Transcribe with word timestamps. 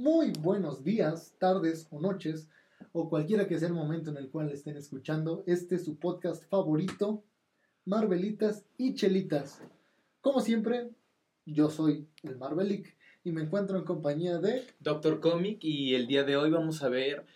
muy 0.00 0.30
buenos 0.30 0.82
días, 0.82 1.34
tardes 1.38 1.86
o 1.90 2.00
noches, 2.00 2.48
o 2.92 3.10
cualquiera 3.10 3.46
que 3.46 3.58
sea 3.58 3.68
el 3.68 3.74
momento 3.74 4.08
en 4.08 4.16
el 4.16 4.30
cual 4.30 4.50
estén 4.50 4.78
escuchando. 4.78 5.44
Este 5.46 5.74
es 5.74 5.84
su 5.84 5.98
podcast 5.98 6.42
favorito, 6.48 7.22
Marvelitas 7.84 8.64
y 8.78 8.94
Chelitas. 8.94 9.60
Como 10.22 10.40
siempre, 10.40 10.88
yo 11.44 11.68
soy 11.68 12.08
el 12.22 12.38
Marvelic 12.38 12.96
y 13.24 13.32
me 13.32 13.42
encuentro 13.42 13.76
en 13.76 13.84
compañía 13.84 14.38
de 14.38 14.64
Doctor 14.78 15.20
Comic 15.20 15.62
y 15.62 15.94
el 15.94 16.06
día 16.06 16.24
de 16.24 16.38
hoy 16.38 16.50
vamos 16.50 16.82
a 16.82 16.88
ver 16.88 17.26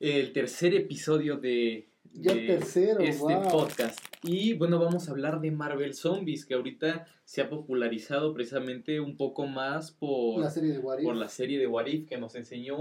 el 0.00 0.32
tercer 0.32 0.74
episodio 0.74 1.36
de, 1.36 1.86
Ya 2.20 2.34
de 2.34 2.46
tercero, 2.46 3.00
este 3.00 3.34
wow. 3.34 3.48
podcast. 3.48 3.98
Y 4.22 4.54
bueno, 4.54 4.78
vamos 4.78 5.08
a 5.08 5.12
hablar 5.12 5.40
de 5.40 5.50
Marvel 5.50 5.94
Zombies, 5.94 6.46
que 6.46 6.54
ahorita 6.54 7.06
se 7.24 7.42
ha 7.42 7.48
popularizado 7.50 8.32
precisamente 8.32 9.00
un 9.00 9.16
poco 9.16 9.46
más 9.46 9.92
por 9.92 10.40
la 10.40 10.50
serie 10.50 10.72
de 10.72 10.78
What 10.78 10.98
If. 10.98 11.04
por 11.04 11.16
la 11.16 11.28
serie 11.28 11.58
de 11.58 11.66
What 11.66 11.86
If, 11.86 12.08
que 12.08 12.18
nos 12.18 12.34
enseñó 12.34 12.76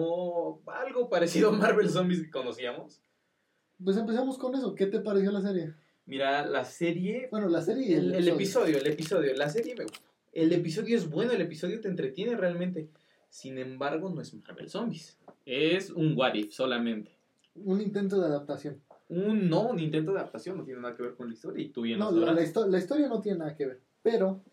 algo 0.68 1.10
parecido 1.10 1.50
a 1.50 1.52
Marvel 1.52 1.90
Zombies 1.90 2.22
que 2.22 2.30
conocíamos. 2.30 3.02
Pues 3.84 3.98
empezamos 3.98 4.38
con 4.38 4.56
eso. 4.56 4.74
¿Qué 4.74 4.86
te 4.86 5.00
pareció 5.00 5.32
la 5.32 5.42
serie? 5.42 5.74
Mira, 6.06 6.46
la 6.46 6.64
serie, 6.64 7.28
Bueno, 7.32 7.50
la 7.50 7.62
serie 7.62 7.88
y 7.88 7.94
el, 7.94 8.14
el 8.14 8.28
episodio, 8.28 8.78
el 8.78 8.88
episodio, 8.88 9.34
la 9.36 9.50
serie 9.50 9.76
me 9.76 9.84
gustó. 9.84 10.00
El 10.32 10.52
episodio 10.54 10.98
es 10.98 11.10
bueno, 11.10 11.32
el 11.32 11.42
episodio 11.42 11.82
te 11.82 11.88
entretiene 11.88 12.36
realmente. 12.36 12.90
Sin 13.30 13.58
embargo, 13.58 14.10
no 14.10 14.22
es 14.22 14.34
Marvel 14.34 14.70
Zombies. 14.70 15.18
Es 15.46 15.90
un 15.90 16.16
What 16.18 16.36
If 16.36 16.54
solamente. 16.54 17.18
Un 17.56 17.82
intento 17.82 18.20
de 18.20 18.28
adaptación. 18.28 18.82
Un 19.08 19.50
no, 19.50 19.70
un 19.70 19.80
intento 19.80 20.12
de 20.14 20.20
adaptación, 20.20 20.58
no 20.58 20.64
tiene 20.64 20.82
nada 20.82 20.96
que 20.96 21.04
ver 21.04 21.16
con 21.16 21.28
la 21.28 21.34
historia 21.34 21.64
y 21.64 21.70
tú 21.70 21.82
bien 21.84 22.00
No, 22.00 22.12
lo 22.12 22.26
la, 22.26 22.34
la 22.34 22.42
histo- 22.42 22.68
la 22.68 22.78
historia 22.80 23.08
no 23.08 23.22
tiene 23.22 23.40
nada 23.40 23.56
que 23.56 23.68
ver. 23.68 23.82
Pero, 24.02 24.44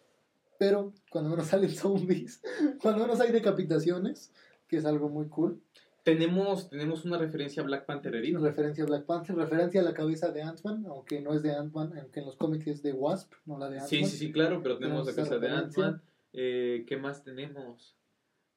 pero, 0.59 0.93
cuando 1.11 1.31
menos 1.31 1.47
salen 1.47 1.71
zombies, 1.75 2.43
cuando 2.81 3.03
menos 3.03 3.21
hay 3.21 3.33
decapitaciones, 3.33 4.33
que 4.69 4.77
es 4.77 4.85
algo 4.85 5.09
muy 5.09 5.29
cool. 5.29 5.61
Tenemos, 6.05 6.69
tenemos 6.69 7.05
una 7.05 7.17
referencia 7.17 7.63
a 7.63 7.67
Black 7.67 7.87
Panther 7.87 8.15
herido. 8.17 8.41
Referencia 8.43 8.83
a 8.83 8.87
Black 8.89 9.05
Panther, 9.07 9.37
referencia 9.37 9.81
a 9.81 9.85
la 9.85 9.95
cabeza 9.95 10.33
de 10.33 10.43
Ant-Man, 10.43 10.85
aunque 10.89 11.21
no 11.21 11.33
es 11.33 11.43
de 11.43 11.55
Ant-Man, 11.55 11.93
aunque 11.97 12.21
en 12.21 12.27
los 12.27 12.35
cómics 12.37 12.67
es 12.67 12.83
de 12.83 12.93
Wasp, 12.93 13.33
no 13.47 13.57
la 13.57 13.67
de 13.71 13.77
Ant-Man. 13.79 13.89
Sí, 13.89 14.05
sí, 14.05 14.17
sí, 14.17 14.33
claro, 14.33 14.61
pero 14.65 14.79
tenemos 14.79 15.07
la 15.07 15.13
Tenemos 15.13 15.31
esa 15.33 15.39
de. 15.39 15.49
Ant-Man. 15.49 16.03
Eh, 16.33 16.85
¿Qué 16.89 16.97
más 16.97 17.23
tenemos? 17.23 17.97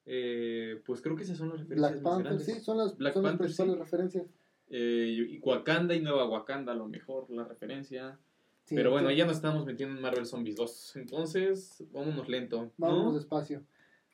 Eh, 0.06 0.82
pues 0.84 1.00
creo 1.02 1.14
que 1.16 1.22
esas 1.22 1.36
son 1.38 1.50
las 1.50 1.60
referencias 1.60 1.90
Black 1.92 2.02
Panther, 2.02 2.24
grandes. 2.26 2.46
sí, 2.46 2.60
son 2.60 2.78
las, 2.78 2.96
Black 2.96 3.14
son 3.14 3.22
las 3.24 3.36
principales 3.36 3.74
sí. 3.74 3.80
referencias. 3.80 4.26
Eh, 4.68 5.28
y 5.30 5.38
Wakanda 5.40 5.94
y 5.94 6.00
Nueva 6.00 6.28
Wakanda, 6.28 6.72
a 6.72 6.76
lo 6.76 6.88
mejor, 6.88 7.30
la 7.30 7.44
referencia. 7.44 8.18
Sí, 8.64 8.74
pero 8.74 8.90
bueno, 8.90 9.10
ya 9.12 9.24
nos 9.26 9.36
estamos 9.36 9.64
metiendo 9.64 9.94
en 9.96 10.02
Marvel 10.02 10.26
Zombies 10.26 10.56
2. 10.56 10.96
Entonces, 10.96 11.84
vámonos 11.92 12.28
lento. 12.28 12.62
¿no? 12.78 12.86
Vamos 12.88 13.14
despacio. 13.14 13.62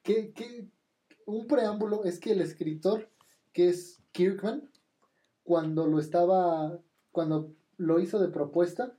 ¿Qué, 0.02 0.32
qué- 0.34 0.66
un 1.24 1.46
preámbulo 1.46 2.04
es 2.04 2.18
que 2.18 2.32
el 2.32 2.40
escritor, 2.40 3.08
que 3.52 3.68
es 3.68 4.02
Kirkman, 4.12 4.68
cuando 5.44 5.86
lo 5.86 5.98
estaba, 5.98 6.78
cuando 7.12 7.52
lo 7.78 7.98
hizo 8.00 8.18
de 8.18 8.28
propuesta, 8.28 8.94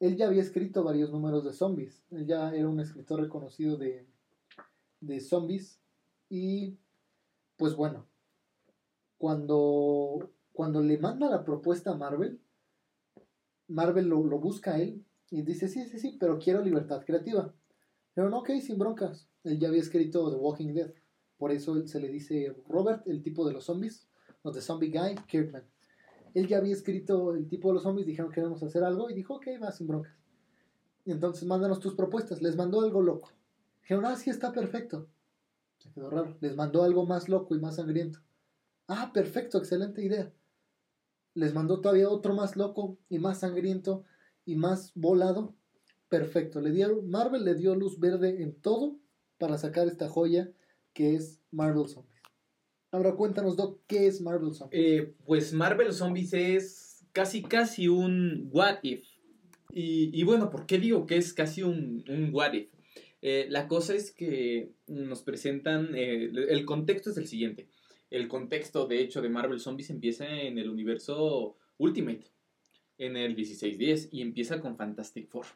él 0.00 0.16
ya 0.16 0.26
había 0.28 0.42
escrito 0.42 0.82
varios 0.84 1.10
números 1.10 1.44
de 1.44 1.52
zombies. 1.52 2.02
Él 2.10 2.26
ya 2.26 2.54
era 2.54 2.68
un 2.68 2.80
escritor 2.80 3.20
reconocido 3.20 3.76
de, 3.76 4.06
de 5.00 5.20
zombies. 5.20 5.80
Y 6.30 6.76
pues 7.56 7.74
bueno, 7.74 8.06
cuando, 9.18 10.30
cuando 10.56 10.80
le 10.80 10.96
manda 10.96 11.28
la 11.28 11.44
propuesta 11.44 11.90
a 11.90 11.96
Marvel, 11.96 12.40
Marvel 13.68 14.06
lo, 14.06 14.24
lo 14.24 14.38
busca 14.38 14.72
a 14.72 14.80
él 14.80 15.04
y 15.30 15.42
dice, 15.42 15.68
sí, 15.68 15.84
sí, 15.84 15.98
sí, 15.98 16.16
pero 16.18 16.38
quiero 16.38 16.62
libertad 16.62 17.04
creativa. 17.04 17.52
Pero 18.14 18.30
no, 18.30 18.38
ok, 18.38 18.52
sin 18.62 18.78
broncas. 18.78 19.28
Él 19.44 19.58
ya 19.58 19.68
había 19.68 19.82
escrito 19.82 20.30
The 20.30 20.36
Walking 20.36 20.72
Dead. 20.72 20.94
Por 21.36 21.52
eso 21.52 21.74
él 21.74 21.86
se 21.88 22.00
le 22.00 22.08
dice 22.08 22.56
Robert, 22.68 23.06
el 23.06 23.22
tipo 23.22 23.46
de 23.46 23.52
los 23.52 23.64
zombies, 23.64 24.08
o 24.40 24.50
The 24.50 24.62
Zombie 24.62 24.88
Guy, 24.88 25.16
Kirkman. 25.26 25.64
Él 26.32 26.48
ya 26.48 26.56
había 26.56 26.72
escrito 26.72 27.34
el 27.34 27.48
tipo 27.48 27.68
de 27.68 27.74
los 27.74 27.82
zombies, 27.82 28.06
dijeron 28.06 28.30
que 28.30 28.36
queremos 28.36 28.62
hacer 28.62 28.82
algo 28.82 29.10
y 29.10 29.14
dijo, 29.14 29.34
ok, 29.34 29.48
va, 29.62 29.72
sin 29.72 29.86
broncas. 29.86 30.16
Y 31.04 31.10
entonces 31.10 31.46
mándanos 31.46 31.80
tus 31.80 31.94
propuestas. 31.94 32.40
Les 32.40 32.56
mandó 32.56 32.80
algo 32.80 33.02
loco. 33.02 33.30
Dijeron, 33.82 34.06
ah, 34.06 34.16
sí, 34.16 34.30
está 34.30 34.52
perfecto. 34.52 35.06
Se 35.76 35.92
quedó 35.92 36.08
raro. 36.08 36.34
Les 36.40 36.56
mandó 36.56 36.82
algo 36.82 37.04
más 37.04 37.28
loco 37.28 37.54
y 37.54 37.60
más 37.60 37.76
sangriento. 37.76 38.20
Ah, 38.88 39.10
perfecto, 39.12 39.58
excelente 39.58 40.02
idea. 40.02 40.32
Les 41.36 41.54
mandó 41.54 41.80
todavía 41.80 42.08
otro 42.08 42.34
más 42.34 42.56
loco 42.56 42.98
y 43.08 43.18
más 43.18 43.40
sangriento 43.40 44.04
y 44.46 44.56
más 44.56 44.92
volado. 44.94 45.54
Perfecto. 46.08 46.60
Le 46.60 46.70
dieron, 46.70 47.08
Marvel 47.10 47.44
le 47.44 47.54
dio 47.54 47.74
luz 47.74 48.00
verde 48.00 48.42
en 48.42 48.54
todo 48.54 48.98
para 49.38 49.58
sacar 49.58 49.86
esta 49.86 50.08
joya 50.08 50.50
que 50.94 51.14
es 51.14 51.40
Marvel 51.50 51.88
Zombies. 51.88 52.22
Ahora 52.90 53.14
cuéntanos, 53.14 53.56
Doc, 53.56 53.82
¿qué 53.86 54.06
es 54.06 54.22
Marvel 54.22 54.54
Zombies? 54.54 54.82
Eh, 54.82 55.14
pues 55.26 55.52
Marvel 55.52 55.92
Zombies 55.92 56.32
es 56.32 57.04
casi 57.12 57.42
casi 57.42 57.86
un 57.86 58.48
what 58.50 58.78
if. 58.82 59.04
Y, 59.72 60.18
y 60.18 60.24
bueno, 60.24 60.48
¿por 60.48 60.64
qué 60.64 60.78
digo 60.78 61.04
que 61.04 61.18
es 61.18 61.34
casi 61.34 61.62
un, 61.62 62.02
what 62.32 62.54
if? 62.54 62.70
Eh, 63.20 63.46
la 63.50 63.68
cosa 63.68 63.94
es 63.94 64.10
que 64.10 64.72
nos 64.86 65.22
presentan, 65.22 65.94
eh, 65.94 66.30
el 66.48 66.64
contexto 66.64 67.10
es 67.10 67.18
el 67.18 67.26
siguiente. 67.26 67.68
El 68.10 68.28
contexto, 68.28 68.86
de 68.86 69.00
hecho, 69.00 69.20
de 69.20 69.28
Marvel 69.28 69.60
Zombies 69.60 69.90
empieza 69.90 70.28
en 70.28 70.58
el 70.58 70.70
universo 70.70 71.56
Ultimate, 71.78 72.26
en 72.98 73.16
el 73.16 73.34
1610, 73.34 74.10
y 74.12 74.22
empieza 74.22 74.60
con 74.60 74.76
Fantastic 74.76 75.28
Four. 75.28 75.46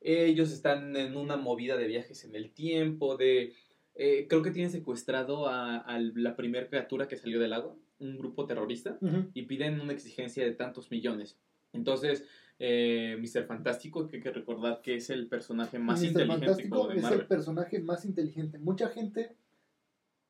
Ellos 0.00 0.52
están 0.52 0.94
en 0.96 1.16
una 1.16 1.36
movida 1.36 1.76
de 1.76 1.88
viajes 1.88 2.24
en 2.24 2.34
el 2.36 2.52
tiempo, 2.52 3.16
de... 3.16 3.54
eh, 3.94 4.26
creo 4.28 4.42
que 4.42 4.52
tienen 4.52 4.70
secuestrado 4.70 5.48
a, 5.48 5.78
a 5.78 5.98
la 5.98 6.36
primera 6.36 6.68
criatura 6.68 7.08
que 7.08 7.16
salió 7.16 7.40
del 7.40 7.52
agua, 7.52 7.74
un 7.98 8.16
grupo 8.16 8.46
terrorista, 8.46 8.98
y 9.34 9.42
piden 9.42 9.80
una 9.80 9.92
exigencia 9.92 10.44
de 10.44 10.52
tantos 10.52 10.90
millones. 10.90 11.38
Entonces, 11.72 12.24
eh, 12.58 13.16
Mr. 13.18 13.44
Fantástico, 13.46 14.06
que 14.06 14.16
hay 14.16 14.22
que 14.22 14.30
recordar 14.30 14.80
que 14.82 14.94
es 14.94 15.10
el 15.10 15.26
personaje 15.26 15.78
más 15.78 16.02
inteligente 16.02 16.46
Fantástico 16.46 16.88
de 16.88 16.98
es 16.98 17.10
el 17.10 17.26
personaje 17.26 17.80
más 17.80 18.04
inteligente. 18.04 18.58
Mucha 18.58 18.88
gente, 18.88 19.34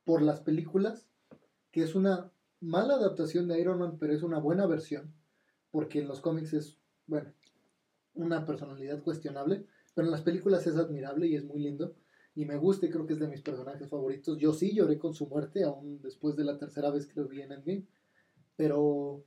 por 0.03 0.21
las 0.21 0.41
películas, 0.41 1.07
que 1.77 1.83
es 1.83 1.93
una 1.93 2.31
mala 2.59 2.95
adaptación 2.95 3.47
de 3.47 3.61
Iron 3.61 3.77
Man, 3.77 3.97
pero 3.99 4.11
es 4.11 4.23
una 4.23 4.39
buena 4.39 4.65
versión, 4.65 5.13
porque 5.69 5.99
en 5.99 6.07
los 6.07 6.21
cómics 6.21 6.53
es, 6.53 6.75
bueno, 7.05 7.31
una 8.15 8.47
personalidad 8.47 9.03
cuestionable, 9.03 9.63
pero 9.93 10.07
en 10.07 10.11
las 10.11 10.23
películas 10.23 10.65
es 10.65 10.75
admirable 10.75 11.27
y 11.27 11.35
es 11.35 11.45
muy 11.45 11.59
lindo. 11.59 11.93
Y 12.33 12.45
me 12.45 12.57
gusta 12.57 12.87
y 12.87 12.89
creo 12.89 13.05
que 13.05 13.13
es 13.13 13.19
de 13.19 13.27
mis 13.27 13.43
personajes 13.43 13.87
favoritos. 13.87 14.39
Yo 14.39 14.53
sí 14.53 14.73
lloré 14.73 14.97
con 14.97 15.13
su 15.13 15.27
muerte, 15.27 15.65
aún 15.65 16.01
después 16.01 16.35
de 16.35 16.45
la 16.45 16.57
tercera 16.57 16.89
vez 16.89 17.05
que 17.05 17.21
lo 17.21 17.27
vi 17.27 17.41
en 17.41 17.51
Endgame. 17.51 17.85
Pero 18.55 19.23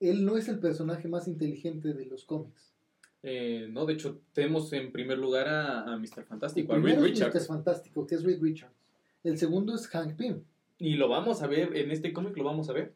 él 0.00 0.24
no 0.24 0.36
es 0.36 0.48
el 0.48 0.58
personaje 0.58 1.06
más 1.06 1.28
inteligente 1.28 1.94
de 1.94 2.06
los 2.06 2.24
cómics. 2.24 2.74
Eh, 3.22 3.68
no, 3.70 3.86
de 3.86 3.92
hecho, 3.92 4.22
tenemos 4.32 4.72
en 4.72 4.90
primer 4.90 5.18
lugar 5.18 5.46
a, 5.46 5.82
a 5.82 5.96
Mr. 5.98 6.24
Fantástico, 6.24 6.72
a 6.72 6.80
Reed 6.80 6.98
Mr. 6.98 7.40
Fantástico, 7.42 8.08
que 8.08 8.16
es 8.16 8.24
Reed 8.24 8.42
Richards. 8.42 8.74
El 9.22 9.38
segundo 9.38 9.72
es 9.76 9.86
Hank 9.86 10.16
Pym. 10.16 10.42
Y 10.78 10.94
lo 10.94 11.08
vamos 11.08 11.42
a 11.42 11.46
ver, 11.46 11.76
en 11.76 11.90
este 11.90 12.12
cómic 12.12 12.36
lo 12.36 12.44
vamos 12.44 12.68
a 12.68 12.72
ver. 12.72 12.94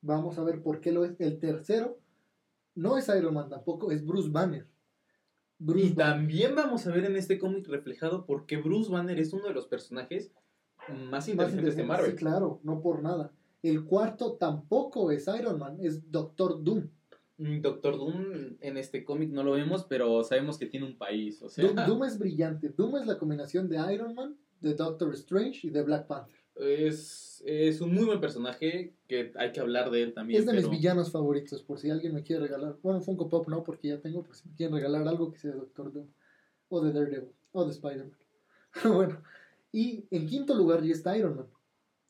Vamos 0.00 0.38
a 0.38 0.44
ver 0.44 0.62
por 0.62 0.80
qué 0.80 0.92
lo 0.92 1.04
es. 1.04 1.14
El 1.18 1.38
tercero 1.38 1.98
no 2.74 2.96
es 2.96 3.08
Iron 3.08 3.34
Man 3.34 3.48
tampoco, 3.48 3.90
es 3.90 4.04
Bruce 4.04 4.28
Banner. 4.30 4.66
Bruce 5.58 5.86
Y 5.86 5.92
Banner. 5.94 6.16
también 6.16 6.54
vamos 6.54 6.86
a 6.86 6.92
ver 6.92 7.04
en 7.04 7.16
este 7.16 7.38
cómic 7.38 7.66
reflejado 7.68 8.26
por 8.26 8.46
qué 8.46 8.58
Bruce 8.58 8.90
Banner 8.90 9.18
es 9.18 9.32
uno 9.32 9.48
de 9.48 9.54
los 9.54 9.66
personajes 9.66 10.30
más 11.08 11.28
inteligentes 11.28 11.76
de 11.76 11.84
Marvel. 11.84 12.10
Sí, 12.12 12.16
claro, 12.16 12.60
no 12.62 12.80
por 12.80 13.02
nada. 13.02 13.32
El 13.62 13.84
cuarto 13.84 14.34
tampoco 14.34 15.10
es 15.10 15.26
Iron 15.38 15.58
Man, 15.58 15.78
es 15.80 16.10
Doctor 16.12 16.62
Doom. 16.62 16.88
Mm, 17.38 17.60
Doctor 17.60 17.96
Doom 17.96 18.56
en 18.60 18.76
este 18.76 19.04
cómic 19.04 19.30
no 19.30 19.42
lo 19.42 19.52
vemos, 19.52 19.84
pero 19.84 20.22
sabemos 20.22 20.58
que 20.58 20.66
tiene 20.66 20.86
un 20.86 20.96
país. 20.96 21.42
O 21.42 21.48
sea, 21.48 21.64
Doom, 21.64 21.86
Doom 21.86 22.04
es 22.04 22.18
brillante. 22.18 22.68
Doom 22.68 22.98
es 22.98 23.06
la 23.06 23.18
combinación 23.18 23.68
de 23.68 23.92
Iron 23.92 24.14
Man, 24.14 24.36
de 24.60 24.74
Doctor 24.74 25.12
Strange 25.14 25.66
y 25.66 25.70
de 25.70 25.82
Black 25.82 26.06
Panther. 26.06 26.36
Es, 26.56 27.42
es 27.46 27.80
un 27.80 27.94
muy 27.94 28.04
buen 28.04 28.20
personaje 28.20 28.94
que 29.08 29.32
hay 29.36 29.52
que 29.52 29.60
hablar 29.60 29.90
de 29.90 30.02
él 30.02 30.14
también. 30.14 30.40
es 30.40 30.46
de 30.46 30.52
pero- 30.52 30.68
mis 30.68 30.78
villanos 30.78 31.10
favoritos, 31.10 31.62
por 31.62 31.78
si 31.78 31.90
alguien 31.90 32.14
me 32.14 32.22
quiere 32.22 32.42
regalar. 32.42 32.76
Bueno, 32.82 33.00
Funko 33.00 33.28
Pop 33.28 33.48
no, 33.48 33.62
porque 33.62 33.88
ya 33.88 34.00
tengo, 34.00 34.22
pero 34.22 34.34
si 34.34 34.48
me 34.48 34.54
quieren 34.54 34.74
regalar 34.74 35.06
algo 35.06 35.30
que 35.30 35.38
sea 35.38 35.52
de 35.52 35.58
Doctor 35.58 35.92
Doom. 35.92 36.06
O 36.68 36.80
de 36.80 36.92
Daredevil. 36.92 37.30
O 37.52 37.64
de 37.64 37.70
Spider-Man. 37.70 38.16
bueno. 38.84 39.22
Y 39.72 40.04
en 40.10 40.26
quinto 40.26 40.54
lugar 40.54 40.82
ya 40.82 40.92
está 40.92 41.16
Iron 41.16 41.36
Man. 41.36 41.46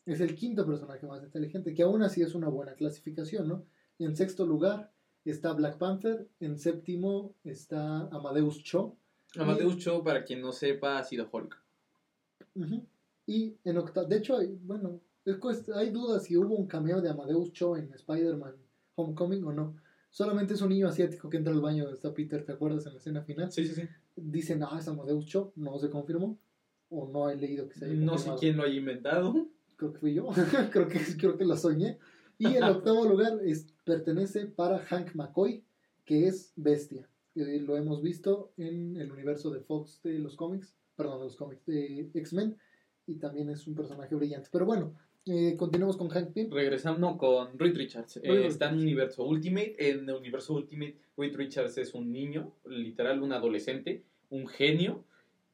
Es 0.05 0.21
el 0.21 0.35
quinto 0.35 0.65
personaje 0.65 1.05
más 1.05 1.21
inteligente, 1.23 1.73
que 1.73 1.83
aún 1.83 2.01
así 2.01 2.21
es 2.21 2.33
una 2.33 2.47
buena 2.47 2.73
clasificación, 2.73 3.47
¿no? 3.47 3.65
Y 3.97 4.05
en 4.05 4.15
sexto 4.15 4.45
lugar 4.45 4.91
está 5.25 5.51
Black 5.53 5.77
Panther. 5.77 6.27
En 6.39 6.57
séptimo 6.57 7.35
está 7.43 8.07
Amadeus 8.07 8.63
Cho. 8.63 8.95
Amadeus 9.37 9.77
Cho, 9.77 10.03
para 10.03 10.23
quien 10.23 10.41
no 10.41 10.53
sepa, 10.53 10.97
ha 10.97 11.03
sido 11.03 11.27
Hulk. 11.29 11.61
Y 13.27 13.55
en 13.63 13.77
octavo, 13.77 14.07
de 14.07 14.17
hecho, 14.17 14.37
hay, 14.37 14.57
bueno, 14.63 14.99
es 15.25 15.39
cuest- 15.39 15.71
hay 15.75 15.91
dudas 15.91 16.23
si 16.23 16.35
hubo 16.37 16.55
un 16.55 16.65
cameo 16.65 17.01
de 17.01 17.09
Amadeus 17.09 17.51
Cho 17.51 17.77
en 17.77 17.93
Spider-Man 17.93 18.55
Homecoming 18.95 19.43
o 19.43 19.53
no. 19.53 19.75
Solamente 20.09 20.53
es 20.55 20.61
un 20.61 20.69
niño 20.69 20.87
asiático 20.87 21.29
que 21.29 21.37
entra 21.37 21.53
al 21.53 21.59
baño 21.61 21.83
donde 21.83 21.97
está 21.97 22.13
Peter, 22.13 22.43
¿te 22.43 22.53
acuerdas 22.53 22.85
en 22.87 22.93
la 22.93 22.99
escena 22.99 23.21
final? 23.21 23.51
Sí, 23.51 23.67
sí, 23.67 23.75
sí. 23.75 23.81
Dicen, 24.15 24.63
ah, 24.63 24.77
es 24.79 24.87
Amadeus 24.87 25.25
Cho, 25.27 25.51
no 25.57 25.77
se 25.77 25.89
confirmó. 25.89 26.39
O 26.89 27.07
no 27.07 27.29
he 27.29 27.35
leído 27.35 27.67
que 27.67 27.75
se 27.77 27.85
haya 27.85 27.93
No 27.95 28.17
sé 28.17 28.31
quién 28.39 28.55
lo 28.55 28.63
haya 28.63 28.75
inventado, 28.75 29.47
creo 29.75 29.91
que 29.91 29.99
fui 29.99 30.13
yo, 30.13 30.29
creo, 30.71 30.87
que, 30.87 30.99
creo 31.19 31.37
que 31.37 31.43
lo 31.45 31.57
soñé. 31.57 31.99
Y 32.39 32.55
el 32.55 32.63
octavo 32.63 33.05
lugar 33.05 33.39
es, 33.43 33.67
pertenece 33.83 34.45
para 34.45 34.79
Hank 34.79 35.13
McCoy, 35.15 35.65
que 36.05 36.27
es 36.27 36.53
Bestia. 36.55 37.09
que 37.33 37.59
lo 37.59 37.75
hemos 37.75 38.01
visto 38.01 38.53
en 38.55 38.95
el 38.95 39.11
universo 39.11 39.51
de 39.51 39.59
Fox 39.59 40.01
de 40.03 40.17
los 40.19 40.37
cómics, 40.37 40.77
perdón, 40.95 41.19
de 41.19 41.25
los 41.25 41.35
cómics 41.35 41.65
de 41.65 42.09
X-Men, 42.13 42.55
y 43.07 43.15
también 43.15 43.49
es 43.49 43.65
un 43.65 43.73
personaje 43.73 44.13
brillante. 44.13 44.49
Pero 44.51 44.65
bueno, 44.65 44.93
eh, 45.25 45.55
continuamos 45.57 45.97
con 45.97 46.09
Hank 46.09 46.33
Pym. 46.33 46.51
Regresando 46.51 47.17
con 47.17 47.57
Reed 47.57 47.75
Richards. 47.75 48.17
Eh, 48.17 48.45
está 48.45 48.69
en 48.69 48.75
el 48.75 48.81
universo 48.81 49.25
Ultimate. 49.25 49.75
En 49.77 50.07
el 50.09 50.15
universo 50.15 50.53
Ultimate, 50.53 50.97
Reed 51.17 51.35
Richards 51.35 51.77
es 51.77 51.93
un 51.93 52.11
niño, 52.11 52.53
literal, 52.65 53.23
un 53.23 53.31
adolescente, 53.31 54.03
un 54.29 54.47
genio, 54.47 55.05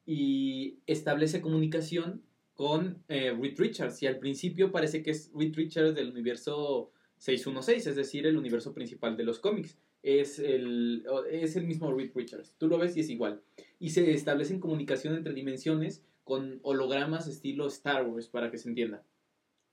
y 0.05 0.79
establece 0.87 1.41
comunicación 1.41 2.23
con 2.55 3.03
eh, 3.07 3.31
Reed 3.39 3.57
Richards. 3.57 4.01
Y 4.01 4.07
al 4.07 4.17
principio 4.17 4.71
parece 4.71 5.03
que 5.03 5.11
es 5.11 5.31
Reed 5.35 5.55
Richards 5.55 5.95
del 5.95 6.09
universo 6.09 6.91
616, 7.17 7.87
es 7.87 7.95
decir, 7.95 8.25
el 8.25 8.37
universo 8.37 8.73
principal 8.73 9.15
de 9.15 9.23
los 9.23 9.39
cómics. 9.39 9.77
Es 10.01 10.39
el, 10.39 11.05
es 11.31 11.55
el 11.55 11.65
mismo 11.65 11.93
Reed 11.93 12.11
Richards. 12.13 12.55
Tú 12.57 12.67
lo 12.67 12.77
ves 12.77 12.97
y 12.97 13.01
es 13.01 13.09
igual. 13.09 13.41
Y 13.79 13.91
se 13.91 14.11
establece 14.11 14.59
comunicación 14.59 15.15
entre 15.15 15.33
dimensiones 15.33 16.03
con 16.23 16.59
hologramas 16.63 17.27
estilo 17.27 17.67
Star 17.67 18.05
Wars, 18.07 18.27
para 18.27 18.51
que 18.51 18.57
se 18.57 18.69
entienda. 18.69 19.03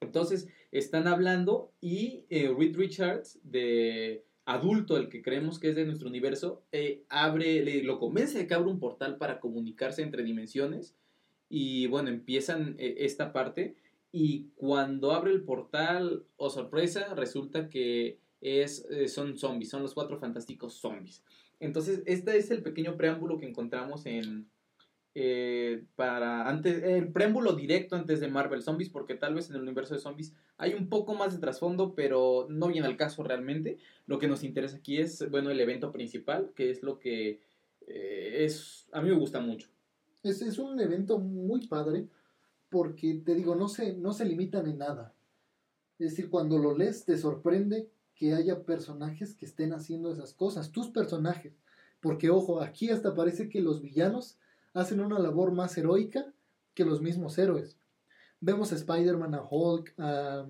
Entonces, 0.00 0.49
están 0.73 1.06
hablando 1.06 1.73
y 1.81 2.25
eh, 2.31 2.52
Reed 2.56 2.76
Richards, 2.76 3.38
de 3.43 4.25
adulto, 4.47 4.97
el 4.97 5.08
que 5.08 5.23
creemos 5.23 5.58
que 5.58 5.70
es 5.70 5.76
de 5.76 5.85
nuestro 5.85 6.08
universo, 6.08 6.62
eh, 6.73 7.05
abre, 7.08 7.62
le, 7.62 7.82
lo 7.82 7.99
convence 7.99 8.38
de 8.38 8.47
que 8.47 8.55
abre 8.55 8.70
un 8.70 8.81
portal 8.81 9.19
para 9.19 9.41
comunicarse 9.41 10.02
entre 10.02 10.23
dimensiones. 10.25 10.97
Y 11.49 11.87
bueno, 11.88 12.08
empiezan 12.08 12.76
eh, 12.79 12.96
esta 12.99 13.32
parte. 13.32 13.76
Y 14.12 14.46
cuando 14.56 15.12
abre 15.12 15.32
el 15.32 15.43
portal, 15.43 16.25
o 16.37 16.46
oh 16.46 16.50
sorpresa, 16.50 17.14
resulta 17.14 17.69
que 17.69 18.19
es, 18.41 18.87
son 19.08 19.37
zombies, 19.37 19.69
son 19.69 19.82
los 19.82 19.94
cuatro 19.94 20.19
fantásticos 20.19 20.75
zombies. 20.75 21.23
Entonces, 21.61 22.03
este 22.06 22.37
es 22.38 22.50
el 22.50 22.62
pequeño 22.62 22.96
preámbulo 22.96 23.38
que 23.38 23.46
encontramos 23.46 24.06
en, 24.06 24.49
eh, 25.12 25.86
para 25.96 26.48
antes 26.48 26.84
el 26.84 27.10
preámbulo 27.10 27.54
directo 27.54 27.96
antes 27.96 28.20
de 28.20 28.28
Marvel 28.28 28.62
Zombies 28.62 28.90
porque 28.90 29.16
tal 29.16 29.34
vez 29.34 29.50
en 29.50 29.56
el 29.56 29.62
universo 29.62 29.94
de 29.94 30.00
zombies 30.00 30.34
hay 30.56 30.74
un 30.74 30.88
poco 30.88 31.14
más 31.14 31.32
de 31.32 31.40
trasfondo 31.40 31.96
pero 31.96 32.46
no 32.48 32.68
viene 32.68 32.86
al 32.86 32.96
caso 32.96 33.24
realmente. 33.24 33.78
Lo 34.06 34.20
que 34.20 34.28
nos 34.28 34.44
interesa 34.44 34.76
aquí 34.76 34.98
es 34.98 35.28
bueno 35.30 35.50
el 35.50 35.58
evento 35.58 35.90
principal 35.90 36.52
que 36.54 36.70
es 36.70 36.84
lo 36.84 37.00
que 37.00 37.40
eh, 37.88 38.44
es 38.44 38.86
a 38.92 39.02
mí 39.02 39.10
me 39.10 39.16
gusta 39.16 39.40
mucho. 39.40 39.68
Es, 40.22 40.42
es, 40.42 40.58
un 40.58 40.78
evento 40.78 41.18
muy 41.18 41.66
padre 41.66 42.06
porque 42.68 43.14
te 43.24 43.34
digo 43.34 43.56
no 43.56 43.68
se 43.68 43.94
no 43.94 44.12
se 44.12 44.24
limitan 44.24 44.68
en 44.68 44.78
nada. 44.78 45.12
Es 45.98 46.10
decir 46.10 46.30
cuando 46.30 46.56
lo 46.58 46.76
lees 46.76 47.04
te 47.04 47.18
sorprende 47.18 47.90
que 48.14 48.34
haya 48.34 48.64
personajes 48.64 49.34
que 49.34 49.46
estén 49.46 49.72
haciendo 49.72 50.12
esas 50.12 50.34
cosas 50.34 50.70
tus 50.70 50.88
personajes. 50.88 51.58
Porque 52.00 52.30
ojo 52.30 52.60
aquí 52.60 52.90
hasta 52.90 53.14
parece 53.14 53.48
que 53.48 53.60
los 53.60 53.82
villanos 53.82 54.38
hacen 54.75 55.00
una 55.00 55.19
labor 55.19 55.52
más 55.52 55.76
heroica 55.76 56.32
que 56.75 56.84
los 56.84 57.00
mismos 57.00 57.38
héroes. 57.38 57.78
Vemos 58.40 58.72
a 58.72 58.76
Spider-Man, 58.76 59.34
a 59.34 59.43
Hulk, 59.49 59.94
a 59.99 60.46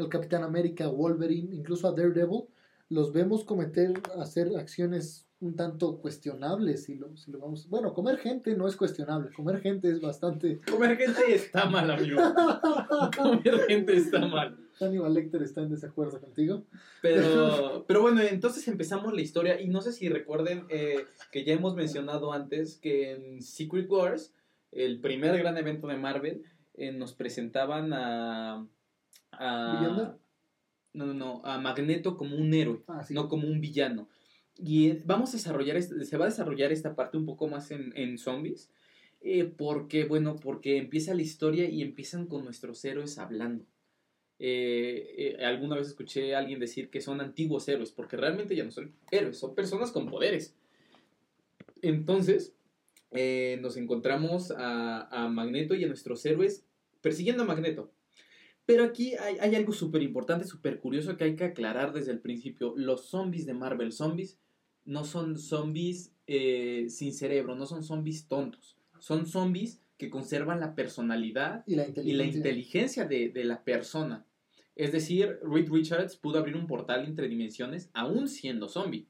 el 0.00 0.08
Capitán 0.08 0.42
América, 0.42 0.84
a 0.84 0.88
Wolverine, 0.88 1.54
incluso 1.54 1.86
a 1.86 1.92
Daredevil, 1.92 2.44
los 2.88 3.12
vemos 3.12 3.44
cometer, 3.44 3.92
hacer 4.18 4.56
acciones 4.56 5.26
un 5.40 5.56
tanto 5.56 5.98
cuestionables, 6.00 6.84
si 6.84 6.96
lo, 6.96 7.16
si 7.16 7.30
lo 7.30 7.38
vamos... 7.38 7.68
Bueno, 7.68 7.94
comer 7.94 8.18
gente 8.18 8.54
no 8.54 8.68
es 8.68 8.76
cuestionable, 8.76 9.32
comer 9.32 9.60
gente 9.60 9.90
es 9.90 10.00
bastante... 10.00 10.60
Comer 10.70 10.98
gente 10.98 11.34
está 11.34 11.64
mal, 11.64 11.90
amigo. 11.90 12.20
comer 13.16 13.60
gente 13.66 13.96
está 13.96 14.20
mal. 14.26 14.58
Hannibal 14.80 15.14
Lecter 15.14 15.42
está 15.42 15.62
en 15.62 15.70
desacuerdo 15.70 16.20
contigo. 16.20 16.64
Pero, 17.02 17.84
pero 17.88 18.02
bueno, 18.02 18.20
entonces 18.22 18.66
empezamos 18.68 19.12
la 19.12 19.20
historia 19.20 19.60
y 19.60 19.68
no 19.68 19.80
sé 19.80 19.92
si 19.92 20.08
recuerden 20.08 20.64
eh, 20.68 21.06
que 21.30 21.44
ya 21.44 21.54
hemos 21.54 21.74
mencionado 21.74 22.32
antes 22.32 22.76
que 22.76 23.12
en 23.12 23.42
Secret 23.42 23.88
Wars, 23.90 24.34
el 24.72 25.00
primer 25.00 25.36
gran 25.38 25.56
evento 25.58 25.86
de 25.86 25.96
Marvel, 25.96 26.42
eh, 26.74 26.92
nos 26.92 27.12
presentaban 27.14 27.92
a... 27.92 28.66
a 29.32 30.18
no, 30.92 31.06
no, 31.06 31.14
no, 31.14 31.42
a 31.44 31.58
Magneto 31.58 32.16
como 32.16 32.36
un 32.36 32.52
héroe, 32.52 32.82
ah, 32.88 33.04
no 33.10 33.28
como 33.28 33.46
un 33.46 33.60
villano. 33.60 34.08
Y 34.56 34.92
vamos 35.04 35.30
a 35.30 35.32
desarrollar, 35.34 35.80
se 35.80 36.16
va 36.16 36.24
a 36.24 36.28
desarrollar 36.28 36.72
esta 36.72 36.94
parte 36.94 37.16
un 37.16 37.26
poco 37.26 37.48
más 37.48 37.70
en, 37.70 37.92
en 37.96 38.18
zombies. 38.18 38.70
Eh, 39.22 39.44
porque, 39.44 40.04
bueno, 40.04 40.36
porque 40.36 40.78
empieza 40.78 41.14
la 41.14 41.22
historia 41.22 41.68
y 41.68 41.82
empiezan 41.82 42.26
con 42.26 42.44
nuestros 42.44 42.84
héroes 42.84 43.18
hablando. 43.18 43.64
Eh, 44.42 45.36
eh, 45.38 45.44
alguna 45.44 45.76
vez 45.76 45.88
escuché 45.88 46.34
a 46.34 46.38
alguien 46.38 46.58
decir 46.58 46.88
que 46.88 47.02
son 47.02 47.20
antiguos 47.20 47.68
héroes, 47.68 47.92
porque 47.92 48.16
realmente 48.16 48.56
ya 48.56 48.64
no 48.64 48.70
son 48.70 48.94
héroes, 49.10 49.38
son 49.38 49.54
personas 49.54 49.92
con 49.92 50.08
poderes. 50.08 50.54
Entonces, 51.82 52.54
eh, 53.10 53.58
nos 53.60 53.76
encontramos 53.76 54.50
a, 54.56 55.28
Magneto 55.30 55.74
y 55.74 55.84
a 55.84 55.88
nuestros 55.88 56.24
héroes 56.24 56.64
persiguiendo 57.02 57.42
a 57.42 57.46
Magneto. 57.46 57.92
Pero 58.64 58.84
aquí 58.84 59.14
hay, 59.16 59.54
algo 59.54 59.74
súper 59.74 60.02
importante, 60.02 60.46
súper 60.46 60.80
curioso 60.80 61.18
que 61.18 61.24
hay 61.24 61.36
que 61.36 61.44
aclarar 61.44 61.92
desde 61.92 62.12
el 62.12 62.20
principio. 62.20 62.72
Los 62.76 63.10
zombies 63.10 63.44
de 63.44 63.52
Marvel 63.52 63.92
Zombies 63.92 64.38
no 64.86 65.04
son 65.04 65.38
zombies 65.38 66.14
sin 66.26 67.12
cerebro, 67.12 67.56
no 67.56 67.66
son 67.66 67.82
zombies 67.82 68.26
tontos. 68.26 68.78
Son 69.00 69.26
zombies 69.26 69.82
que 69.98 70.08
conservan 70.08 70.60
la 70.60 70.74
personalidad 70.74 71.62
y 71.66 71.74
la 71.74 72.24
inteligencia, 72.24 73.04
de, 73.04 73.32
la 73.44 73.64
persona. 73.64 74.24
Es 74.76 74.92
decir, 74.92 75.38
Reed 75.42 75.70
Richards 75.70 76.16
pudo 76.16 76.38
abrir 76.38 76.56
un 76.56 76.66
portal 76.66 77.04
entre 77.04 77.28
dimensiones 77.28 77.90
aún 77.92 78.28
siendo 78.28 78.68
zombie. 78.68 79.08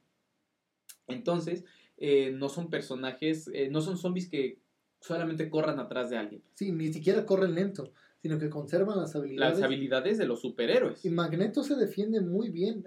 Entonces, 1.07 1.65
eh, 1.97 2.33
no 2.33 2.49
son 2.49 2.71
personajes, 2.71 3.49
eh, 3.53 3.69
no 3.71 3.81
son 3.81 3.97
zombies 3.97 4.29
que 4.29 4.59
solamente 5.01 5.51
corran 5.51 5.79
atrás 5.79 6.11
de 6.11 6.17
alguien. 6.17 6.43
Sí, 6.55 6.73
ni 6.73 6.93
siquiera 6.93 7.27
corren 7.27 7.55
lento, 7.55 7.93
sino 8.23 8.39
que 8.39 8.51
conservan 8.51 8.99
las 8.99 9.15
habilidades. 9.15 9.59
Las 9.59 9.67
habilidades 9.67 10.19
de 10.19 10.27
los 10.27 10.41
superhéroes. 10.41 11.05
Y 11.05 11.11
Magneto 11.11 11.63
se 11.63 11.77
defiende 11.77 12.21
muy 12.21 12.51
bien. 12.51 12.85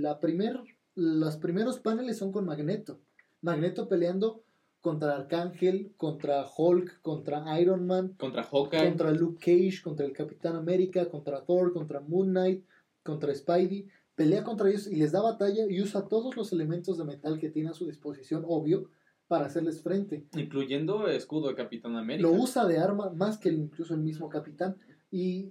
la 0.00 0.20
primer, 0.20 0.60
los 0.94 1.36
primeros 1.36 1.80
paneles 1.80 2.18
son 2.18 2.32
con 2.32 2.46
Magneto. 2.46 3.00
Magneto 3.42 3.88
peleando 3.88 4.45
contra 4.86 5.16
Arcángel, 5.16 5.94
contra 5.96 6.46
Hulk, 6.46 7.00
contra 7.02 7.60
Iron 7.60 7.88
Man, 7.88 8.14
contra 8.16 8.44
Hawkeye, 8.44 8.90
contra 8.90 9.10
Luke 9.10 9.40
Cage, 9.40 9.82
contra 9.82 10.06
el 10.06 10.12
Capitán 10.12 10.54
América, 10.54 11.08
contra 11.08 11.44
Thor, 11.44 11.72
contra 11.72 11.98
Moon 11.98 12.28
Knight, 12.28 12.64
contra 13.02 13.34
Spidey. 13.34 13.88
Pelea 14.14 14.44
contra 14.44 14.68
ellos 14.68 14.86
y 14.86 14.94
les 14.94 15.10
da 15.10 15.22
batalla 15.22 15.66
y 15.68 15.82
usa 15.82 16.06
todos 16.06 16.36
los 16.36 16.52
elementos 16.52 16.98
de 16.98 17.04
metal 17.04 17.40
que 17.40 17.50
tiene 17.50 17.70
a 17.70 17.72
su 17.72 17.84
disposición, 17.84 18.44
obvio, 18.46 18.88
para 19.26 19.46
hacerles 19.46 19.82
frente. 19.82 20.24
Incluyendo 20.36 21.08
el 21.08 21.16
escudo 21.16 21.48
de 21.48 21.56
Capitán 21.56 21.96
América. 21.96 22.28
Lo 22.28 22.40
usa 22.40 22.64
de 22.64 22.78
arma 22.78 23.10
más 23.10 23.38
que 23.38 23.48
incluso 23.48 23.92
el 23.92 24.02
mismo 24.02 24.28
Capitán. 24.28 24.76
Y 25.10 25.50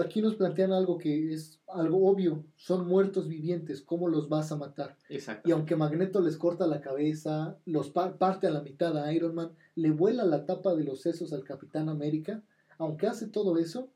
aquí 0.00 0.20
nos 0.20 0.34
plantean 0.34 0.72
algo 0.72 0.98
que 0.98 1.32
es 1.32 1.60
algo 1.68 2.08
obvio, 2.08 2.44
son 2.56 2.88
muertos 2.88 3.28
vivientes, 3.28 3.82
¿cómo 3.82 4.08
los 4.08 4.28
vas 4.28 4.50
a 4.50 4.56
matar? 4.56 4.96
Exacto. 5.08 5.48
Y 5.48 5.52
aunque 5.52 5.76
Magneto 5.76 6.20
les 6.20 6.36
corta 6.36 6.66
la 6.66 6.80
cabeza, 6.80 7.56
los 7.66 7.90
parte 7.90 8.46
a 8.46 8.50
la 8.50 8.62
mitad 8.62 8.96
a 8.98 9.12
Iron 9.12 9.34
Man, 9.34 9.52
le 9.76 9.90
vuela 9.90 10.24
la 10.24 10.44
tapa 10.44 10.74
de 10.74 10.84
los 10.84 11.02
sesos 11.02 11.32
al 11.32 11.44
Capitán 11.44 11.88
América, 11.88 12.42
aunque 12.78 13.06
hace 13.06 13.28
todo 13.28 13.58
eso, 13.58 13.88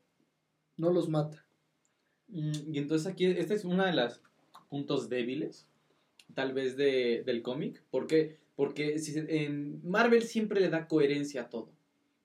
no 0.77 0.91
los 0.91 1.09
mata. 1.09 1.45
Mm, 2.29 2.73
y 2.73 2.77
entonces 2.77 3.07
aquí, 3.07 3.25
este 3.25 3.55
es 3.55 3.65
uno 3.65 3.85
de 3.85 3.93
los 3.93 4.21
puntos 4.69 5.09
débiles, 5.09 5.67
tal 6.33 6.53
vez, 6.53 6.77
de, 6.77 7.23
del 7.25 7.41
cómic, 7.41 7.83
porque, 7.91 8.37
porque 8.55 8.97
si, 8.99 9.17
en 9.17 9.81
Marvel 9.83 10.23
siempre 10.23 10.61
le 10.61 10.69
da 10.69 10.87
coherencia 10.87 11.41
a 11.41 11.49
todo. 11.49 11.69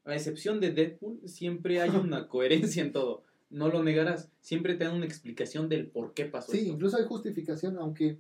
A 0.05 0.15
excepción 0.15 0.61
de 0.61 0.71
Deadpool, 0.71 1.21
siempre 1.27 1.81
hay 1.81 1.91
una 1.91 2.29
coherencia 2.29 2.83
en 2.83 2.93
todo 2.93 3.25
no 3.51 3.69
lo 3.69 3.83
negarás. 3.83 4.31
Siempre 4.41 4.75
te 4.75 4.85
dan 4.85 4.97
una 4.97 5.07
explicación 5.07 5.69
del 5.69 5.91
por 5.91 6.15
qué 6.15 6.25
pasó. 6.25 6.53
Sí, 6.53 6.69
incluso 6.69 6.97
hay 6.97 7.05
justificación, 7.05 7.77
aunque, 7.79 8.19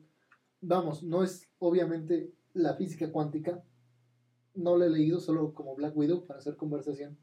vamos, 0.60 1.02
no 1.02 1.22
es 1.22 1.48
obviamente 1.58 2.32
la 2.52 2.74
física 2.74 3.10
cuántica. 3.10 3.64
No 4.54 4.76
lo 4.76 4.84
he 4.84 4.90
leído 4.90 5.20
solo 5.20 5.54
como 5.54 5.76
Black 5.76 5.96
Widow 5.96 6.26
para 6.26 6.40
hacer 6.40 6.56
conversación. 6.56 7.16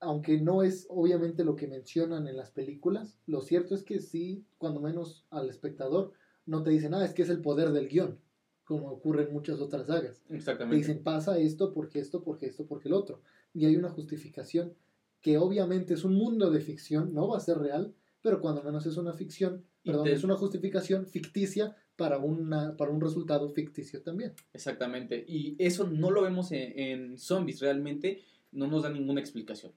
Aunque 0.00 0.40
no 0.40 0.62
es 0.62 0.86
obviamente 0.88 1.44
lo 1.44 1.56
que 1.56 1.66
mencionan 1.66 2.28
en 2.28 2.36
las 2.36 2.52
películas, 2.52 3.18
lo 3.26 3.40
cierto 3.40 3.74
es 3.74 3.82
que 3.82 3.98
sí, 4.00 4.46
cuando 4.56 4.80
menos 4.80 5.26
al 5.30 5.50
espectador, 5.50 6.12
no 6.46 6.62
te 6.62 6.70
dicen, 6.70 6.94
ah, 6.94 7.04
es 7.04 7.12
que 7.12 7.22
es 7.22 7.28
el 7.30 7.42
poder 7.42 7.72
del 7.72 7.88
guion, 7.88 8.20
como 8.62 8.88
ocurre 8.90 9.24
en 9.24 9.32
muchas 9.32 9.58
otras 9.58 9.88
sagas. 9.88 10.22
Exactamente. 10.30 10.76
Te 10.76 10.88
dicen, 10.88 11.02
pasa 11.02 11.36
esto, 11.38 11.74
porque 11.74 11.98
esto, 11.98 12.22
porque 12.22 12.46
esto, 12.46 12.64
porque 12.64 12.88
el 12.88 12.94
otro. 12.94 13.20
Y 13.52 13.66
hay 13.66 13.74
una 13.74 13.90
justificación 13.90 14.72
que 15.20 15.38
obviamente 15.38 15.94
es 15.94 16.04
un 16.04 16.14
mundo 16.14 16.50
de 16.50 16.60
ficción, 16.60 17.14
no 17.14 17.28
va 17.28 17.38
a 17.38 17.40
ser 17.40 17.58
real, 17.58 17.94
pero 18.22 18.40
cuando 18.40 18.62
menos 18.62 18.86
es 18.86 18.96
una 18.96 19.12
ficción, 19.12 19.64
perdón, 19.84 20.08
es 20.08 20.24
una 20.24 20.36
justificación 20.36 21.06
ficticia 21.06 21.76
para, 21.96 22.18
una, 22.18 22.76
para 22.76 22.90
un 22.90 23.00
resultado 23.00 23.48
ficticio 23.50 24.02
también. 24.02 24.34
Exactamente, 24.52 25.24
y 25.26 25.56
eso 25.58 25.86
no 25.86 26.10
lo 26.10 26.22
vemos 26.22 26.52
en, 26.52 27.18
zombies, 27.18 27.60
realmente 27.60 28.22
no 28.52 28.66
nos 28.66 28.82
da 28.82 28.90
ninguna 28.90 29.20
explicación. 29.20 29.72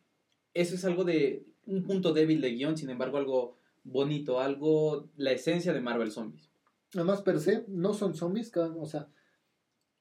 eso 0.53 0.75
es 0.75 0.85
algo 0.85 1.03
de 1.03 1.45
un 1.65 1.83
punto 1.83 2.13
débil 2.13 2.41
de 2.41 2.51
guion, 2.51 2.77
sin 2.77 2.89
embargo 2.89 3.17
algo 3.17 3.57
bonito, 3.83 4.39
algo, 4.39 5.09
la 5.17 5.31
esencia 5.31 5.73
de 5.73 5.81
Marvel 5.81 6.11
Zombies. 6.11 6.49
Además, 6.93 7.21
per 7.21 7.39
se, 7.39 7.63
no 7.67 7.93
son 7.93 8.15
zombies, 8.15 8.51
o 8.55 8.85
sea, 8.85 9.07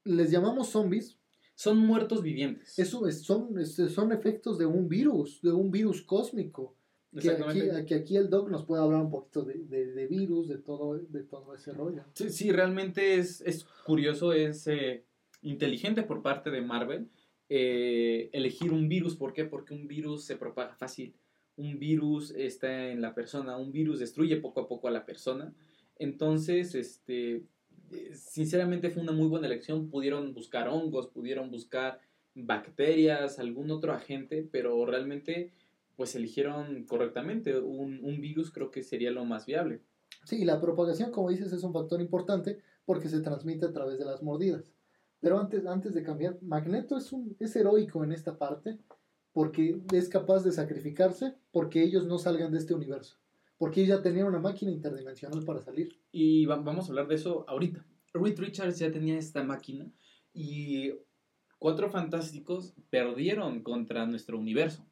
les 0.04 0.30
llamamos 0.30 0.68
zombies. 0.68 1.18
Son 1.61 1.76
muertos 1.76 2.23
vivientes. 2.23 2.79
Eso 2.79 3.07
es, 3.07 3.21
son, 3.21 3.67
son 3.67 4.12
efectos 4.12 4.57
de 4.57 4.64
un 4.64 4.88
virus, 4.88 5.43
de 5.43 5.52
un 5.52 5.71
virus 5.71 6.00
cósmico. 6.00 6.75
Que 7.21 7.33
aquí, 7.33 7.93
aquí, 7.95 8.17
el 8.17 8.31
Doc 8.31 8.49
nos 8.49 8.64
puede 8.64 8.83
hablar 8.83 9.02
un 9.02 9.11
poquito 9.11 9.43
de, 9.43 9.59
de, 9.67 10.07
virus, 10.07 10.49
de 10.49 10.57
todo, 10.57 10.97
de 10.97 11.23
todo 11.23 11.55
ese 11.55 11.73
rollo. 11.73 12.07
Sí, 12.14 12.31
sí 12.31 12.50
realmente 12.50 13.17
es, 13.17 13.43
es 13.43 13.64
curioso, 13.85 14.33
es 14.33 14.67
eh, 14.69 15.05
inteligente 15.43 16.02
por 16.02 16.23
parte 16.23 16.50
de 16.50 16.62
Marvel 16.62 17.11
eh, 17.50 18.31
elegir 18.33 18.73
un 18.73 18.88
virus. 18.88 19.14
¿Por 19.17 19.35
qué? 19.35 19.45
Porque 19.45 19.75
un 19.75 19.87
virus 19.87 20.25
se 20.25 20.37
propaga 20.37 20.75
fácil. 20.76 21.14
Un 21.57 21.79
virus 21.79 22.31
está 22.31 22.88
en 22.88 23.02
la 23.02 23.14
persona, 23.14 23.59
un 23.59 23.71
virus 23.71 23.99
destruye 23.99 24.38
poco 24.38 24.61
a 24.61 24.67
poco 24.67 24.88
a 24.88 24.93
la 24.93 25.05
persona. 25.05 25.52
Entonces, 25.97 26.75
este, 26.75 27.45
sinceramente 28.14 28.90
fue 28.90 29.02
una 29.02 29.12
muy 29.12 29.26
buena 29.26 29.47
elección. 29.47 29.90
Pudieron 29.90 30.35
buscar 30.35 30.68
hongos, 30.68 31.09
pudieron 31.09 31.50
buscar 31.50 32.00
bacterias, 32.35 33.38
algún 33.38 33.70
otro 33.70 33.92
agente, 33.92 34.49
pero 34.50 34.85
realmente 34.87 35.52
pues 35.97 36.14
eligieron 36.14 36.85
correctamente. 36.85 37.59
Un, 37.59 38.20
virus 38.20 38.50
creo 38.50 38.70
que 38.70 38.82
sería 38.82 39.11
lo 39.11 39.25
más 39.25 39.47
viable. 39.47 39.82
Sí, 40.25 40.44
la 40.44 40.61
propagación, 40.61 41.11
como 41.11 41.30
dices, 41.30 41.52
es 41.52 41.62
un 41.62 41.73
factor 41.73 42.00
importante 42.00 42.59
porque 42.85 43.09
se 43.09 43.20
transmite 43.20 43.66
a 43.66 43.73
través 43.73 43.99
de 43.99 44.04
las 44.04 44.23
mordidas. 44.23 44.73
Pero 45.20 45.38
antes, 45.38 45.66
antes 45.66 45.92
de 45.94 46.02
cambiar, 46.02 46.38
Magneto 46.42 46.97
es, 46.97 47.11
es 47.38 47.54
heroico 47.54 48.02
en 48.04 48.12
esta 48.12 48.38
parte 48.38 48.78
porque 49.32 49.80
es 49.92 50.09
capaz 50.09 50.42
de 50.42 50.52
sacrificarse 50.52 51.35
porque 51.52 51.82
ellos 51.82 52.06
no 52.06 52.18
salgan 52.18 52.50
de 52.52 52.59
este 52.59 52.75
universo. 52.75 53.18
Porque 53.61 53.83
ellos 53.83 53.99
ya 53.99 54.02
tenían 54.02 54.26
una 54.26 54.38
máquina 54.38 54.71
interdimensional 54.71 55.45
para 55.45 55.61
salir. 55.61 55.95
Y 56.11 56.47
vamos 56.47 56.87
a 56.87 56.88
hablar 56.88 57.09
de 57.09 57.17
eso 57.17 57.45
ahorita. 57.47 57.85
Reed 58.14 58.38
Richards 58.38 58.79
ya 58.79 58.90
tenía 58.90 59.19
esta 59.19 59.45
máquina 59.45 59.87
y 60.33 60.93
Cuatro 61.59 61.90
Fantásticos 61.90 62.73
perdieron 62.88 63.61
contra 63.62 64.07
nuestro 64.07 64.38
universo. 64.38 64.87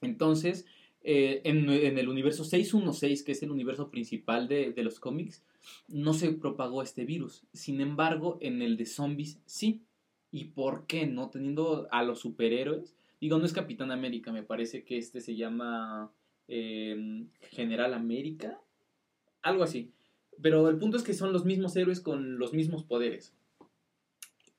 Entonces, 0.00 0.66
eh, 1.04 1.40
en, 1.44 1.68
el 1.70 2.08
universo 2.08 2.42
616, 2.42 3.22
que 3.22 3.30
es 3.30 3.44
el 3.44 3.52
universo 3.52 3.88
principal 3.88 4.48
de, 4.48 4.72
de 4.72 4.82
los 4.82 4.98
cómics, 4.98 5.44
no 5.86 6.14
se 6.14 6.32
propagó 6.32 6.82
este 6.82 7.04
virus. 7.04 7.44
Sin 7.52 7.80
embargo, 7.80 8.38
en 8.40 8.60
el 8.60 8.76
de 8.76 8.86
zombies 8.86 9.38
sí. 9.46 9.84
¿Y 10.32 10.46
por 10.46 10.88
qué 10.88 11.06
no? 11.06 11.30
Teniendo 11.30 11.86
a 11.92 12.02
los 12.02 12.18
superhéroes. 12.18 12.96
Digo, 13.20 13.38
no 13.38 13.46
es 13.46 13.52
Capitán 13.52 13.92
América, 13.92 14.32
me 14.32 14.42
parece 14.42 14.82
que 14.82 14.98
este 14.98 15.20
se 15.20 15.36
llama 15.36 16.10
em, 16.48 17.28
General 17.50 17.94
América. 17.94 18.60
Algo 19.42 19.62
así. 19.62 19.92
Pero 20.40 20.68
el 20.68 20.78
punto 20.78 20.96
es 20.96 21.02
que 21.02 21.14
son 21.14 21.32
los 21.32 21.44
mismos 21.44 21.76
héroes 21.76 22.00
con 22.00 22.38
los 22.38 22.52
mismos 22.52 22.84
poderes. 22.84 23.34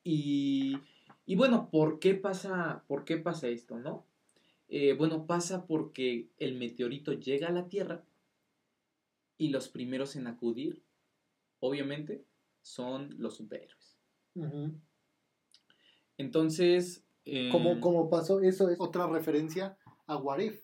Y, 0.03 0.77
y 1.25 1.35
bueno, 1.35 1.69
¿por 1.71 1.99
qué, 1.99 2.13
pasa, 2.13 2.83
¿por 2.87 3.05
qué 3.05 3.17
pasa 3.17 3.47
esto, 3.47 3.79
no? 3.79 4.05
Eh, 4.69 4.93
bueno, 4.93 5.25
pasa 5.25 5.65
porque 5.65 6.29
el 6.37 6.57
meteorito 6.57 7.13
llega 7.13 7.47
a 7.47 7.51
la 7.51 7.67
Tierra 7.67 8.03
y 9.37 9.49
los 9.49 9.69
primeros 9.69 10.15
en 10.15 10.27
acudir 10.27 10.83
obviamente, 11.65 12.25
son 12.61 13.15
los 13.17 13.37
superhéroes. 13.37 13.97
Entonces... 16.17 17.05
como, 17.51 17.71
em, 17.71 17.79
como 17.79 18.09
pasó, 18.09 18.41
eso 18.41 18.69
es 18.69 18.79
otra 18.79 19.07
referencia 19.07 19.77
a 20.05 20.17
Warif. 20.17 20.62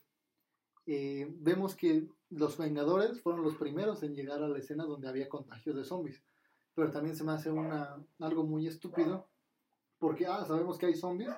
Eh, 0.92 1.28
vemos 1.38 1.76
que 1.76 2.08
los 2.32 2.58
Vengadores 2.58 3.22
fueron 3.22 3.44
los 3.44 3.56
primeros 3.58 4.02
en 4.02 4.16
llegar 4.16 4.42
a 4.42 4.48
la 4.48 4.58
escena 4.58 4.86
donde 4.86 5.08
había 5.08 5.30
contagios 5.30 5.76
de 5.76 5.84
zombies. 5.84 6.24
Pero 6.74 6.90
también 6.90 7.16
se 7.16 7.24
me 7.24 7.32
hace 7.32 7.52
una, 7.52 8.04
algo 8.18 8.44
muy 8.44 8.66
estúpido. 8.66 9.30
Porque, 10.00 10.26
ah, 10.26 10.44
sabemos 10.46 10.80
que 10.80 10.88
hay 10.88 10.96
zombies, 10.96 11.30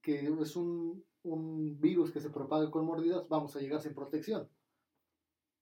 que 0.00 0.26
es 0.40 0.56
un, 0.56 1.04
un 1.24 1.78
virus 1.78 2.10
que 2.10 2.20
se 2.20 2.30
propaga 2.30 2.70
con 2.70 2.86
mordidas, 2.86 3.28
vamos 3.28 3.54
a 3.54 3.60
llegar 3.60 3.82
sin 3.82 3.92
protección. 3.92 4.48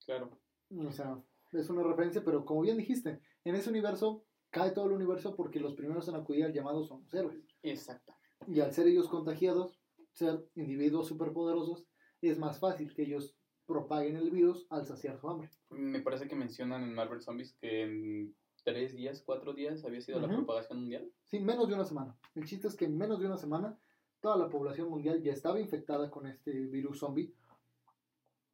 Claro. 0.07 0.39
O 0.71 0.93
sea, 0.93 1.21
es 1.51 1.69
una 1.69 1.83
referencia, 1.83 2.23
pero 2.25 2.45
como 2.45 2.61
bien 2.61 2.77
dijiste, 2.77 3.21
en 3.43 3.57
ese 3.57 3.69
universo 3.69 4.25
cae 4.51 4.71
todo 4.71 4.87
el 4.87 4.93
universo 4.93 5.35
porque 5.35 5.59
los 5.59 5.75
primeros 5.75 6.07
en 6.07 6.15
acudir 6.15 6.45
al 6.45 6.53
llamado 6.53 6.85
son 6.85 7.03
los 7.03 7.13
héroes. 7.13 7.43
Exactamente. 7.65 8.29
Y 8.47 8.61
al 8.61 8.73
ser 8.73 8.87
ellos 8.87 9.09
contagiados, 9.09 9.81
ser 10.13 10.49
individuos 10.55 11.09
superpoderosos, 11.09 11.85
es 12.29 12.39
más 12.39 12.59
fácil 12.59 12.93
que 12.95 13.03
ellos 13.03 13.35
propaguen 13.67 14.17
el 14.17 14.31
virus 14.31 14.67
al 14.71 14.87
saciar 14.87 15.19
su 15.19 15.29
hambre. 15.29 15.51
Me 15.71 16.01
parece 16.01 16.29
que 16.29 16.37
mencionan 16.37 16.83
en 16.83 16.95
Marvel 16.95 17.23
Zombies 17.23 17.55
que 17.55 17.83
en 17.83 18.35
tres 18.63 18.95
días, 18.95 19.23
cuatro 19.25 19.53
días 19.53 19.85
había 19.85 20.01
sido 20.01 20.21
la 20.21 20.29
propagación 20.29 20.81
mundial. 20.81 21.11
Sí, 21.25 21.39
menos 21.39 21.69
de 21.69 21.75
una 21.75 21.85
semana. 21.85 22.17
El 22.35 22.47
chiste 22.47 22.69
es 22.69 22.75
que 22.75 22.87
en 22.87 22.97
menos 22.97 23.21
de 23.21 23.27
una 23.27 23.37
semana 23.37 23.79
toda 24.21 24.37
la 24.37 24.49
población 24.49 24.89
mundial 24.89 25.23
ya 25.23 25.33
estaba 25.33 25.61
infectada 25.61 26.11
con 26.11 26.27
este 26.27 26.51
virus 26.67 26.99
zombie 26.99 27.33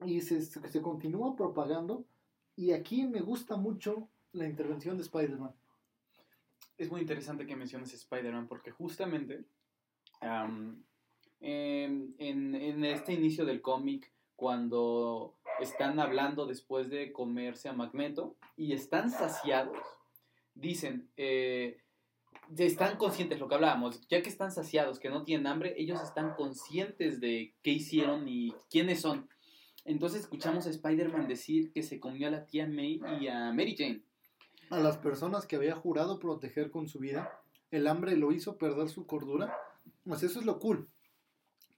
y 0.04 0.20
se, 0.20 0.40
se 0.42 0.82
continúa 0.82 1.36
propagando. 1.36 2.04
Y 2.56 2.72
aquí 2.72 3.06
me 3.06 3.20
gusta 3.20 3.56
mucho 3.56 4.08
la 4.32 4.46
intervención 4.46 4.96
de 4.96 5.02
Spider-Man. 5.02 5.52
Es 6.76 6.90
muy 6.90 7.02
interesante 7.02 7.46
que 7.46 7.56
menciones 7.56 7.92
Spider-Man 7.92 8.48
porque 8.48 8.70
justamente 8.70 9.44
en, 11.40 12.84
este 12.84 13.12
inicio 13.12 13.44
del 13.44 13.60
cómic, 13.60 14.12
cuando 14.36 15.34
están 15.60 16.00
hablando 16.00 16.46
después 16.46 16.88
de 16.90 17.12
comerse 17.12 17.68
a 17.68 17.72
Magneto 17.72 18.36
y 18.56 18.72
están 18.72 19.10
saciados, 19.10 19.78
dicen, 20.54 21.10
eh, 21.16 21.78
están 22.56 22.96
conscientes, 22.96 23.38
lo 23.38 23.48
que 23.48 23.54
hablábamos, 23.54 24.06
ya 24.08 24.22
que 24.22 24.28
están 24.28 24.50
saciados, 24.50 24.98
que 24.98 25.10
no 25.10 25.24
tienen 25.24 25.46
hambre, 25.46 25.74
ellos 25.76 26.02
están 26.02 26.34
conscientes 26.34 27.20
de 27.20 27.54
qué 27.62 27.70
hicieron 27.70 28.28
y 28.28 28.52
quiénes 28.70 29.00
son. 29.00 29.28
Entonces 29.84 30.22
escuchamos 30.22 30.66
a 30.66 30.70
Spider-Man 30.70 31.28
decir 31.28 31.72
que 31.72 31.82
se 31.82 32.00
comió 32.00 32.28
a 32.28 32.30
la 32.30 32.46
tía 32.46 32.66
May 32.66 33.00
y 33.20 33.28
a 33.28 33.52
Mary 33.52 33.76
Jane 33.76 34.02
a 34.70 34.78
las 34.78 34.96
personas 34.98 35.46
que 35.46 35.56
había 35.56 35.74
jurado 35.74 36.18
proteger 36.18 36.70
con 36.70 36.88
su 36.88 37.00
vida, 37.00 37.40
el 37.70 37.88
hambre 37.88 38.16
lo 38.16 38.32
hizo 38.32 38.56
perder 38.56 38.88
su 38.88 39.04
cordura. 39.04 39.54
Pues 40.04 40.22
eso 40.22 40.38
es 40.38 40.46
lo 40.46 40.60
cool. 40.60 40.88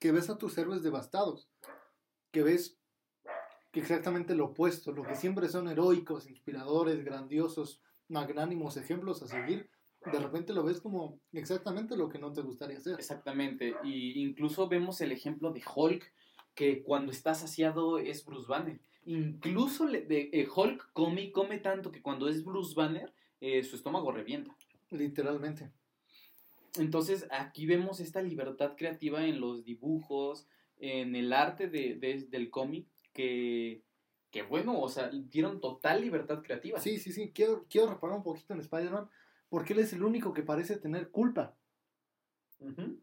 Que 0.03 0.11
ves 0.11 0.29
a 0.31 0.37
tus 0.37 0.59
héroes 0.59 0.83
devastados. 0.83 1.49
Que 2.33 2.43
ves 2.43 2.77
exactamente 3.73 4.35
lo 4.35 4.47
opuesto, 4.47 4.91
lo 4.91 5.05
que 5.05 5.15
siempre 5.15 5.49
son 5.49 5.69
heroicos, 5.69 6.29
inspiradores, 6.29 7.05
grandiosos, 7.05 7.81
magnánimos 8.09 8.77
ejemplos 8.77 9.23
a 9.23 9.29
seguir. 9.29 9.71
De 10.05 10.19
repente 10.19 10.53
lo 10.55 10.65
ves 10.65 10.81
como 10.81 11.21
exactamente 11.31 11.97
lo 11.97 12.09
que 12.09 12.19
no 12.19 12.33
te 12.33 12.41
gustaría 12.41 12.79
hacer. 12.79 12.95
Exactamente. 12.99 13.77
Y 13.85 14.21
incluso 14.21 14.69
vemos 14.69 15.01
el 15.01 15.13
ejemplo 15.13 15.53
de 15.53 15.63
Hulk, 15.73 16.05
que 16.57 16.83
cuando 16.83 17.13
está 17.13 17.37
saciado 17.37 17.99
es 17.99 18.25
Bruce 18.25 18.49
Banner 18.49 18.81
Incluso 19.05 19.87
de, 19.87 20.31
eh, 20.33 20.49
Hulk 20.53 20.91
come 20.93 21.23
y 21.23 21.31
come 21.31 21.59
tanto 21.59 21.93
que 21.93 22.03
cuando 22.03 22.29
es 22.29 22.45
Bruce 22.45 22.75
Banner, 22.75 23.15
eh, 23.41 23.63
su 23.63 23.77
estómago 23.77 24.11
revienta. 24.11 24.57
Literalmente. 24.91 25.71
Entonces 26.79 27.27
aquí 27.31 27.67
vemos 27.67 28.01
esta 28.01 28.23
libertad 28.23 28.75
creativa 28.77 29.25
en 29.27 29.41
los 29.41 29.65
dibujos, 29.65 30.47
en 30.79 31.15
el 31.15 31.33
arte 31.33 31.69
de, 31.69 31.97
del 32.29 32.51
cómic, 32.51 32.89
que, 33.13 33.85
que 34.31 34.43
bueno, 34.43 34.81
o 34.81 34.89
sea, 34.89 35.11
dieron 35.11 35.61
total 35.61 36.01
libertad 36.01 36.43
creativa. 36.43 36.81
Sí, 36.81 36.99
sí, 36.99 37.13
sí, 37.13 37.31
quiero, 37.35 37.67
quiero 37.69 37.89
reparar 37.89 38.17
un 38.17 38.23
poquito 38.23 38.55
en 38.55 38.61
Spider-Man, 38.61 39.09
porque 39.49 39.75
él 39.75 39.81
es 39.81 39.93
el 39.93 40.03
único 40.03 40.33
que 40.33 40.43
parece 40.43 40.77
tener 40.79 41.11
culpa. 41.11 41.57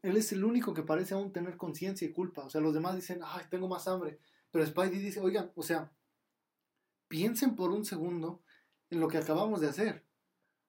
Él 0.02 0.18
es 0.18 0.32
el 0.32 0.44
único 0.44 0.74
que 0.74 0.84
parece 0.84 1.14
aún 1.14 1.34
tener 1.34 1.58
conciencia 1.58 2.08
y 2.08 2.12
culpa. 2.12 2.46
O 2.46 2.50
sea, 2.50 2.62
los 2.62 2.74
demás 2.74 2.96
dicen, 2.96 3.20
ay, 3.24 3.46
tengo 3.50 3.68
más 3.68 3.88
hambre. 3.88 4.20
Pero 4.52 4.66
Spidey 4.66 5.00
dice, 5.00 5.20
oigan, 5.20 5.52
o 5.56 5.64
sea, 5.64 5.92
piensen 7.08 7.56
por 7.56 7.72
un 7.72 7.86
segundo 7.86 8.42
en 8.90 9.00
lo 9.00 9.08
que 9.08 9.18
acabamos 9.18 9.62
de 9.62 9.68
hacer. 9.68 10.06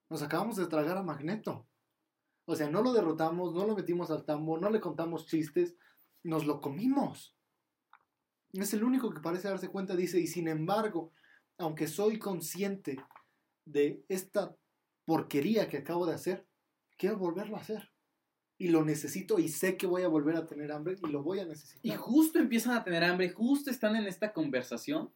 Nos 0.09 0.23
acabamos 0.23 0.57
de 0.57 0.67
tragar 0.67 0.97
a 0.97 1.03
Magneto. 1.03 1.67
O 2.51 2.57
sea, 2.57 2.69
no 2.69 2.83
lo 2.83 2.93
derrotamos, 2.93 3.55
no 3.55 3.65
lo 3.65 3.77
metimos 3.77 4.11
al 4.11 4.25
tambo, 4.25 4.59
no 4.59 4.71
le 4.71 4.81
contamos 4.81 5.27
chistes, 5.27 5.77
nos 6.25 6.47
lo 6.47 6.61
comimos. 6.61 7.37
Es 8.53 8.75
el 8.75 8.83
único 8.83 9.15
que 9.15 9.21
parece 9.21 9.47
darse 9.47 9.69
cuenta, 9.69 9.95
dice, 9.95 10.19
y 10.19 10.27
sin 10.27 10.49
embargo, 10.49 11.13
aunque 11.59 11.87
soy 11.87 12.19
consciente 12.19 12.97
de 13.67 14.05
esta 14.09 14.57
porquería 15.05 15.69
que 15.69 15.77
acabo 15.77 16.07
de 16.07 16.15
hacer, 16.15 16.45
quiero 16.99 17.19
volverlo 17.19 17.57
a 17.57 17.61
hacer 17.61 17.93
y 18.59 18.67
lo 18.67 18.85
necesito 18.85 19.39
y 19.39 19.49
sé 19.49 19.77
que 19.77 19.87
voy 19.87 20.03
a 20.03 20.09
volver 20.09 20.35
a 20.35 20.49
tener 20.49 20.73
hambre 20.73 20.97
y 21.01 21.07
lo 21.07 21.23
voy 21.23 21.39
a 21.39 21.45
necesitar. 21.45 21.87
Y 21.87 21.97
justo 21.97 22.41
empiezan 22.41 22.77
a 22.77 22.83
tener 22.83 23.05
hambre, 23.05 23.31
justo 23.31 23.71
están 23.71 23.95
en 23.95 24.09
esta 24.09 24.33
conversación 24.33 25.13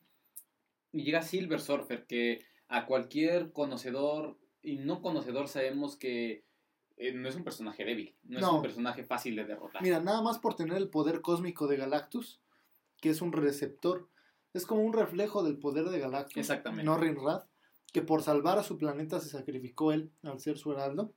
y 0.93 1.03
llega 1.03 1.21
Silver 1.23 1.61
Surfer 1.61 2.07
que 2.07 2.47
a 2.69 2.87
cualquier 2.87 3.51
conocedor 3.51 4.39
y 4.63 4.77
no 4.77 5.03
conocedor 5.03 5.49
sabemos 5.49 5.97
que 5.97 6.45
eh, 6.97 7.13
no 7.13 7.29
es 7.29 7.35
un 7.35 7.45
personaje 7.45 7.85
débil, 7.85 8.15
no, 8.25 8.39
es 8.39 8.45
un 8.45 8.63
personaje 8.63 9.05
fácil 9.05 9.37
de 9.37 9.45
derrotar. 9.45 9.83
Mira, 9.83 10.01
nada 10.01 10.23
más 10.23 10.39
por 10.39 10.55
tener 10.55 10.77
el 10.77 10.89
poder 10.89 11.21
cósmico 11.21 11.67
de 11.67 11.77
Galactus, 11.77 12.41
que 13.01 13.11
es 13.11 13.21
un 13.21 13.33
receptor. 13.33 14.09
Es 14.53 14.67
como 14.67 14.83
un 14.83 14.93
reflejo 14.93 15.43
del 15.43 15.59
poder 15.59 15.87
de 15.87 15.99
Galactus. 15.99 16.37
Exactamente. 16.37 16.85
Norrin 16.85 17.17
Rath, 17.17 17.47
que 17.93 18.03
por 18.03 18.23
salvar 18.23 18.59
a 18.59 18.63
su 18.63 18.79
planeta 18.79 19.19
se 19.19 19.29
sacrificó 19.29 19.93
él 19.93 20.13
al 20.23 20.39
ser 20.39 20.59
su 20.59 20.73
heraldo. 20.73 21.13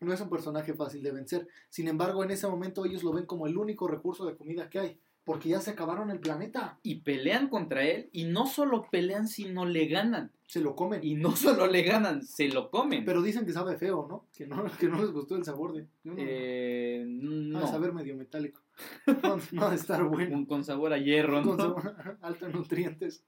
No 0.00 0.12
es 0.12 0.20
un 0.20 0.28
personaje 0.28 0.74
fácil 0.74 1.02
de 1.02 1.12
vencer. 1.12 1.48
Sin 1.70 1.88
embargo, 1.88 2.24
en 2.24 2.32
ese 2.32 2.48
momento 2.48 2.84
ellos 2.84 3.04
lo 3.04 3.12
ven 3.12 3.26
como 3.26 3.46
el 3.46 3.56
único 3.56 3.86
recurso 3.88 4.26
de 4.26 4.36
comida 4.36 4.68
que 4.68 4.78
hay. 4.80 5.00
Porque 5.26 5.48
ya 5.48 5.60
se 5.60 5.72
acabaron 5.72 6.10
el 6.10 6.20
planeta. 6.20 6.78
Y 6.84 7.00
pelean 7.00 7.48
contra 7.48 7.84
él. 7.84 8.08
Y 8.12 8.26
no 8.26 8.46
solo 8.46 8.86
pelean, 8.92 9.26
sino 9.26 9.66
le 9.66 9.88
ganan. 9.88 10.30
Se 10.46 10.60
lo 10.60 10.76
comen. 10.76 11.02
Y 11.02 11.14
no 11.14 11.34
solo 11.36 11.66
le 11.66 11.82
ganan, 11.82 12.22
se 12.22 12.48
lo 12.48 12.70
comen. 12.70 13.04
Pero 13.04 13.20
dicen 13.20 13.44
que 13.44 13.52
sabe 13.52 13.76
feo, 13.76 14.06
¿no? 14.08 14.26
Que 14.32 14.46
no, 14.46 14.64
que 14.78 14.86
no 14.86 15.00
les 15.02 15.10
gustó 15.10 15.34
el 15.34 15.44
sabor 15.44 15.72
de. 15.74 15.88
No, 16.04 16.14
eh, 16.16 17.04
no. 17.08 17.58
no. 17.58 17.66
saber 17.66 17.92
medio 17.92 18.16
metálico. 18.16 18.62
No, 19.22 19.40
no 19.52 19.70
de 19.70 19.76
estar 19.76 20.04
bueno. 20.04 20.46
Con 20.46 20.62
sabor 20.62 20.92
a 20.92 20.98
hierro, 20.98 21.40
¿no? 21.40 21.56
Con 21.56 21.58
sabor 21.58 22.18
alto 22.20 22.46
en 22.46 22.52
nutrientes. 22.52 23.24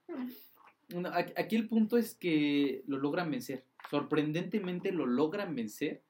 No, 0.94 1.08
aquí 1.08 1.56
el 1.56 1.66
punto 1.66 1.96
es 1.96 2.14
que 2.14 2.84
lo 2.86 2.98
logran 2.98 3.30
vencer. 3.30 3.64
Sorprendentemente 3.90 4.92
lo 4.92 5.06
logran 5.06 5.56
vencer 5.56 6.04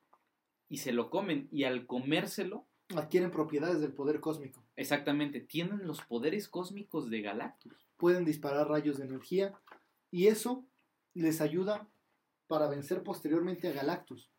y 0.68 0.78
se 0.78 0.92
lo 0.92 1.08
comen. 1.08 1.48
Y 1.50 1.64
al 1.64 1.86
comérselo. 1.86 2.66
Adquieren 2.94 3.30
propiedades 3.30 3.80
del 3.80 3.92
poder 3.92 4.20
cósmico. 4.20 4.64
Exactamente. 4.78 5.40
Tienen 5.40 5.86
los 5.86 6.02
poderes 6.02 6.48
cósmicos 6.48 7.10
de 7.10 7.20
Galactus. 7.20 7.72
Pueden 7.96 8.24
disparar 8.24 8.68
rayos 8.68 8.98
de 8.98 9.06
energía. 9.06 9.52
Y 10.12 10.28
eso 10.28 10.64
les 11.14 11.40
ayuda 11.40 11.88
para 12.46 12.68
vencer 12.68 13.02
posteriormente 13.02 13.66
a 13.66 13.72
Galactus. 13.72 14.30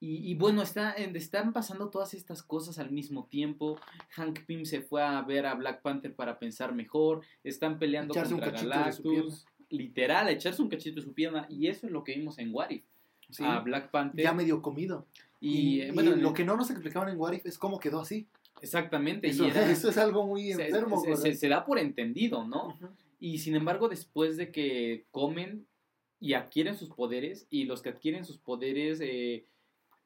Y, 0.00 0.30
y, 0.30 0.34
bueno, 0.36 0.62
está, 0.62 0.92
están 0.92 1.52
pasando 1.52 1.90
todas 1.90 2.14
estas 2.14 2.42
cosas 2.42 2.78
al 2.78 2.90
mismo 2.90 3.26
tiempo. 3.26 3.78
Hank 4.10 4.46
Pym 4.46 4.64
se 4.64 4.80
fue 4.80 5.02
a 5.02 5.20
ver 5.20 5.44
a 5.44 5.54
Black 5.54 5.82
Panther 5.82 6.14
para 6.14 6.38
pensar 6.38 6.74
mejor. 6.74 7.20
Están 7.44 7.78
peleando 7.78 8.14
Echarse 8.14 8.32
contra 8.32 8.48
un 8.48 8.54
cachito 8.54 8.70
Galactus. 8.70 9.46
Literal, 9.68 10.30
echarse 10.30 10.62
un 10.62 10.70
cachito 10.70 11.00
de 11.00 11.06
su 11.06 11.12
pierna. 11.12 11.46
Y 11.50 11.66
eso 11.66 11.86
es 11.86 11.92
lo 11.92 12.04
que 12.04 12.14
vimos 12.14 12.38
en 12.38 12.54
What 12.54 12.70
If. 12.70 12.84
Sí, 13.28 13.44
a 13.44 13.58
Black 13.60 13.90
Panther. 13.90 14.24
ya 14.24 14.32
medio 14.32 14.62
comido. 14.62 15.06
Y, 15.40 15.50
Y, 15.50 15.80
eh, 15.82 15.92
bueno, 15.92 16.16
y 16.16 16.20
lo 16.20 16.32
que 16.32 16.44
no 16.44 16.56
nos 16.56 16.70
explicaban 16.70 17.10
en 17.10 17.18
What 17.18 17.34
If 17.34 17.44
es 17.44 17.58
cómo 17.58 17.78
quedó 17.78 18.00
así. 18.00 18.26
Exactamente. 18.62 19.28
Eso, 19.28 19.46
y 19.46 19.50
era- 19.50 19.60
eso 19.70 19.88
es 19.90 19.98
algo 19.98 20.26
muy 20.26 20.52
enfermo. 20.52 21.00
se- 21.00 21.10
se- 21.22 21.34
se 21.34 21.48
da 21.48 21.64
por 21.64 21.78
entendido, 21.78 22.44
¿no? 22.46 22.78
Y 23.20 23.38
sin 23.38 23.54
embargo, 23.56 23.88
después 23.88 24.36
de 24.36 24.50
que 24.52 25.06
comen 25.10 25.66
y 26.20 26.34
adquieren 26.34 26.76
sus 26.76 26.88
poderes, 26.90 27.46
y 27.50 27.64
los 27.64 27.82
que 27.82 27.88
adquieren 27.90 28.24
sus 28.24 28.38
poderes, 28.38 29.00
eh, 29.02 29.46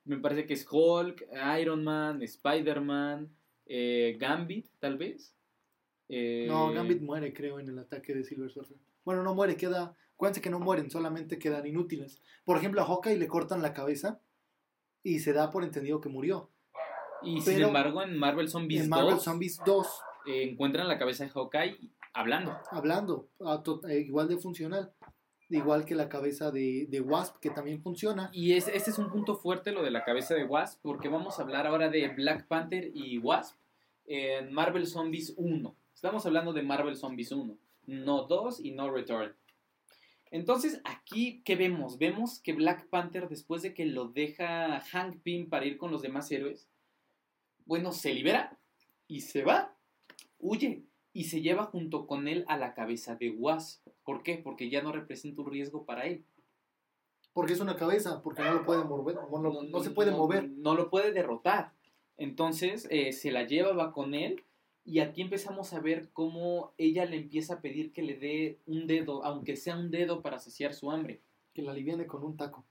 me 0.05 0.17
parece 0.19 0.47
que 0.47 0.55
es 0.55 0.67
Hulk, 0.71 1.27
Iron 1.61 1.85
Man, 1.85 2.23
Spider-Man, 2.23 3.29
eh, 3.67 4.17
Gambit, 4.19 4.67
tal 4.79 4.97
vez. 4.99 5.35
Eh, 6.09 6.47
No, 6.49 6.73
Gambit 6.73 7.01
muere, 7.01 7.33
creo, 7.33 7.59
en 7.61 7.69
el 7.69 7.79
ataque 7.79 8.15
de 8.15 8.25
Silver 8.25 8.51
Surfer. 8.51 8.77
Bueno, 9.05 9.23
no 9.23 9.35
muere, 9.35 9.57
queda. 9.57 9.97
Acuérdense 10.15 10.41
que 10.41 10.51
no 10.51 10.61
mueren, 10.61 10.91
solamente 10.91 11.38
quedan 11.38 11.67
inútiles. 11.67 12.21
Por 12.45 12.57
ejemplo, 12.57 12.81
a 12.81 12.85
Hawkeye 12.85 13.17
le 13.17 13.27
cortan 13.29 13.61
la 13.62 13.73
cabeza 13.73 14.21
y 15.03 15.19
se 15.21 15.33
da 15.33 15.51
por 15.51 15.65
entendido 15.65 16.01
que 16.01 16.09
murió. 16.09 16.51
Y 17.25 17.41
sin 17.41 17.63
embargo, 17.69 18.03
en 18.03 18.17
Marvel 18.19 18.49
Zombies 18.49 18.83
en 18.83 18.89
Marvel 18.91 19.15
2 19.15 19.23
Zombies 19.25 19.61
2, 19.65 19.87
eh, 20.27 20.43
encuentran 20.51 20.89
la 20.89 20.99
cabeza 20.99 21.25
de 21.25 21.31
Hawkeye 21.31 21.79
hablando. 22.13 22.57
hablando, 22.71 23.29
a 23.45 23.63
to- 23.63 23.81
eh, 23.89 24.01
igual 24.01 24.29
de 24.29 24.37
funcional. 24.39 24.93
Igual 25.49 25.85
que 25.85 25.95
la 25.95 26.09
cabeza 26.09 26.51
de, 26.51 26.87
de 26.89 27.01
Wasp, 27.03 27.37
que 27.39 27.51
también 27.51 27.83
funciona. 27.83 28.31
Y 28.33 28.55
es, 28.55 28.69
este 28.69 28.91
es 28.91 28.99
un 28.99 29.11
punto 29.11 29.37
fuerte, 29.37 29.71
lo 29.73 29.83
de 29.83 29.91
la 29.91 30.03
cabeza 30.03 30.35
de 30.35 30.45
Wasp, 30.45 30.81
porque 30.83 31.09
vamos 31.11 31.39
a 31.39 31.43
hablar 31.43 31.67
ahora 31.67 31.91
de 31.91 32.09
Black 32.09 32.47
Panther 32.47 32.91
y 32.95 33.19
Wasp 33.19 33.57
en 34.07 34.53
Marvel 34.53 34.87
Zombies 34.87 35.35
1. 35.37 35.75
Estamos 35.95 36.25
hablando 36.25 36.53
de 36.55 36.63
Marvel 36.63 36.97
Zombies 36.97 37.33
1, 37.33 37.55
no 37.87 38.23
2 38.23 38.61
y 38.61 38.71
no 38.71 38.91
Return. 38.91 39.35
Entonces, 40.31 40.81
aquí, 40.85 41.43
¿qué 41.45 41.57
vemos? 41.57 41.99
Vemos 41.99 42.41
que 42.41 42.55
Black 42.55 42.89
Panther, 42.89 43.29
después 43.29 43.61
de 43.61 43.75
que 43.75 43.85
lo 43.85 44.07
deja 44.09 44.81
Hank 44.81 45.21
Pym 45.23 45.51
para 45.51 45.67
ir 45.67 45.77
con 45.77 45.91
los 45.91 46.01
demás 46.01 46.31
héroes, 46.33 46.67
bueno, 47.66 47.92
se 47.92 48.12
libera 48.14 48.59
y 49.09 49.20
se 49.20 49.42
va, 49.42 49.77
huye 50.38 50.85
y 51.12 51.25
se 51.25 51.42
lleva 51.42 51.64
junto 51.64 52.07
con 52.07 52.27
él 52.29 52.44
a 52.48 52.57
la 52.57 52.75
cabeza 52.75 53.16
de 53.16 53.31
Wasp. 53.31 53.87
¿Por 54.05 54.22
qué? 54.22 54.38
Porque 54.38 54.70
ya 54.70 54.83
no 54.83 54.92
representa 54.92 55.42
un 55.42 55.51
riesgo 55.51 55.85
para 55.85 56.07
él. 56.07 56.25
Porque 57.33 57.53
es 57.55 57.61
una 57.61 57.77
cabeza, 57.77 58.22
porque 58.22 58.42
no 58.42 58.55
lo 58.55 58.64
puede 58.64 58.85
mover. 58.85 59.16
No, 59.70 59.81
se 59.81 59.90
puede 59.90 60.11
no- 60.11 60.18
mover. 60.18 60.48
No 60.48 60.75
lo 60.75 60.90
puede 60.90 61.12
derrotar. 61.12 61.72
Entonces 62.16 62.87
eh, 62.90 63.12
se 63.12 63.31
la 63.31 63.44
lleva, 63.44 63.72
va 63.72 63.92
con 63.92 64.14
él. 64.14 64.42
Y 64.85 64.98
aquí 64.98 65.22
empezamos 65.22 65.72
a 65.72 65.81
ver 65.81 66.11
cómo 66.12 66.72
ella 66.77 67.05
le 67.05 67.16
empieza 67.16 67.55
a 67.55 67.61
pedir 67.61 67.92
que 67.92 68.03
le 68.03 68.16
dé 68.16 68.59
un 68.66 68.87
dedo, 68.87 69.25
aunque 69.25 69.57
sea 69.57 69.77
un 69.77 69.90
dedo 69.90 70.22
para 70.22 70.38
saciar 70.38 70.75
su 70.75 70.90
hambre. 70.90 71.20
Que 71.55 71.62
la 71.62 71.72
aliviane 71.72 72.07
con 72.07 72.25
un 72.25 72.37
taco. 72.37 72.64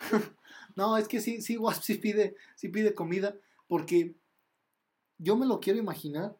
no, 0.76 0.96
es 0.96 1.08
que 1.08 1.20
sí, 1.20 1.40
sí, 1.42 1.56
Wasp 1.58 1.82
sí 1.82 1.94
pide, 1.96 2.36
sí 2.54 2.68
pide 2.68 2.94
comida. 2.94 3.36
Porque 3.66 4.14
yo 5.18 5.36
me 5.36 5.46
lo 5.46 5.60
quiero 5.60 5.78
imaginar 5.78 6.36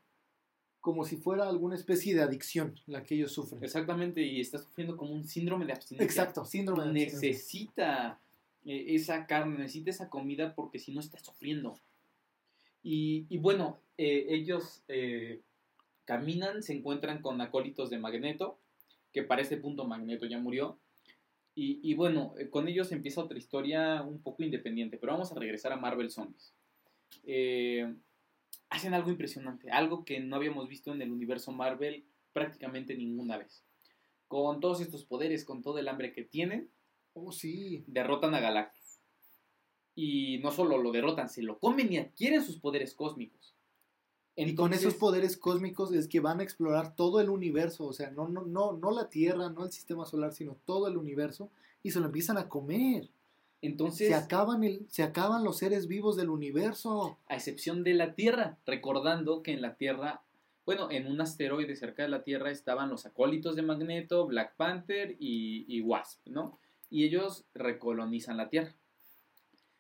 como 0.81 1.05
si 1.05 1.17
fuera 1.17 1.49
alguna 1.49 1.75
especie 1.75 2.15
de 2.15 2.23
adicción 2.23 2.79
la 2.87 3.03
que 3.03 3.17
ellos 3.17 3.33
sufren. 3.33 3.63
Exactamente, 3.65 4.23
y 4.23 4.41
está 4.41 4.59
sufriendo 4.59 4.97
como 4.97 5.13
un 5.13 5.25
síndrome 5.25 5.67
de 5.67 5.73
abstinencia. 5.73 6.05
Exacto, 6.05 6.45
síndrome 6.45 6.85
de 6.85 6.89
abstinencia. 6.91 7.29
Necesita 7.29 8.21
eh, 8.65 8.95
esa 8.95 9.27
carne, 9.27 9.59
necesita 9.59 9.91
esa 9.91 10.09
comida 10.09 10.55
porque 10.55 10.79
si 10.79 10.93
no 10.93 11.01
está 11.01 11.19
sufriendo. 11.19 11.77
Y, 12.85 13.27
y 13.29 13.39
bueno, 13.39 13.81
eh, 13.99 14.27
ellos 14.29 14.85
eh, 14.87 15.41
caminan, 16.05 16.63
se 16.63 16.73
encuentran 16.75 17.21
con 17.21 17.41
acólitos 17.41 17.91
de 17.91 17.99
Magneto, 17.99 18.57
que 19.13 19.25
para 19.25 19.43
este 19.43 19.57
punto 19.57 19.87
Magneto 19.87 20.27
ya 20.27 20.39
murió. 20.39 20.79
Y, 21.57 21.81
y 21.83 21.95
bueno, 21.95 22.35
con 22.51 22.69
ellos 22.69 22.93
empieza 22.93 23.23
otra 23.23 23.39
historia 23.39 24.03
un 24.03 24.21
poco 24.21 24.45
independiente, 24.45 24.99
pero 24.99 25.15
vamos 25.15 25.33
a 25.33 25.35
regresar 25.41 25.73
a 25.73 25.77
Marvel 25.77 26.13
Zombies. 26.13 26.53
Eh, 27.25 27.95
hacen 28.69 28.95
algo 28.95 29.11
impresionante, 29.11 29.71
algo 29.71 30.05
que 30.05 30.21
no 30.21 30.37
habíamos 30.37 30.69
visto 30.69 30.93
en 30.93 31.03
el 31.03 31.11
universo 31.13 31.53
Marvel 31.53 32.05
prácticamente 32.33 32.97
ninguna 32.97 33.39
vez. 33.39 33.65
Con 34.29 34.61
todos 34.61 34.81
estos 34.81 35.05
poderes, 35.05 35.45
con 35.45 35.63
todo 35.63 35.79
el 35.79 35.89
hambre 35.89 36.13
que 36.13 36.23
tienen, 36.23 36.71
Oh, 37.15 37.33
sí. 37.33 37.83
derrotan 37.87 38.35
a 38.35 38.41
Galactus. 38.41 39.01
Y 39.95 40.39
no 40.39 40.51
solo 40.51 40.77
lo 40.77 40.93
derrotan, 40.93 41.31
se 41.31 41.43
lo 41.43 41.59
comen 41.59 41.91
y 41.91 41.97
adquieren 41.97 42.45
sus 42.45 42.59
poderes 42.59 42.93
cósmicos. 42.95 43.55
y 44.39 44.55
con 44.55 44.75
esos 44.75 44.95
poderes 44.95 45.39
cósmicos 45.39 45.95
es 45.95 46.09
que 46.09 46.21
van 46.21 46.41
a 46.41 46.43
explorar 46.43 46.95
todo 46.95 47.21
el 47.23 47.31
universo, 47.31 47.87
o 47.87 47.95
sea, 47.95 48.11
no, 48.11 48.29
no, 48.29 48.43
no, 48.43 48.75
no 48.75 48.91
la 48.91 49.09
Tierra, 49.09 49.49
no 49.49 49.65
el 49.65 49.73
sistema 49.73 50.05
solar, 50.05 50.35
sino 50.35 50.59
todo 50.67 50.89
el 50.89 50.99
universo, 50.99 51.51
y 51.83 51.91
se 51.91 52.01
lo 52.01 52.07
empiezan 52.07 52.37
a 52.37 52.47
comer. 52.47 53.09
Entonces 53.63 54.09
Se 54.09 54.15
acaban, 54.15 54.65
el, 54.65 54.87
se 54.89 55.03
acaban 55.03 55.45
los 55.45 55.59
seres 55.59 55.89
vivos 55.89 56.17
del 56.17 56.31
universo. 56.31 57.19
a 57.29 57.35
excepción 57.35 57.85
de 57.85 57.95
la 57.95 58.15
Tierra, 58.15 58.59
recordando 58.67 59.43
que 59.43 59.53
en 59.53 59.63
la 59.63 59.77
Tierra, 59.77 60.23
bueno, 60.65 60.91
en 60.91 61.07
un 61.07 61.21
asteroide 61.21 61.77
cerca 61.77 62.03
de 62.03 62.09
la 62.09 62.23
Tierra 62.23 62.51
estaban 62.51 62.91
los 62.91 63.07
acólitos 63.07 63.57
de 63.57 63.63
Magneto, 63.63 64.27
Black 64.27 64.57
Panther 64.57 65.17
y, 65.19 65.65
y 65.69 65.81
Wasp, 65.81 66.27
¿no? 66.27 66.59
Y 66.91 67.05
ellos 67.05 67.45
recolonizan 67.55 68.37
la 68.37 68.49
Tierra. 68.49 68.75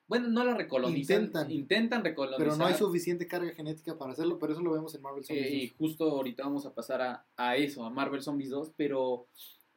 Bueno, 0.09 0.29
no 0.29 0.45
la 0.45 0.55
recolonizan, 0.55 1.25
Intentan. 1.25 1.51
intentan, 1.51 2.05
recolonizar. 2.05 2.39
Pero 2.39 2.57
no 2.57 2.67
hay 2.67 2.75
suficiente 2.75 3.27
carga 3.27 3.53
genética 3.53 3.99
para 3.99 4.13
hacerlo, 4.13 4.39
pero 4.39 4.53
eso 4.53 4.63
lo 4.63 4.73
vemos 4.73 4.95
en 4.95 5.03
Marvel 5.03 5.25
Zombies. 5.25 5.47
Eh, 5.47 5.55
y 5.55 5.67
2. 5.69 5.77
justo 5.79 6.11
ahorita 6.11 6.45
vamos 6.45 6.65
a 6.65 6.75
pasar 6.75 7.03
a, 7.03 7.27
a 7.37 7.57
eso, 7.57 7.85
a 7.85 7.91
Marvel 7.91 8.23
Zombies 8.23 8.51
2, 8.51 8.73
pero 8.77 9.27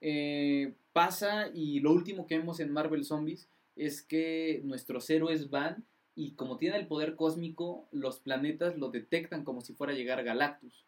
eh, 0.02 0.76
pasa 0.94 1.50
y 1.54 1.80
lo 1.80 1.92
último 1.92 2.28
que 2.28 2.38
vemos 2.38 2.60
en 2.60 2.72
Marvel 2.72 3.04
Zombies 3.06 3.50
es 3.80 4.02
que 4.02 4.62
nuestros 4.66 5.10
héroes 5.10 5.50
van 5.50 5.86
y 6.14 6.34
como 6.34 6.58
tienen 6.58 6.82
el 6.82 6.88
poder 6.88 7.16
cósmico, 7.16 7.88
los 7.92 8.20
planetas 8.20 8.78
lo 8.78 8.90
detectan 8.90 9.46
como 9.46 9.62
si 9.62 9.74
fuera 9.74 9.94
a 9.94 9.96
llegar 9.96 10.22
Galactus. 10.24 10.86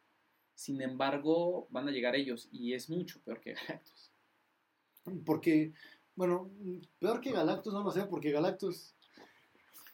Sin 0.55 0.81
embargo, 0.81 1.67
van 1.69 1.87
a 1.87 1.91
llegar 1.91 2.17
ellos 2.17 2.49
y 2.51 2.73
es 2.73 2.89
mucho 2.89 3.21
peor 3.23 3.39
que 3.39 3.53
Galactus. 3.53 4.11
Porque, 5.25 5.71
bueno, 6.15 6.51
peor 6.99 7.21
que 7.21 7.31
Galactus, 7.31 7.73
no 7.73 7.81
lo 7.81 7.91
sé, 7.91 8.03
porque 8.03 8.31
Galactus. 8.31 8.93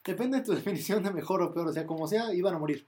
Depende 0.04 0.38
de 0.38 0.44
tu 0.44 0.52
definición 0.56 1.04
de 1.04 1.12
mejor 1.12 1.40
o 1.40 1.54
peor, 1.54 1.68
o 1.68 1.72
sea, 1.72 1.86
como 1.86 2.08
sea, 2.08 2.34
iban 2.34 2.54
a 2.54 2.58
morir. 2.58 2.84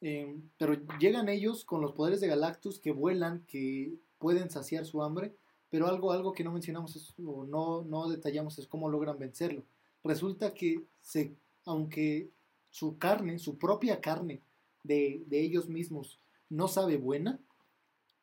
Eh, 0.00 0.40
pero 0.56 0.74
llegan 0.98 1.28
ellos 1.28 1.64
con 1.64 1.82
los 1.82 1.92
poderes 1.92 2.22
de 2.22 2.28
Galactus 2.28 2.80
que 2.80 2.92
vuelan, 2.92 3.44
que 3.46 3.92
pueden 4.18 4.50
saciar 4.50 4.86
su 4.86 5.02
hambre, 5.02 5.36
pero 5.72 5.86
algo, 5.88 6.12
algo 6.12 6.32
que 6.34 6.44
no 6.44 6.52
mencionamos 6.52 6.94
es- 6.96 7.14
o 7.24 7.44
no, 7.46 7.82
no 7.82 8.06
detallamos 8.08 8.58
es 8.58 8.66
cómo 8.66 8.90
logran 8.90 9.18
vencerlo. 9.18 9.62
Resulta 10.04 10.52
que 10.52 10.84
se, 11.00 11.34
aunque 11.64 12.28
su 12.70 12.98
carne, 12.98 13.38
su 13.38 13.56
propia 13.56 14.00
carne 14.00 14.42
de, 14.84 15.24
de 15.26 15.40
ellos 15.40 15.68
mismos 15.68 16.18
no 16.50 16.68
sabe 16.68 16.98
buena, 16.98 17.40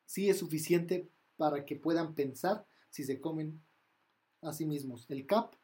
sí 0.06 0.28
es 0.30 0.38
suficiente 0.38 1.08
para 1.36 1.64
que 1.66 1.74
puedan 1.74 2.14
pensar 2.14 2.64
si 2.90 3.02
se 3.02 3.20
comen 3.20 3.60
a 4.42 4.52
sí 4.52 4.64
mismos. 4.64 5.06
El 5.10 5.26
Cap 5.26 5.54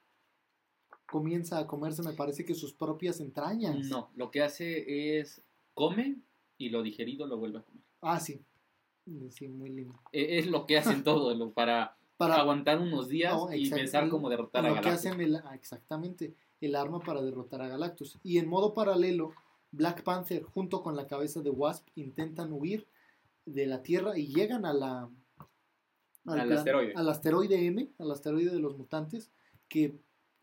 comienza 1.06 1.58
a 1.60 1.66
comerse, 1.68 2.02
me 2.02 2.12
parece 2.14 2.44
que 2.44 2.54
sus 2.54 2.72
propias 2.72 3.20
entrañas. 3.20 3.86
No, 3.86 4.10
lo 4.16 4.30
que 4.32 4.42
hace 4.42 5.18
es 5.20 5.40
come 5.74 6.16
y 6.58 6.70
lo 6.70 6.82
digerido 6.82 7.26
lo 7.28 7.36
vuelve 7.38 7.58
a 7.58 7.62
comer. 7.62 7.82
Ah, 8.00 8.18
sí. 8.18 8.40
Sí, 9.30 9.48
muy 9.48 9.70
lindo. 9.70 9.94
E- 10.12 10.38
Es 10.38 10.46
lo 10.48 10.66
que 10.66 10.78
hacen 10.78 11.02
todo, 11.04 11.34
lo- 11.34 11.50
para, 11.52 11.96
Para 12.16 12.36
aguantar 12.36 12.80
unos 12.80 13.08
días 13.08 13.32
No, 13.34 13.52
y 13.52 13.68
pensar 13.70 14.08
cómo 14.08 14.28
derrotar 14.28 14.64
a 14.64 14.68
lo 14.70 14.74
que 14.76 14.80
Galactus. 14.80 15.06
hacen 15.06 15.20
el, 15.20 15.36
ah, 15.36 15.54
exactamente 15.54 16.34
el 16.60 16.74
arma 16.74 17.00
para 17.00 17.22
derrotar 17.22 17.60
a 17.62 17.68
Galactus. 17.68 18.18
Y 18.22 18.38
en 18.38 18.48
modo 18.48 18.72
paralelo, 18.74 19.32
Black 19.72 20.02
Panther 20.02 20.42
junto 20.42 20.82
con 20.82 20.96
la 20.96 21.06
cabeza 21.06 21.40
de 21.42 21.50
Wasp 21.50 21.86
intentan 21.96 22.52
huir 22.52 22.86
de 23.44 23.66
la 23.66 23.82
Tierra 23.82 24.18
y 24.18 24.26
llegan 24.28 24.64
a 24.64 24.72
la 24.72 25.08
Al 26.24 26.52
asteroide. 26.52 26.92
al 26.96 27.08
asteroide 27.08 27.66
M, 27.66 27.88
al 27.98 28.10
asteroide 28.10 28.50
de 28.50 28.58
los 28.60 28.76
mutantes, 28.76 29.30
que 29.68 29.94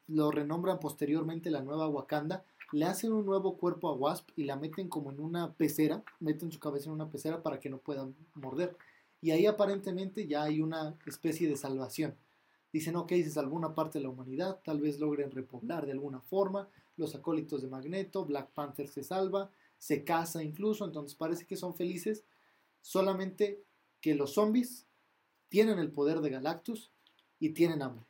lo 0.07 0.31
renombran 0.31 0.79
posteriormente 0.79 1.49
la 1.49 1.61
nueva 1.63 1.87
Wakanda. 1.89 2.45
Le 2.71 2.85
hacen 2.85 3.13
un 3.13 3.25
nuevo 3.25 3.57
cuerpo 3.57 3.89
a 3.89 3.93
Wasp 3.93 4.29
y 4.35 4.43
la 4.43 4.55
meten 4.55 4.89
como 4.89 5.11
en 5.11 5.19
una 5.19 5.53
pecera, 5.53 6.03
meten 6.19 6.51
su 6.51 6.59
cabeza 6.59 6.87
en 6.87 6.93
una 6.93 7.09
pecera 7.09 7.43
para 7.43 7.59
que 7.59 7.69
no 7.69 7.77
puedan 7.77 8.15
morder. 8.33 8.75
Y 9.21 9.31
ahí 9.31 9.45
aparentemente 9.45 10.27
ya 10.27 10.43
hay 10.43 10.61
una 10.61 10.97
especie 11.05 11.47
de 11.47 11.55
salvación. 11.55 12.15
Dicen, 12.73 12.95
ok, 12.95 13.09
se 13.09 13.29
salvó 13.29 13.55
una 13.55 13.75
parte 13.75 13.99
de 13.99 14.03
la 14.03 14.09
humanidad, 14.09 14.59
tal 14.65 14.81
vez 14.81 14.99
logren 14.99 15.31
repoblar 15.31 15.85
de 15.85 15.91
alguna 15.91 16.19
forma. 16.19 16.67
Los 16.97 17.13
acólitos 17.13 17.61
de 17.61 17.67
Magneto, 17.67 18.25
Black 18.25 18.49
Panther 18.51 18.87
se 18.87 19.03
salva, 19.03 19.51
se 19.77 20.03
casa 20.03 20.43
incluso, 20.43 20.83
entonces 20.83 21.15
parece 21.15 21.45
que 21.45 21.55
son 21.55 21.75
felices. 21.75 22.23
Solamente 22.81 23.63
que 24.01 24.15
los 24.15 24.33
zombies 24.33 24.87
tienen 25.49 25.77
el 25.77 25.91
poder 25.91 26.21
de 26.21 26.31
Galactus 26.31 26.91
y 27.39 27.49
tienen 27.49 27.83
hambre. 27.83 28.05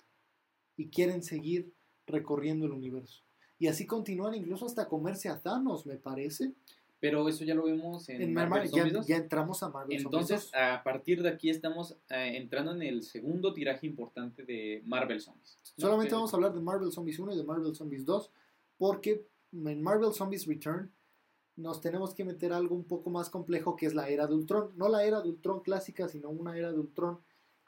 Y 0.78 0.88
quieren 0.88 1.24
seguir 1.24 1.74
recorriendo 2.08 2.66
el 2.66 2.72
universo. 2.72 3.22
Y 3.60 3.68
así 3.68 3.86
continúan 3.86 4.36
incluso 4.36 4.66
hasta 4.66 4.88
comerse 4.88 5.30
a 5.30 5.40
Thanos, 5.40 5.86
me 5.86 5.96
parece. 5.96 6.54
Pero 7.00 7.28
eso 7.28 7.44
ya 7.44 7.54
lo 7.54 7.66
vimos 7.66 8.08
en, 8.08 8.22
En 8.22 8.34
Marvel 8.34 8.50
Marvel, 8.50 8.70
ya, 8.72 8.78
Zombies 8.78 8.94
2. 8.94 9.08
ya 9.08 9.18
entramos 9.18 9.62
a 9.62 9.70
Marvel 9.70 10.02
Zombies 10.02 10.30
Entonces, 10.30 10.52
2. 10.52 10.62
a 10.62 10.84
partir 10.84 11.22
de 11.22 11.30
aquí 11.30 11.50
estamos 11.50 11.98
eh, 12.10 12.38
entrando 12.38 12.72
en 12.72 12.82
el 12.82 13.04
segundo 13.04 13.54
tiraje 13.54 13.86
importante 13.88 14.44
de 14.44 14.82
Marvel 14.86 15.20
Zombies. 15.20 15.60
¿no? 15.78 15.82
Solamente 15.82 16.16
vamos 16.16 16.34
a 16.34 16.38
hablar 16.38 16.54
de 16.54 16.62
Marvel 16.62 16.92
Zombies 16.94 17.20
1 17.20 17.34
y 17.34 17.38
de 17.38 17.44
Marvel 17.44 17.76
Zombies 17.76 18.06
2, 18.06 18.32
porque 18.78 19.28
en 19.52 19.84
Marvel 19.84 20.14
Zombies 20.14 20.48
Return 20.48 20.92
nos 21.56 21.82
tenemos 21.82 22.14
que 22.14 22.24
meter 22.24 22.54
algo 22.54 22.76
un 22.76 22.86
poco 22.86 23.10
más 23.10 23.30
complejo 23.30 23.76
que 23.76 23.86
es 23.86 23.94
la 23.94 24.08
era 24.08 24.26
de 24.26 24.36
Ultron. 24.36 24.72
No 24.76 24.88
la 24.88 25.04
era 25.04 25.22
de 25.22 25.30
Ultron 25.30 25.62
clásica, 25.62 26.08
sino 26.08 26.30
una 26.30 26.58
era 26.58 26.72
de 26.72 26.80
Ultron 26.80 27.20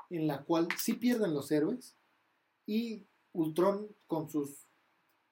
en 0.09 0.27
la 0.27 0.43
cual 0.43 0.67
sí 0.77 0.93
pierden 0.93 1.33
los 1.33 1.51
héroes 1.51 1.95
y 2.65 3.05
Ultron 3.33 3.87
con 4.07 4.29
sus 4.29 4.64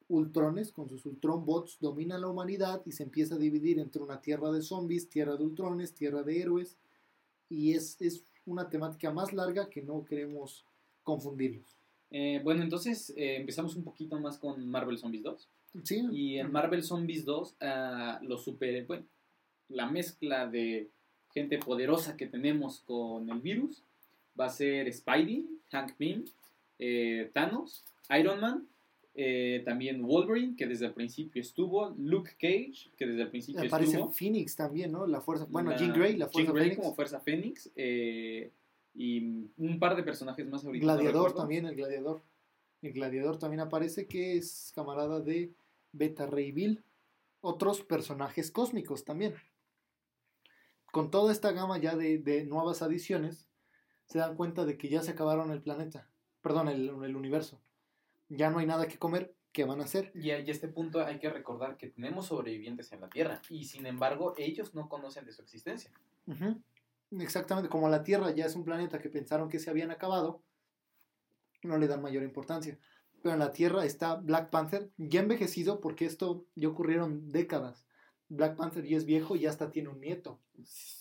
Ultrones, 0.10 0.72
con 0.72 0.90
sus 0.90 1.06
Ultron 1.06 1.46
bots, 1.46 1.78
domina 1.80 2.18
la 2.18 2.28
humanidad 2.28 2.82
y 2.86 2.92
se 2.92 3.04
empieza 3.04 3.36
a 3.36 3.40
dividir 3.40 3.80
entre 3.80 4.02
una 4.02 4.22
tierra 4.22 4.52
de 4.52 4.62
zombies, 4.62 5.10
tierra 5.10 5.36
de 5.36 5.44
Ultrones, 5.44 5.94
tierra 5.94 6.24
de 6.24 6.42
héroes. 6.42 6.78
Y 7.50 7.74
es, 7.74 8.02
es 8.02 8.24
una 8.46 8.70
temática 8.70 9.12
más 9.12 9.34
larga 9.34 9.70
que 9.70 9.82
no 9.82 10.06
queremos 10.06 10.66
confundirlos. 11.04 11.78
Eh, 12.12 12.42
bueno, 12.44 12.64
entonces 12.64 13.12
eh, 13.18 13.38
empezamos 13.38 13.76
un 13.76 13.84
poquito 13.84 14.20
más 14.20 14.38
con 14.38 14.68
Marvel 14.68 14.98
Zombies 14.98 15.24
2. 15.24 15.50
Sí, 15.84 16.08
Y 16.12 16.38
en 16.38 16.52
Marvel 16.52 16.84
Zombies 16.84 17.26
2, 17.26 17.56
ah, 17.62 18.20
los 18.22 18.44
super, 18.44 18.86
bueno, 18.86 19.06
la 19.70 19.90
mezcla 19.90 20.48
de 20.48 20.90
gente 21.34 21.58
poderosa 21.58 22.16
que 22.16 22.28
tenemos 22.28 22.82
con 22.82 23.28
el 23.30 23.40
virus 23.40 23.82
va 24.40 24.46
a 24.46 24.50
ser 24.50 24.92
Spidey, 24.94 25.48
Hank 25.72 25.94
Pym, 25.98 26.26
eh, 26.78 27.32
Thanos, 27.34 27.84
Iron 28.18 28.40
Man, 28.40 28.68
eh, 29.16 29.62
también 29.66 30.02
Wolverine, 30.02 30.56
que 30.56 30.66
desde 30.68 30.88
el 30.88 30.94
principio 30.94 31.42
estuvo, 31.42 31.94
Luke 31.98 32.32
Cage, 32.40 32.92
que 32.98 33.06
desde 33.06 33.22
el 33.24 33.30
principio 33.30 33.62
aparece 33.64 33.94
estuvo. 33.94 34.12
Phoenix 34.12 34.56
también, 34.56 34.92
¿no? 34.92 35.06
La 35.06 35.22
fuerza, 35.22 35.46
bueno, 35.50 35.70
la- 35.72 35.78
Jean 35.78 35.94
Grey, 35.94 36.18
la 36.18 36.28
fuerza 36.28 36.48
Jean 36.48 36.56
Grey 36.56 36.66
Phoenix. 36.70 36.82
como 36.82 36.96
Fuerza 36.96 37.20
Fénix, 37.20 37.72
eh, 37.76 38.52
y 38.96 39.48
un 39.58 39.80
par 39.80 39.96
de 39.96 40.04
personajes 40.04 40.48
más 40.48 40.66
ahorita. 40.66 40.84
Gladiador 40.84 41.34
también, 41.36 41.66
el 41.66 41.76
gladiador. 41.76 42.22
El 42.82 42.94
gladiador 42.94 43.38
también 43.40 43.62
aparece 43.62 44.08
que 44.08 44.36
es 44.38 44.72
camarada 44.76 45.20
de 45.22 45.54
Beta 45.94 46.26
Ray 46.28 46.52
Bill. 46.52 46.84
Otros 47.42 47.82
personajes 47.82 48.52
cósmicos 48.52 49.04
también. 49.06 49.34
Con 50.92 51.10
toda 51.10 51.32
esta 51.32 51.52
gama 51.52 51.78
ya 51.80 51.96
de, 51.96 52.20
de 52.20 52.46
nuevas 52.46 52.82
adiciones, 52.82 53.48
se 54.06 54.20
dan 54.20 54.36
cuenta 54.36 54.66
de 54.66 54.78
que 54.78 54.90
ya 54.90 55.02
se 55.02 55.12
acabaron 55.12 55.52
el 55.52 55.62
planeta. 55.62 56.08
Perdón, 56.42 56.68
el, 56.68 56.90
el 57.04 57.16
universo. 57.16 57.60
Ya 58.38 58.50
no 58.50 58.60
hay 58.60 58.66
nada 58.66 58.88
que 58.88 58.98
comer. 58.98 59.36
¿Qué 59.52 59.66
van 59.66 59.82
a 59.82 59.84
hacer? 59.84 60.12
Y 60.16 60.32
a 60.32 60.40
este 60.40 60.68
punto 60.68 61.06
hay 61.06 61.20
que 61.20 61.30
recordar 61.30 61.78
que 61.78 61.88
tenemos 61.88 62.28
sobrevivientes 62.28 62.92
en 62.92 63.02
la 63.02 63.10
Tierra 63.10 63.40
y 63.50 63.66
sin 63.66 63.86
embargo 63.86 64.34
ellos 64.38 64.74
no 64.74 64.90
conocen 64.90 65.26
de 65.26 65.32
su 65.32 65.44
existencia. 65.44 65.92
Exactamente, 67.12 67.70
como 67.70 67.88
la 67.88 68.04
Tierra 68.04 68.32
ya 68.32 68.48
es 68.48 68.56
un 68.56 68.64
planeta 68.64 69.00
que 69.00 69.10
pensaron 69.10 69.50
que 69.50 69.60
se 69.60 69.70
habían 69.70 69.92
acabado, 69.92 70.42
no 71.62 71.78
le 71.78 71.88
dan 71.88 72.02
mayor 72.02 72.24
importancia. 72.24 72.80
Pero 73.22 73.34
en 73.34 73.40
la 73.40 73.52
Tierra 73.52 73.86
está 73.86 74.16
Black 74.16 74.50
Panther, 74.50 74.90
ya 74.98 75.22
envejecido, 75.22 75.80
porque 75.80 76.06
esto 76.06 76.46
ya 76.56 76.68
ocurrieron 76.68 77.32
décadas. 77.32 77.86
Black 78.30 78.56
Panther 78.56 78.84
ya 78.84 78.98
es 78.98 79.06
viejo 79.06 79.36
y 79.36 79.42
ya 79.42 79.52
hasta 79.52 79.72
tiene 79.72 79.90
un 79.90 80.00
nieto, 80.00 80.40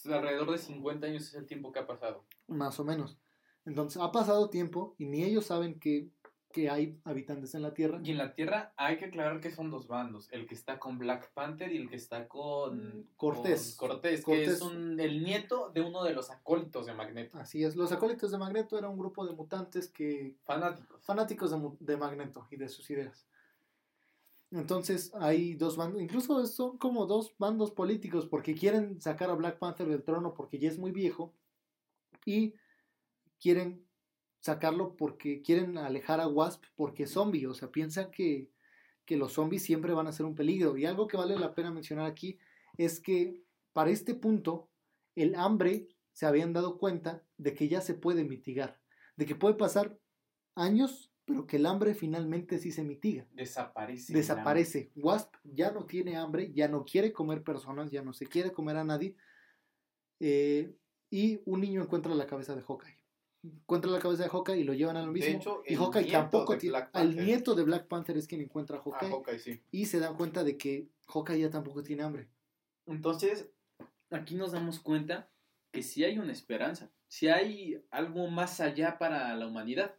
Alrededor 0.05 0.51
de 0.51 0.59
50 0.59 1.07
años 1.07 1.23
es 1.29 1.35
el 1.35 1.47
tiempo 1.47 1.73
que 1.73 1.79
ha 1.79 1.87
pasado. 1.87 2.25
más 2.49 2.79
o 2.79 2.85
menos. 2.85 3.19
Entonces 3.65 4.03
ha 4.03 4.11
pasado 4.13 4.51
tiempo 4.51 4.95
y 4.99 5.07
ni 5.07 5.25
ellos 5.25 5.47
saben 5.47 5.79
que, 5.79 6.09
que 6.53 6.71
hay 6.71 7.01
habitantes 7.05 7.55
en 7.55 7.63
la 7.63 7.75
Tierra. 7.75 8.01
Y 8.05 8.11
en 8.13 8.19
la 8.19 8.35
Tierra 8.35 8.73
hay 8.77 8.99
que 8.99 9.07
aclarar 9.07 9.41
que 9.41 9.51
son 9.51 9.71
dos 9.71 9.89
bandos, 9.89 10.29
el 10.31 10.47
que 10.47 10.55
está 10.55 10.79
con 10.79 10.99
Black 10.99 11.33
Panther 11.33 11.73
y 11.73 11.79
el 11.79 11.89
que 11.89 11.97
está 11.97 12.29
con 12.29 13.09
Cortés. 13.17 13.75
con 13.77 13.89
Cortés, 13.89 14.25
que 14.25 14.45
es 14.45 14.61
un- 14.63 15.01
el 15.01 15.25
nieto 15.25 15.71
de 15.75 15.81
uno 15.81 16.05
de 16.05 16.13
los 16.13 16.31
acólitos 16.31 16.87
de 16.87 16.95
Magneto. 16.95 17.39
Así 17.39 17.65
es, 17.65 17.75
los 17.75 17.91
acólitos 17.91 18.31
de 18.31 18.39
Magneto 18.39 18.79
era 18.79 18.89
un 18.89 18.99
grupo 18.99 19.27
de 19.27 19.33
mutantes 19.35 19.89
que 19.89 20.37
Fanáticos. 20.45 21.05
fanáticos 21.05 21.51
de, 21.51 21.71
de 21.81 21.97
Magneto 21.97 22.47
y 22.51 22.57
de 22.57 22.69
sus 22.69 22.89
ideas. 22.91 23.27
Entonces 24.51 25.11
hay 25.15 25.55
dos 25.55 25.77
bandos, 25.79 26.03
incluso 26.03 26.45
son 26.47 26.77
como 26.77 27.07
dos 27.07 27.35
bandos 27.39 27.71
políticos 27.71 28.27
porque 28.27 28.55
quieren 28.55 29.01
sacar 29.01 29.31
a 29.31 29.35
Black 29.35 29.59
Panther 29.59 29.89
del 29.89 30.03
trono 30.03 30.35
porque 30.35 30.59
ya 30.59 30.69
es 30.69 30.79
muy 30.79 30.91
viejo 30.93 31.33
y 32.27 32.55
quieren 33.41 33.87
sacarlo 34.43 34.97
porque 34.97 35.41
quieren 35.41 35.79
alejar 35.79 36.21
a 36.21 36.29
Wasp 36.29 36.65
porque 36.75 37.05
es 37.05 37.13
zombie, 37.13 37.47
o 37.47 37.55
sea, 37.55 37.71
piensan 37.71 38.11
que, 38.11 38.51
que 39.07 39.17
los 39.17 39.33
zombies 39.33 39.63
siempre 39.63 39.95
van 39.95 40.09
a 40.09 40.13
ser 40.13 40.27
un 40.27 40.35
peligro. 40.35 40.77
Y 40.77 40.85
algo 40.85 41.07
que 41.07 41.17
vale 41.17 41.39
la 41.39 41.55
pena 41.55 41.71
mencionar 41.71 42.07
aquí 42.07 42.39
es 42.77 43.01
que 43.01 43.43
para 43.73 43.91
este 43.91 44.15
punto 44.15 44.69
el 45.15 45.37
hambre 45.37 45.89
se 46.13 46.27
habían 46.27 46.53
dado 46.53 46.77
cuenta 46.77 47.23
de 47.39 47.55
que 47.55 47.69
ya 47.69 47.81
se 47.81 47.95
puede 47.95 48.25
mitigar, 48.25 48.81
de 49.17 49.27
que 49.27 49.37
puede 49.37 49.55
pasar 49.55 49.97
años, 50.57 51.11
pero 51.25 51.47
que 51.47 51.57
el 51.57 51.67
hambre 51.67 51.95
finalmente 51.95 52.59
sí 52.59 52.73
se 52.73 52.83
mitiga. 52.83 53.27
Desaparece. 53.31 54.13
Desaparece. 54.13 54.91
Wasp 54.97 55.37
ya 55.45 55.71
no 55.71 55.87
tiene 55.87 56.17
hambre, 56.17 56.53
ya 56.53 56.67
no 56.67 56.85
quiere 56.85 57.13
comer 57.13 57.45
personas, 57.45 57.93
ya 57.93 58.03
no 58.03 58.13
se 58.13 58.27
quiere 58.27 58.53
comer 58.53 58.77
a 58.77 58.85
nadie. 58.85 59.17
eh, 60.19 60.75
y 61.11 61.43
un 61.45 61.61
niño 61.61 61.83
encuentra 61.83 62.15
la 62.15 62.27
cabeza 62.27 62.57
de 62.57 62.63
Hawkeye. 62.63 63.02
Encuentra 63.45 63.91
la 63.91 63.99
cabeza 63.99 64.23
de 64.23 64.29
Hawkeye 64.29 64.59
y 64.61 64.65
lo 64.65 64.73
llevan 64.73 64.97
a 64.97 65.01
lo 65.01 65.13
De 65.13 65.19
mismo. 65.21 65.37
hecho, 65.41 65.63
y 65.67 65.75
Hawkeye 65.75 66.11
tampoco 66.11 66.57
tiene. 66.57 66.79
Panther. 66.93 67.25
nieto 67.25 67.55
de 67.57 67.65
Black 67.65 67.89
Panther 67.89 68.17
es 68.17 68.29
quien 68.29 68.41
encuentra 68.41 68.77
a 68.77 68.81
Ah, 68.81 68.83
Hawkeye. 68.85 69.11
Hawkeye, 69.11 69.39
sí. 69.41 69.61
Y 69.73 69.87
se 69.87 69.99
dan 69.99 70.17
cuenta 70.17 70.45
de 70.45 70.57
que 70.57 70.89
Hawkeye 71.09 71.41
ya 71.41 71.51
tampoco 71.51 71.83
tiene 71.83 72.05
hambre. 72.05 72.29
Entonces, 72.87 73.51
aquí 74.11 74.37
nos 74.37 74.53
damos 74.53 74.79
cuenta 74.79 75.29
que 75.73 75.83
sí 75.83 76.05
hay 76.05 76.19
una 76.19 76.33
esperanza, 76.33 76.91
si 77.09 77.29
hay 77.29 77.83
algo 77.91 78.29
más 78.29 78.61
allá 78.61 78.99
para 78.99 79.35
la 79.35 79.47
humanidad. 79.47 79.95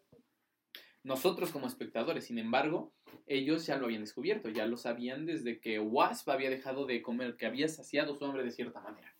Nosotros 1.03 1.51
como 1.51 1.67
espectadores, 1.67 2.25
sin 2.25 2.37
embargo, 2.37 2.93
ellos 3.25 3.65
ya 3.65 3.75
lo 3.77 3.85
habían 3.85 4.01
descubierto, 4.01 4.47
ya 4.49 4.65
lo 4.67 4.77
sabían 4.77 5.25
desde 5.25 5.59
que 5.59 5.79
Wasp 5.79 6.29
había 6.29 6.49
dejado 6.49 6.85
de 6.85 7.01
comer, 7.01 7.35
que 7.35 7.45
había 7.45 7.67
saciado 7.67 8.15
su 8.15 8.23
hambre 8.23 8.43
de 8.43 8.51
cierta 8.51 8.79
manera. 8.79 9.13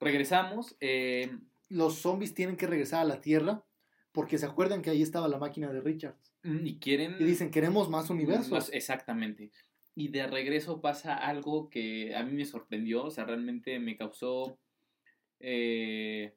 Regresamos, 0.00 0.76
eh, 0.80 1.30
Los 1.68 1.98
zombies 1.98 2.34
tienen 2.34 2.56
que 2.56 2.66
regresar 2.66 3.00
a 3.00 3.04
la 3.04 3.20
Tierra 3.20 3.64
porque 4.12 4.38
se 4.38 4.46
acuerdan 4.46 4.80
que 4.80 4.90
ahí 4.90 5.02
estaba 5.02 5.26
la 5.28 5.38
máquina 5.38 5.72
de 5.72 5.80
Richards. 5.80 6.32
y 6.44 6.78
quieren... 6.78 7.16
Y 7.18 7.24
dicen, 7.24 7.50
queremos 7.50 7.90
más 7.90 8.10
universos. 8.10 8.50
Más- 8.50 8.72
exactamente. 8.72 9.50
Y 9.96 10.08
de 10.08 10.26
regreso 10.26 10.80
pasa 10.80 11.16
algo 11.16 11.68
que 11.68 12.14
a 12.14 12.22
mí 12.22 12.32
me 12.32 12.44
sorprendió, 12.44 13.04
o 13.04 13.10
sea, 13.10 13.24
realmente 13.24 13.78
me 13.78 13.96
causó 13.96 14.58
eh, 15.40 16.34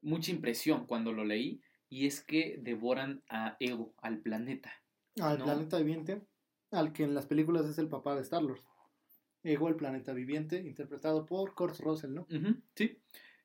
mucha 0.00 0.30
impresión 0.30 0.86
cuando 0.86 1.12
lo 1.12 1.24
leí, 1.24 1.60
y 1.88 2.06
es 2.06 2.20
que 2.22 2.58
devoran 2.60 3.22
a 3.28 3.56
Ego, 3.60 3.94
al 4.00 4.20
planeta. 4.20 4.72
al 5.20 5.38
¿no? 5.38 5.44
planeta 5.44 5.78
viviente, 5.78 6.22
al 6.70 6.92
que 6.92 7.04
en 7.04 7.14
las 7.14 7.26
películas 7.26 7.66
es 7.66 7.78
el 7.78 7.88
papá 7.88 8.14
de 8.14 8.22
Star-Lord. 8.22 8.60
Ego, 9.42 9.68
el 9.68 9.76
planeta 9.76 10.12
viviente, 10.12 10.58
interpretado 10.58 11.24
por 11.24 11.54
Kurt 11.54 11.78
Russell, 11.80 12.12
¿no? 12.14 12.26
Sí. 12.74 12.98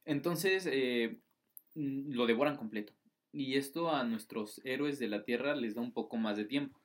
Entonces, 0.06 0.68
eh, 0.70 1.20
lo 1.76 2.26
devoran 2.26 2.58
completo. 2.58 2.94
Y 3.32 3.56
esto 3.56 3.90
a 3.90 4.04
nuestros 4.04 4.62
héroes 4.64 5.00
de 5.00 5.08
la 5.08 5.24
Tierra 5.24 5.56
les 5.56 5.76
da 5.76 5.82
un 5.82 5.92
poco 5.92 6.18
más 6.18 6.38
de 6.38 6.46
tiempo. 6.46 6.80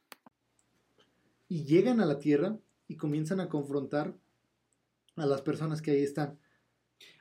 Y 1.48 1.64
llegan 1.64 2.00
a 2.00 2.06
la 2.06 2.18
Tierra 2.18 2.58
y 2.86 2.96
comienzan 2.96 3.40
a 3.40 3.48
confrontar 3.48 4.14
a 5.16 5.26
las 5.26 5.42
personas 5.42 5.82
que 5.82 5.90
ahí 5.90 6.02
están. 6.02 6.38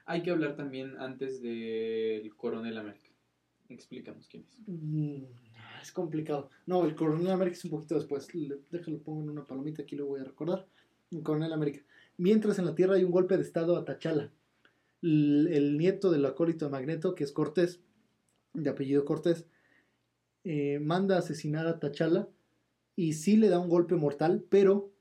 Hay 0.05 0.23
que 0.23 0.31
hablar 0.31 0.55
también 0.55 0.95
antes 0.99 1.41
del 1.41 2.33
Coronel 2.35 2.77
América. 2.77 3.09
Explícanos 3.69 4.27
quién 4.27 4.45
es. 4.47 4.57
Mm, 4.65 5.25
es 5.81 5.91
complicado. 5.91 6.49
No, 6.65 6.85
el 6.85 6.95
Coronel 6.95 7.31
América 7.31 7.57
es 7.57 7.65
un 7.65 7.71
poquito 7.71 7.95
después. 7.95 8.27
Déjalo, 8.71 8.99
pongo 8.99 9.23
en 9.23 9.29
una 9.31 9.45
palomita, 9.45 9.81
aquí 9.81 9.97
lo 9.97 10.05
voy 10.05 10.21
a 10.21 10.23
recordar. 10.23 10.65
El 11.11 11.23
Coronel 11.23 11.51
América. 11.51 11.81
Mientras 12.17 12.57
en 12.59 12.65
la 12.65 12.75
Tierra 12.75 12.95
hay 12.95 13.03
un 13.03 13.11
golpe 13.11 13.35
de 13.35 13.43
estado 13.43 13.75
a 13.75 13.83
Tachala. 13.83 14.31
El, 15.01 15.77
nieto 15.77 16.11
del 16.11 16.25
acólito 16.25 16.65
de 16.65 16.71
Magneto, 16.71 17.15
que 17.15 17.23
es 17.23 17.31
Cortés, 17.31 17.81
de 18.53 18.69
apellido 18.69 19.05
Cortés, 19.05 19.45
eh, 20.43 20.79
manda 20.79 21.15
a 21.15 21.19
asesinar 21.19 21.67
a 21.67 21.79
Tachala 21.79 22.29
y 22.95 23.13
sí 23.13 23.37
le 23.37 23.49
da 23.49 23.59
un 23.59 23.69
golpe 23.69 23.95
mortal, 23.95 24.45
pero 24.49 24.91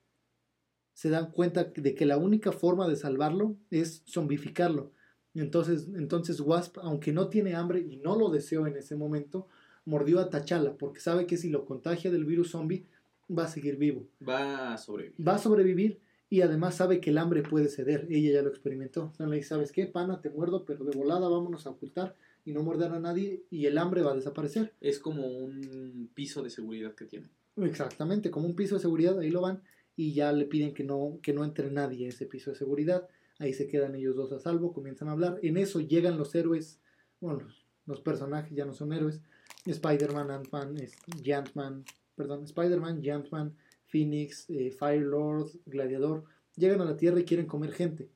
se 0.93 1.11
dan 1.11 1.31
cuenta 1.31 1.65
de 1.65 1.95
que 1.95 2.07
la 2.07 2.19
única 2.19 2.53
forma 2.53 2.89
de 2.89 2.97
salvarlo 2.97 3.57
es 3.71 4.03
zombificarlo. 4.07 4.93
Entonces, 5.35 5.89
entonces 5.95 6.41
Wasp, 6.41 6.79
aunque 6.79 7.13
no 7.13 7.29
tiene 7.29 7.55
hambre 7.55 7.81
y 7.81 7.99
no 7.99 8.17
lo 8.17 8.31
deseó 8.31 8.67
en 8.67 8.77
ese 8.77 8.97
momento, 8.97 9.49
mordió 9.85 10.21
a 10.21 10.31
T'Challa 10.31 10.77
porque 10.77 11.01
sabe 11.01 11.27
que 11.27 11.37
si 11.37 11.51
lo 11.51 11.67
contagia 11.67 12.11
del 12.11 12.25
virus 12.25 12.51
zombie 12.51 12.87
va 13.31 13.45
a 13.45 13.49
seguir 13.49 13.77
vivo. 13.77 14.07
Va 14.27 14.73
a 14.73 14.79
sobrevivir. 14.79 15.27
Va 15.27 15.35
a 15.35 15.39
sobrevivir 15.39 16.01
y 16.29 16.41
además 16.41 16.77
sabe 16.77 17.01
que 17.01 17.11
el 17.11 17.19
hambre 17.19 17.43
puede 17.43 17.69
ceder. 17.69 18.07
Ella 18.11 18.35
ya 18.35 18.43
lo 18.43 18.49
experimentó. 18.49 19.03
Entonces 19.03 19.29
le 19.29 19.37
dice, 19.37 19.49
¿sabes 19.51 19.73
qué? 19.73 19.87
Pana, 19.87 20.21
te 20.21 20.31
muerdo, 20.31 20.65
pero 20.65 20.85
de 20.85 20.97
volada 20.97 21.29
vámonos 21.29 21.67
a 21.67 21.71
ocultar 21.71 22.17
y 22.45 22.53
no 22.53 22.63
morder 22.63 22.93
a 22.93 23.01
nadie 23.01 23.45
y 23.51 23.67
el 23.67 23.79
hambre 23.79 24.03
va 24.03 24.13
a 24.13 24.17
desaparecer. 24.17 24.73
Es 24.81 24.99
como 24.99 25.27
un 25.27 26.11
piso 26.15 26.43
de 26.43 26.51
seguridad 26.51 26.95
que 26.95 27.05
tiene. 27.05 27.29
Exactamente, 27.57 28.31
como 28.31 28.47
un 28.47 28.55
piso 28.55 28.75
de 28.75 28.83
seguridad, 28.83 29.19
ahí 29.19 29.31
lo 29.31 29.41
van 29.41 29.63
y 29.97 30.13
ya 30.13 30.31
le 30.33 30.45
piden 30.45 30.75
que 30.75 30.85
no, 30.85 31.19
que 31.23 31.33
no 31.33 31.45
entre 31.45 31.71
nadie 31.71 32.07
a 32.07 32.09
ese 32.11 32.27
piso 32.27 32.51
de 32.51 32.57
seguridad. 32.57 33.09
Ahí 33.39 33.53
se 33.53 33.67
quedan 33.67 33.95
ellos 33.95 34.17
dos 34.17 34.33
a 34.33 34.39
salvo, 34.39 34.73
comienzan 34.73 35.09
a 35.09 35.13
hablar. 35.13 35.39
En 35.43 35.57
eso 35.57 35.81
llegan 35.81 36.19
los 36.19 36.35
héroes, 36.35 36.81
bueno, 37.21 37.41
los, 37.41 37.67
los 37.87 38.01
personajes 38.01 38.55
ya 38.55 38.65
no 38.65 38.75
son 38.75 38.93
héroes. 38.93 39.23
Spider-Man, 39.65 40.31
Ant-Man, 40.31 40.77
Giant-Man, 41.23 41.85
perdón, 42.15 42.45
Spider-Man, 42.45 43.03
Giant-Man, 43.03 43.57
Phoenix, 43.97 44.45
eh, 44.51 44.71
Firelord, 44.71 45.49
Gladiador, 45.65 46.25
llegan 46.55 46.83
a 46.83 46.85
la 46.85 46.99
Tierra 46.99 47.19
y 47.19 47.25
quieren 47.25 47.47
comer 47.47 47.73
gente. 47.73 48.11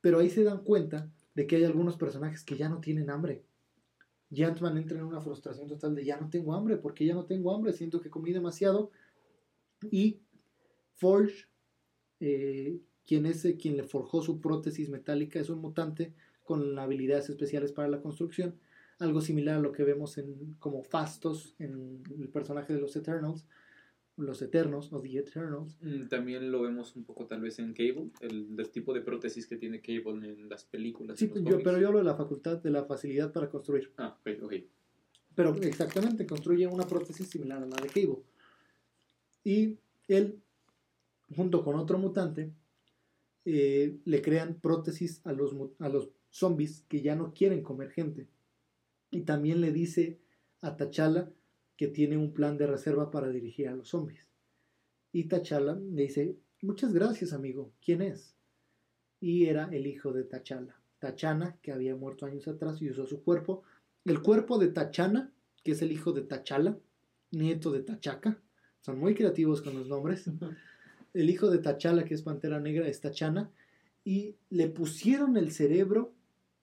Pero 0.00 0.20
ahí 0.20 0.30
se 0.30 0.42
dan 0.42 0.64
cuenta 0.64 1.12
de 1.34 1.46
que 1.46 1.56
hay 1.56 1.64
algunos 1.64 1.98
personajes 1.98 2.44
que 2.44 2.56
ya 2.56 2.70
no 2.70 2.80
tienen 2.80 3.10
hambre. 3.10 3.44
Giant-Man 4.30 4.78
entra 4.78 4.98
en 4.98 5.04
una 5.04 5.20
frustración 5.20 5.68
total 5.68 5.94
de 5.94 6.04
ya 6.06 6.18
no 6.18 6.30
tengo 6.30 6.54
hambre, 6.54 6.78
porque 6.78 7.04
ya 7.04 7.14
no 7.14 7.26
tengo 7.26 7.54
hambre, 7.54 7.74
siento 7.74 8.00
que 8.00 8.08
comí 8.08 8.32
demasiado. 8.32 8.90
Y 9.90 10.22
Forge, 10.94 11.46
eh, 12.20 12.80
quien 13.06 13.26
es 13.26 13.44
eh, 13.44 13.58
quien 13.58 13.76
le 13.76 13.84
forjó 13.84 14.22
su 14.22 14.40
prótesis 14.40 14.88
metálica, 14.88 15.38
es 15.38 15.50
un 15.50 15.60
mutante 15.60 16.14
con 16.42 16.78
habilidades 16.78 17.28
especiales 17.28 17.72
para 17.72 17.88
la 17.88 18.00
construcción, 18.00 18.58
algo 18.98 19.20
similar 19.20 19.56
a 19.56 19.60
lo 19.60 19.72
que 19.72 19.84
vemos 19.84 20.16
en 20.16 20.54
como 20.58 20.82
Fastos 20.82 21.54
en 21.58 22.02
el 22.18 22.28
personaje 22.30 22.72
de 22.72 22.80
los 22.80 22.96
Eternals, 22.96 23.46
los 24.18 24.42
Eternos 24.42 24.92
o 24.92 25.00
The 25.00 25.18
Eternals. 25.18 25.78
Mm, 25.80 26.08
También 26.08 26.50
lo 26.50 26.62
vemos 26.62 26.94
un 26.96 27.04
poco 27.04 27.26
tal 27.26 27.40
vez 27.40 27.58
en 27.58 27.72
Cable, 27.72 28.10
el, 28.20 28.54
el 28.58 28.70
tipo 28.70 28.92
de 28.92 29.00
prótesis 29.00 29.46
que 29.46 29.56
tiene 29.56 29.80
Cable 29.80 30.28
en 30.28 30.48
las 30.48 30.64
películas. 30.64 31.18
Sí, 31.18 31.30
yo, 31.42 31.62
pero 31.62 31.78
yo 31.78 31.88
hablo 31.88 31.98
de 31.98 32.04
la 32.04 32.14
facultad, 32.16 32.58
de 32.58 32.70
la 32.70 32.84
facilidad 32.84 33.32
para 33.32 33.48
construir. 33.48 33.92
Ah, 33.96 34.16
ok, 34.20 34.42
ok. 34.42 34.54
Pero 35.34 35.54
exactamente, 35.62 36.26
construye 36.26 36.66
una 36.66 36.86
prótesis 36.86 37.28
similar 37.28 37.62
a 37.62 37.66
la 37.66 37.76
de 37.76 37.88
Cable. 37.88 38.18
Y 39.44 39.78
él, 40.08 40.40
junto 41.34 41.62
con 41.64 41.76
otro 41.76 41.96
mutante, 41.98 42.52
eh, 43.44 43.96
le 44.04 44.20
crean 44.20 44.58
prótesis 44.60 45.20
a 45.24 45.32
los, 45.32 45.54
a 45.78 45.88
los 45.88 46.10
zombies 46.30 46.84
que 46.88 47.00
ya 47.00 47.14
no 47.14 47.32
quieren 47.32 47.62
comer 47.62 47.90
gente. 47.90 48.26
Y 49.10 49.20
también 49.22 49.60
le 49.60 49.72
dice 49.72 50.18
a 50.60 50.76
T'Challa 50.76 51.30
que 51.78 51.88
tiene 51.88 52.18
un 52.18 52.34
plan 52.34 52.58
de 52.58 52.66
reserva 52.66 53.10
para 53.10 53.30
dirigir 53.30 53.68
a 53.68 53.74
los 53.74 53.88
zombies. 53.88 54.28
Y 55.12 55.28
T'Challa 55.28 55.74
le 55.74 56.02
dice, 56.02 56.36
muchas 56.60 56.92
gracias 56.92 57.32
amigo, 57.32 57.72
¿quién 57.82 58.02
es? 58.02 58.34
Y 59.20 59.46
era 59.46 59.70
el 59.72 59.86
hijo 59.86 60.12
de 60.12 60.24
T'Challa, 60.24 60.76
Tachana, 60.98 61.56
que 61.62 61.72
había 61.72 61.94
muerto 61.94 62.26
años 62.26 62.48
atrás 62.48 62.82
y 62.82 62.90
usó 62.90 63.06
su 63.06 63.22
cuerpo. 63.22 63.62
El 64.04 64.20
cuerpo 64.20 64.58
de 64.58 64.68
Tachana, 64.68 65.32
que 65.62 65.72
es 65.72 65.80
el 65.80 65.92
hijo 65.92 66.12
de 66.12 66.22
T'Challa, 66.22 66.76
nieto 67.30 67.70
de 67.70 67.82
Tachaca, 67.82 68.42
son 68.80 68.98
muy 68.98 69.14
creativos 69.14 69.62
con 69.62 69.74
los 69.74 69.86
nombres. 69.86 70.28
El 71.14 71.30
hijo 71.30 71.50
de 71.50 71.58
T'Challa, 71.58 72.04
que 72.04 72.14
es 72.14 72.22
Pantera 72.22 72.60
Negra, 72.60 72.86
es 72.86 73.00
Tachana, 73.00 73.50
y 74.04 74.36
le 74.50 74.68
pusieron 74.68 75.36
el 75.36 75.52
cerebro 75.52 76.12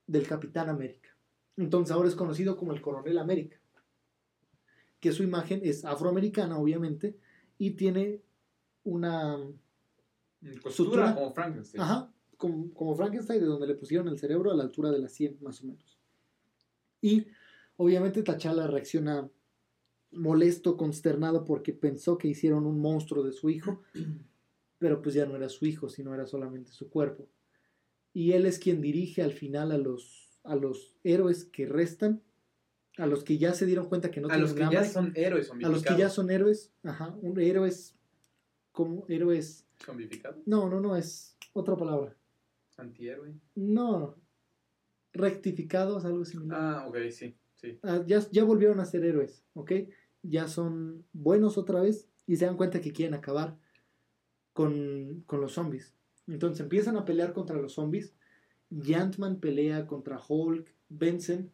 del 0.08 0.28
Capitán 0.28 0.70
América. 0.70 1.10
Entonces 1.58 1.94
ahora 1.94 2.10
es 2.10 2.16
conocido 2.16 2.56
como 2.56 2.74
el 2.74 2.82
Coronel 2.82 3.18
América, 3.18 3.58
que 5.00 5.12
su 5.12 5.24
imagen 5.24 5.62
es 5.64 5.86
afroamericana, 5.86 6.58
obviamente, 6.58 7.18
y 7.58 7.72
tiene 7.72 8.22
una... 8.84 9.38
Costura 10.62 10.74
Sutura. 10.74 11.16
como 11.16 11.32
Frankenstein. 11.32 11.82
Ajá, 11.82 12.14
como, 12.38 12.74
como 12.74 12.96
Frankenstein, 12.96 13.40
de 13.40 13.48
donde 13.48 13.68
le 13.68 13.76
pusieron 13.76 14.08
el 14.08 14.20
cerebro 14.20 14.52
a 14.52 14.56
la 14.56 14.64
altura 14.64 14.92
de 14.92 15.00
la 15.00 15.10
100 15.10 15.40
más 15.42 15.64
o 15.64 15.68
menos. 15.68 15.98
Y 17.02 17.28
obviamente 17.78 18.24
T'Challa 18.24 18.68
reacciona 18.68 19.30
molesto, 20.12 20.78
consternado, 20.78 21.46
porque 21.46 21.74
pensó 21.74 22.18
que 22.18 22.28
hicieron 22.28 22.66
un 22.66 22.80
monstruo 22.80 23.24
de 23.24 23.32
su 23.32 23.50
hijo, 23.50 23.82
pero 24.80 25.02
pues 25.02 25.16
ya 25.16 25.26
no 25.26 25.36
era 25.36 25.50
su 25.50 25.66
hijo, 25.66 25.90
sino 25.90 26.14
era 26.14 26.26
solamente 26.26 26.72
su 26.72 26.90
cuerpo. 26.90 27.28
Y 28.14 28.32
él 28.32 28.46
es 28.46 28.60
quien 28.60 28.82
dirige 28.82 29.22
al 29.22 29.34
final 29.34 29.72
a 29.72 29.78
los, 29.78 30.40
a 30.44 30.56
los 30.56 30.96
héroes 31.04 31.46
que 31.46 31.66
restan, 31.66 32.22
a 32.98 33.06
los 33.06 33.24
que 33.24 33.38
ya 33.38 33.54
se 33.54 33.66
dieron 33.66 33.88
cuenta 33.88 34.12
que 34.12 34.22
no 34.22 34.30
a 34.30 34.38
los 34.38 34.54
que 34.54 34.68
ya 34.72 34.84
son 34.86 35.12
héroes 35.16 35.52
a 35.52 35.70
los 35.70 35.84
que 35.84 35.98
ya 35.98 36.10
son 36.10 36.30
héroes, 36.30 36.72
ajá, 36.84 37.16
un 37.22 37.40
héroes 37.40 37.96
como 38.72 39.06
héroes, 39.08 39.66
¿Zombificados? 39.84 40.46
no, 40.46 40.70
no, 40.70 40.80
no, 40.82 40.96
es 40.96 41.36
otra 41.54 41.76
palabra. 41.78 42.16
Antihéroe. 42.78 43.34
No. 43.56 44.16
Rectificados, 45.14 46.04
algo 46.04 46.26
similar. 46.26 46.60
Ah, 46.62 46.88
ok, 46.88 46.98
sí, 47.10 47.38
sí. 47.56 47.80
Ah, 47.84 48.04
ya, 48.06 48.20
ya 48.32 48.44
volvieron 48.44 48.82
a 48.82 48.86
ser 48.86 49.06
héroes, 49.06 49.44
¿ok? 49.54 49.72
Ya 50.24 50.50
son 50.50 51.06
buenos 51.14 51.58
otra 51.58 51.82
vez 51.82 52.10
y 52.28 52.36
se 52.36 52.46
dan 52.46 52.58
cuenta 52.58 52.82
que 52.82 52.92
quieren 52.92 53.14
acabar 53.14 53.58
con, 54.52 55.24
con 55.26 55.40
los 55.40 55.54
zombies. 55.54 55.94
Entonces 56.28 56.60
empiezan 56.60 56.98
a 56.98 57.06
pelear 57.06 57.32
contra 57.32 57.56
los 57.56 57.74
zombies. 57.74 58.14
Ant-Man 58.72 59.40
pelea 59.40 59.88
contra 59.88 60.20
Hulk, 60.28 60.74
vencen 60.90 61.52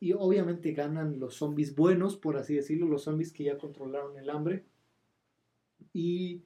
y 0.00 0.12
obviamente 0.14 0.72
ganan 0.72 1.20
los 1.20 1.34
zombies 1.36 1.76
buenos, 1.76 2.16
por 2.16 2.36
así 2.38 2.54
decirlo, 2.54 2.86
los 2.86 3.04
zombies 3.04 3.32
que 3.32 3.44
ya 3.44 3.58
controlaron 3.58 4.18
el 4.18 4.30
hambre. 4.30 4.64
Y 5.92 6.42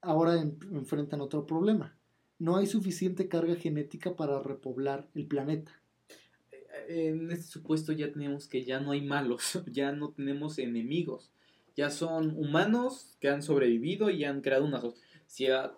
ahora 0.00 0.40
en- 0.40 0.58
enfrentan 0.72 1.20
otro 1.20 1.46
problema. 1.46 1.96
No 2.38 2.56
hay 2.56 2.66
suficiente 2.66 3.28
carga 3.28 3.56
genética 3.56 4.14
para 4.16 4.42
repoblar 4.42 5.08
el 5.14 5.26
planeta. 5.26 5.72
En 6.88 7.30
este 7.30 7.46
supuesto 7.48 7.92
ya 7.92 8.10
tenemos 8.12 8.48
que 8.48 8.64
ya 8.64 8.80
no 8.80 8.92
hay 8.92 9.02
malos, 9.02 9.62
ya 9.72 9.92
no 9.92 10.10
tenemos 10.10 10.58
enemigos. 10.58 11.30
Ya 11.76 11.90
son 11.90 12.34
humanos 12.36 13.16
que 13.20 13.28
han 13.28 13.42
sobrevivido 13.42 14.10
y 14.10 14.24
han 14.24 14.40
creado 14.40 14.64
una 14.64 14.80
sociedad 14.80 15.72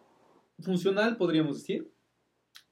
funcional, 0.61 1.16
podríamos 1.16 1.59
decir. 1.59 1.90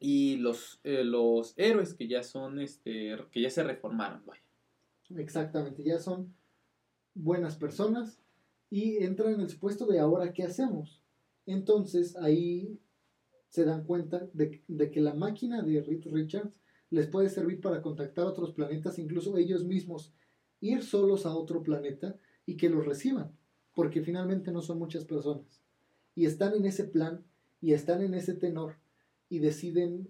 Y 0.01 0.37
los, 0.37 0.81
eh, 0.85 1.05
los 1.05 1.55
héroes 1.57 1.95
que 1.95 2.07
ya 2.07 2.23
son, 2.23 2.61
este, 2.61 3.17
que 3.31 3.43
ya 3.43 3.51
se 3.51 3.65
reformaron, 3.65 4.25
vaya. 4.25 4.43
Exactamente, 5.17 5.83
ya 5.83 5.99
son 5.99 6.35
buenas 7.15 7.57
personas 7.57 8.21
y 8.71 8.99
entran 8.99 9.35
en 9.35 9.41
el 9.41 9.49
supuesto 9.49 9.87
de 9.87 9.99
ahora 9.99 10.33
qué 10.33 10.45
hacemos. 10.45 11.03
Entonces 11.47 12.17
ahí 12.17 12.79
se 13.49 13.65
dan 13.65 13.85
cuenta 13.85 14.29
de, 14.35 14.63
de 14.69 14.91
que 14.91 15.01
la 15.01 15.15
máquina 15.15 15.63
de 15.63 15.81
Reed 15.83 16.07
Richards 16.07 16.61
les 16.91 17.07
puede 17.07 17.29
servir 17.29 17.61
para 17.61 17.83
contactar 17.83 18.27
a 18.27 18.31
otros 18.31 18.53
planetas, 18.53 18.99
incluso 18.99 19.37
ellos 19.37 19.65
mismos 19.65 20.13
ir 20.61 20.83
solos 20.83 21.27
a 21.27 21.35
otro 21.35 21.63
planeta 21.63 22.19
y 22.47 22.57
que 22.57 22.71
los 22.71 22.85
reciban, 22.85 23.37
porque 23.75 24.03
finalmente 24.03 24.53
no 24.53 24.63
son 24.63 24.79
muchas 24.79 25.05
personas. 25.05 25.63
Y 26.15 26.27
están 26.27 26.55
en 26.55 26.67
ese 26.67 26.85
plan 26.85 27.25
y 27.61 27.73
están 27.73 28.03
en 28.03 28.15
ese 28.15 28.35
tenor 28.35 28.77
y 29.29 29.39
deciden 29.41 30.09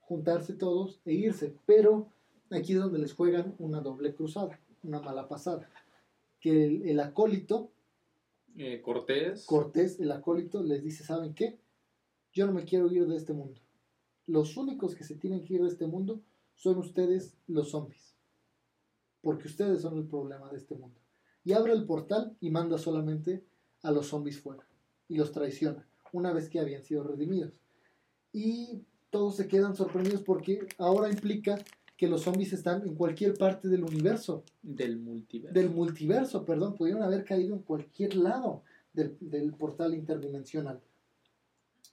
juntarse 0.00 0.52
todos 0.54 1.00
e 1.04 1.12
irse, 1.14 1.56
pero 1.66 2.08
aquí 2.50 2.72
es 2.74 2.80
donde 2.80 2.98
les 2.98 3.14
juegan 3.14 3.54
una 3.58 3.80
doble 3.80 4.14
cruzada, 4.14 4.58
una 4.82 5.00
mala 5.00 5.28
pasada. 5.28 5.70
Que 6.40 6.64
el, 6.66 6.88
el 6.88 7.00
acólito, 7.00 7.70
Eh, 8.56 8.82
Cortés. 8.82 9.46
Cortés, 9.46 9.98
el 10.00 10.12
acólito, 10.12 10.62
les 10.62 10.82
dice, 10.82 11.04
¿saben 11.04 11.32
qué? 11.34 11.58
Yo 12.34 12.46
no 12.46 12.52
me 12.52 12.64
quiero 12.64 12.90
ir 12.92 13.06
de 13.06 13.16
este 13.16 13.32
mundo. 13.32 13.58
Los 14.26 14.56
únicos 14.58 14.94
que 14.94 15.04
se 15.04 15.14
tienen 15.14 15.44
que 15.44 15.54
ir 15.54 15.62
de 15.62 15.68
este 15.68 15.86
mundo 15.86 16.20
son 16.54 16.76
ustedes, 16.78 17.34
los 17.46 17.70
zombies. 17.70 18.14
Porque 19.22 19.48
ustedes 19.48 19.80
son 19.80 19.96
el 19.96 20.04
problema 20.06 20.50
de 20.50 20.58
este 20.58 20.74
mundo. 20.74 21.00
Y 21.44 21.52
abre 21.54 21.72
el 21.72 21.86
portal 21.86 22.36
y 22.40 22.50
manda 22.50 22.76
solamente 22.76 23.42
a 23.82 23.90
los 23.90 24.08
zombies 24.08 24.38
fuera. 24.40 24.66
Y 25.08 25.16
los 25.16 25.32
traiciona, 25.32 25.88
una 26.12 26.32
vez 26.32 26.50
que 26.50 26.60
habían 26.60 26.82
sido 26.82 27.04
redimidos. 27.04 27.61
Y 28.32 28.82
todos 29.10 29.36
se 29.36 29.46
quedan 29.46 29.76
sorprendidos 29.76 30.22
porque 30.22 30.66
ahora 30.78 31.10
implica 31.10 31.58
que 31.96 32.08
los 32.08 32.22
zombies 32.22 32.52
están 32.52 32.82
en 32.82 32.94
cualquier 32.94 33.34
parte 33.34 33.68
del 33.68 33.84
universo. 33.84 34.42
Del 34.62 34.98
multiverso. 34.98 35.54
Del 35.54 35.70
multiverso, 35.70 36.44
perdón. 36.44 36.74
Pudieron 36.74 37.02
haber 37.02 37.24
caído 37.24 37.54
en 37.54 37.62
cualquier 37.62 38.16
lado 38.16 38.62
del, 38.92 39.16
del 39.20 39.52
portal 39.52 39.94
interdimensional. 39.94 40.80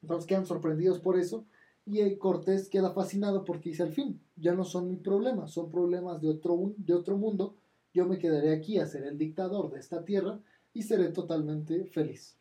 Entonces 0.02 0.28
quedan 0.28 0.46
sorprendidos 0.46 1.00
por 1.00 1.20
eso. 1.20 1.46
Y 1.86 2.00
el 2.00 2.18
Cortés 2.18 2.70
queda 2.70 2.92
fascinado 2.92 3.44
porque 3.44 3.70
dice 3.70 3.84
al 3.84 3.92
fin, 3.92 4.22
ya 4.36 4.54
no 4.54 4.64
son 4.64 4.90
mi 4.90 4.96
problema, 4.96 5.48
son 5.48 5.72
problemas 5.72 6.22
de 6.22 6.30
otro, 6.30 6.74
de 6.78 6.94
otro 6.94 7.18
mundo. 7.18 7.56
Yo 7.94 8.06
me 8.06 8.20
quedaré 8.20 8.54
aquí 8.54 8.78
a 8.78 8.86
ser 8.86 9.04
el 9.04 9.18
dictador 9.18 9.72
de 9.72 9.80
esta 9.80 10.06
tierra 10.06 10.40
y 10.74 10.84
seré 10.84 11.10
totalmente 11.10 11.86
feliz. 11.86 12.38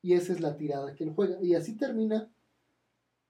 Y 0.00 0.14
esa 0.14 0.32
es 0.32 0.40
la 0.40 0.56
tirada 0.56 0.94
que 0.94 1.04
él 1.04 1.10
juega. 1.10 1.42
Y 1.42 1.54
así 1.54 1.76
termina 1.76 2.30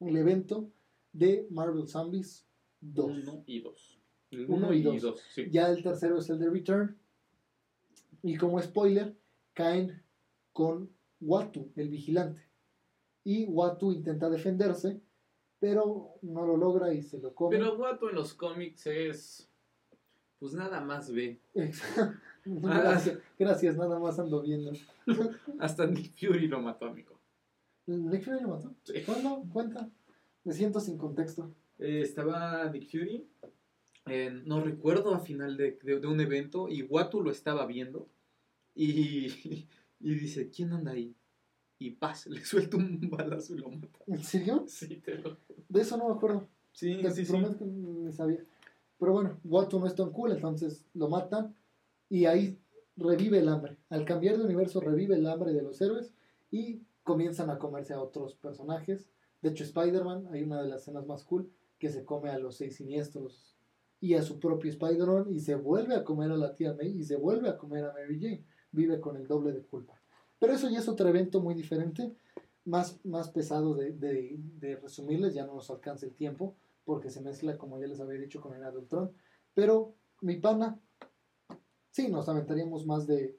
el 0.01 0.17
evento 0.17 0.71
de 1.13 1.47
Marvel 1.51 1.89
Zombies 1.89 2.47
2. 2.81 3.07
1 3.07 3.45
y 3.47 3.61
2. 3.61 3.99
Uno 4.49 4.73
y 4.73 4.83
dos. 4.83 5.21
sí. 5.31 5.49
Ya 5.51 5.69
el 5.69 5.83
tercero 5.83 6.19
es 6.19 6.29
el 6.31 6.39
de 6.39 6.51
Return. 6.51 6.97
Y 8.23 8.37
como 8.37 8.61
spoiler, 8.61 9.15
caen 9.55 10.03
con 10.53 10.91
Watu, 11.21 11.71
el 11.77 11.89
vigilante. 11.89 12.43
Y 13.25 13.45
Watu 13.47 13.93
intenta 13.93 14.29
defenderse, 14.29 15.01
pero 15.59 16.15
no 16.23 16.47
lo 16.47 16.57
logra 16.57 16.93
y 16.93 17.03
se 17.03 17.19
lo 17.19 17.35
come. 17.35 17.57
Pero 17.57 17.77
Guato 17.77 18.11
en 18.11 18.17
los 18.17 18.35
cómics 18.35 18.87
es. 18.87 19.49
Pues 20.39 20.53
nada 20.53 20.81
más 20.81 21.11
ve. 21.11 21.41
gracias, 22.45 23.19
gracias, 23.39 23.77
nada 23.77 23.99
más 23.99 24.19
ando 24.19 24.43
viendo. 24.43 24.73
Hasta 25.59 25.87
Nick 25.87 26.15
Fury 26.15 26.47
lo 26.47 26.61
mató, 26.61 26.87
amigo. 26.87 27.16
¿Nick 27.87 28.23
Fury 28.25 28.41
lo 28.43 28.49
mató? 28.49 28.75
Sí. 28.85 28.95
¿Cuándo? 29.05 29.45
Cuenta. 29.53 29.89
Me 30.45 30.53
siento 30.53 30.81
sin 30.81 30.97
contexto. 30.99 31.53
Eh, 31.79 32.01
estaba 32.03 32.69
Nick 32.71 32.91
Fury, 32.91 33.27
eh, 34.07 34.31
no 34.45 34.61
recuerdo 34.63 35.15
a 35.15 35.21
final 35.21 35.57
de, 35.57 35.79
de- 35.83 36.01
de 36.01 36.07
un 36.07 36.21
evento, 36.21 36.69
y 36.69 36.83
Watu 36.83 37.23
lo 37.23 37.31
estaba 37.31 37.67
viendo, 37.67 38.09
y, 38.75 39.27
y 40.01 40.15
dice, 40.15 40.51
¿quién 40.51 40.73
anda 40.73 40.93
ahí? 40.93 41.15
Y 41.79 41.91
paz, 41.91 42.27
le 42.27 42.43
suelta 42.45 42.77
un 42.79 43.01
balazo 43.11 43.55
y 43.55 43.59
lo 43.59 43.71
mata. 43.71 43.99
¿En 44.07 44.23
serio? 44.25 44.65
Sí, 44.67 44.97
te 45.05 45.17
lo 45.17 45.37
De 45.69 45.81
eso 45.83 45.97
no 45.97 46.09
me 46.09 46.15
acuerdo. 46.15 46.49
Sí, 46.73 46.99
Te 47.03 47.11
sí, 47.11 47.25
sí. 47.25 47.31
prometo 47.33 47.59
que 47.59 47.65
ni 47.65 48.13
sabía. 48.13 48.45
Pero 48.99 49.13
bueno, 49.13 49.39
Watu 49.45 49.79
no 49.79 49.87
es 49.87 49.95
tan 49.95 50.11
cool, 50.11 50.33
entonces 50.33 50.87
lo 50.95 51.09
matan 51.09 51.55
y 52.09 52.25
ahí 52.25 52.57
revive 52.97 53.39
el 53.41 53.49
hambre. 53.49 53.77
Al 53.91 54.05
cambiar 54.07 54.39
de 54.39 54.45
universo 54.45 54.81
revive 54.81 55.17
el 55.17 55.27
hambre 55.27 55.53
de 55.53 55.61
los 55.63 55.79
héroes 55.83 56.13
y 56.51 56.81
comienzan 57.07 57.51
a 57.51 57.59
comerse 57.59 57.95
a 57.95 58.03
otros 58.03 58.35
personajes. 58.35 59.09
De 59.41 59.51
hecho, 59.51 59.63
Spider-Man, 59.63 60.27
hay 60.33 60.43
una 60.43 60.61
de 60.61 60.69
las 60.69 60.83
escenas 60.83 61.07
más 61.07 61.23
cool 61.23 61.49
que 61.79 61.89
se 61.89 62.05
come 62.05 62.31
a 62.31 62.39
los 62.39 62.57
seis 62.57 62.77
siniestros 62.77 63.55
y 64.01 64.15
a 64.15 64.23
su 64.23 64.41
propio 64.41 64.71
Spider-Man 64.71 65.27
y 65.31 65.39
se 65.39 65.55
vuelve 65.55 65.95
a 65.95 66.03
comer 66.03 66.33
a 66.33 66.37
la 66.37 66.57
tía 66.57 66.75
May 66.75 66.99
y 66.99 67.05
se 67.05 67.15
vuelve 67.17 67.49
a 67.49 67.57
comer 67.57 67.85
a 67.85 67.93
Mary 67.93 68.19
Jane. 68.21 68.45
Vive 68.73 69.01
con 69.01 69.17
el 69.17 69.29
doble 69.29 69.53
de 69.53 69.63
culpa. 69.63 69.95
Pero 70.41 70.53
eso 70.53 70.69
ya 70.69 70.81
es 70.81 70.89
otro 70.89 71.09
evento 71.09 71.41
muy 71.41 71.55
diferente, 71.55 72.13
más, 72.65 72.99
más 73.05 73.31
pesado 73.31 73.75
de, 73.75 73.93
de- 73.93 74.77
resumirles, 74.83 75.33
ya 75.33 75.47
no 75.47 75.55
nos 75.55 75.71
alcanza 75.71 76.07
el 76.07 76.13
tiempo 76.13 76.57
porque 76.85 77.09
se 77.09 77.21
mezcla, 77.21 77.57
como 77.57 77.79
ya 77.79 77.87
les 77.87 78.01
había 78.01 78.19
dicho, 78.21 78.41
con 78.41 78.53
el 78.55 78.65
Adultron. 78.65 79.13
Pero, 79.55 79.95
mi 80.23 80.37
pana, 80.37 80.79
sí, 81.93 82.09
nos 82.09 82.29
aventaríamos 82.29 82.85
más 82.85 83.07
de 83.07 83.39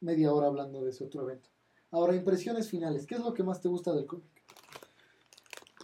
media 0.00 0.32
hora 0.34 0.48
hablando 0.48 0.84
de 0.84 0.90
ese 0.90 1.04
otro 1.04 1.22
evento. 1.22 1.48
Ahora, 1.90 2.14
impresiones 2.14 2.68
finales. 2.68 3.06
¿Qué 3.06 3.14
es 3.14 3.20
lo 3.20 3.32
que 3.34 3.42
más 3.42 3.60
te 3.60 3.68
gusta 3.68 3.94
del 3.94 4.06
cómic? 4.06 4.26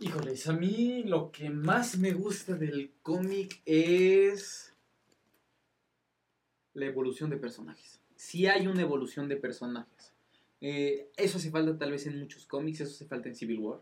Híjoles, 0.01 0.49
a 0.49 0.53
mí 0.53 1.05
lo 1.05 1.31
que 1.31 1.49
más 1.51 1.97
me 1.97 2.13
gusta 2.13 2.55
del 2.55 2.93
cómic 3.03 3.63
es 3.65 4.75
la 6.75 6.87
evolución 6.87 7.31
de 7.31 7.37
personajes. 7.37 8.01
Si 8.17 8.47
hay 8.47 8.67
una 8.67 8.83
evolución 8.83 9.29
de 9.29 9.37
personajes. 9.37 10.13
Eh, 10.61 11.11
eso 11.17 11.39
hace 11.39 11.51
falta 11.51 11.77
tal 11.77 11.91
vez 11.93 12.07
en 12.07 12.19
muchos 12.19 12.47
cómics, 12.47 12.81
eso 12.81 12.93
hace 12.93 13.07
falta 13.07 13.29
en 13.29 13.35
Civil 13.35 13.59
War. 13.61 13.81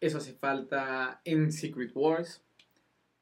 Eso 0.00 0.18
hace 0.18 0.34
falta 0.34 1.20
en 1.24 1.50
Secret 1.50 1.92
Wars. 1.94 2.42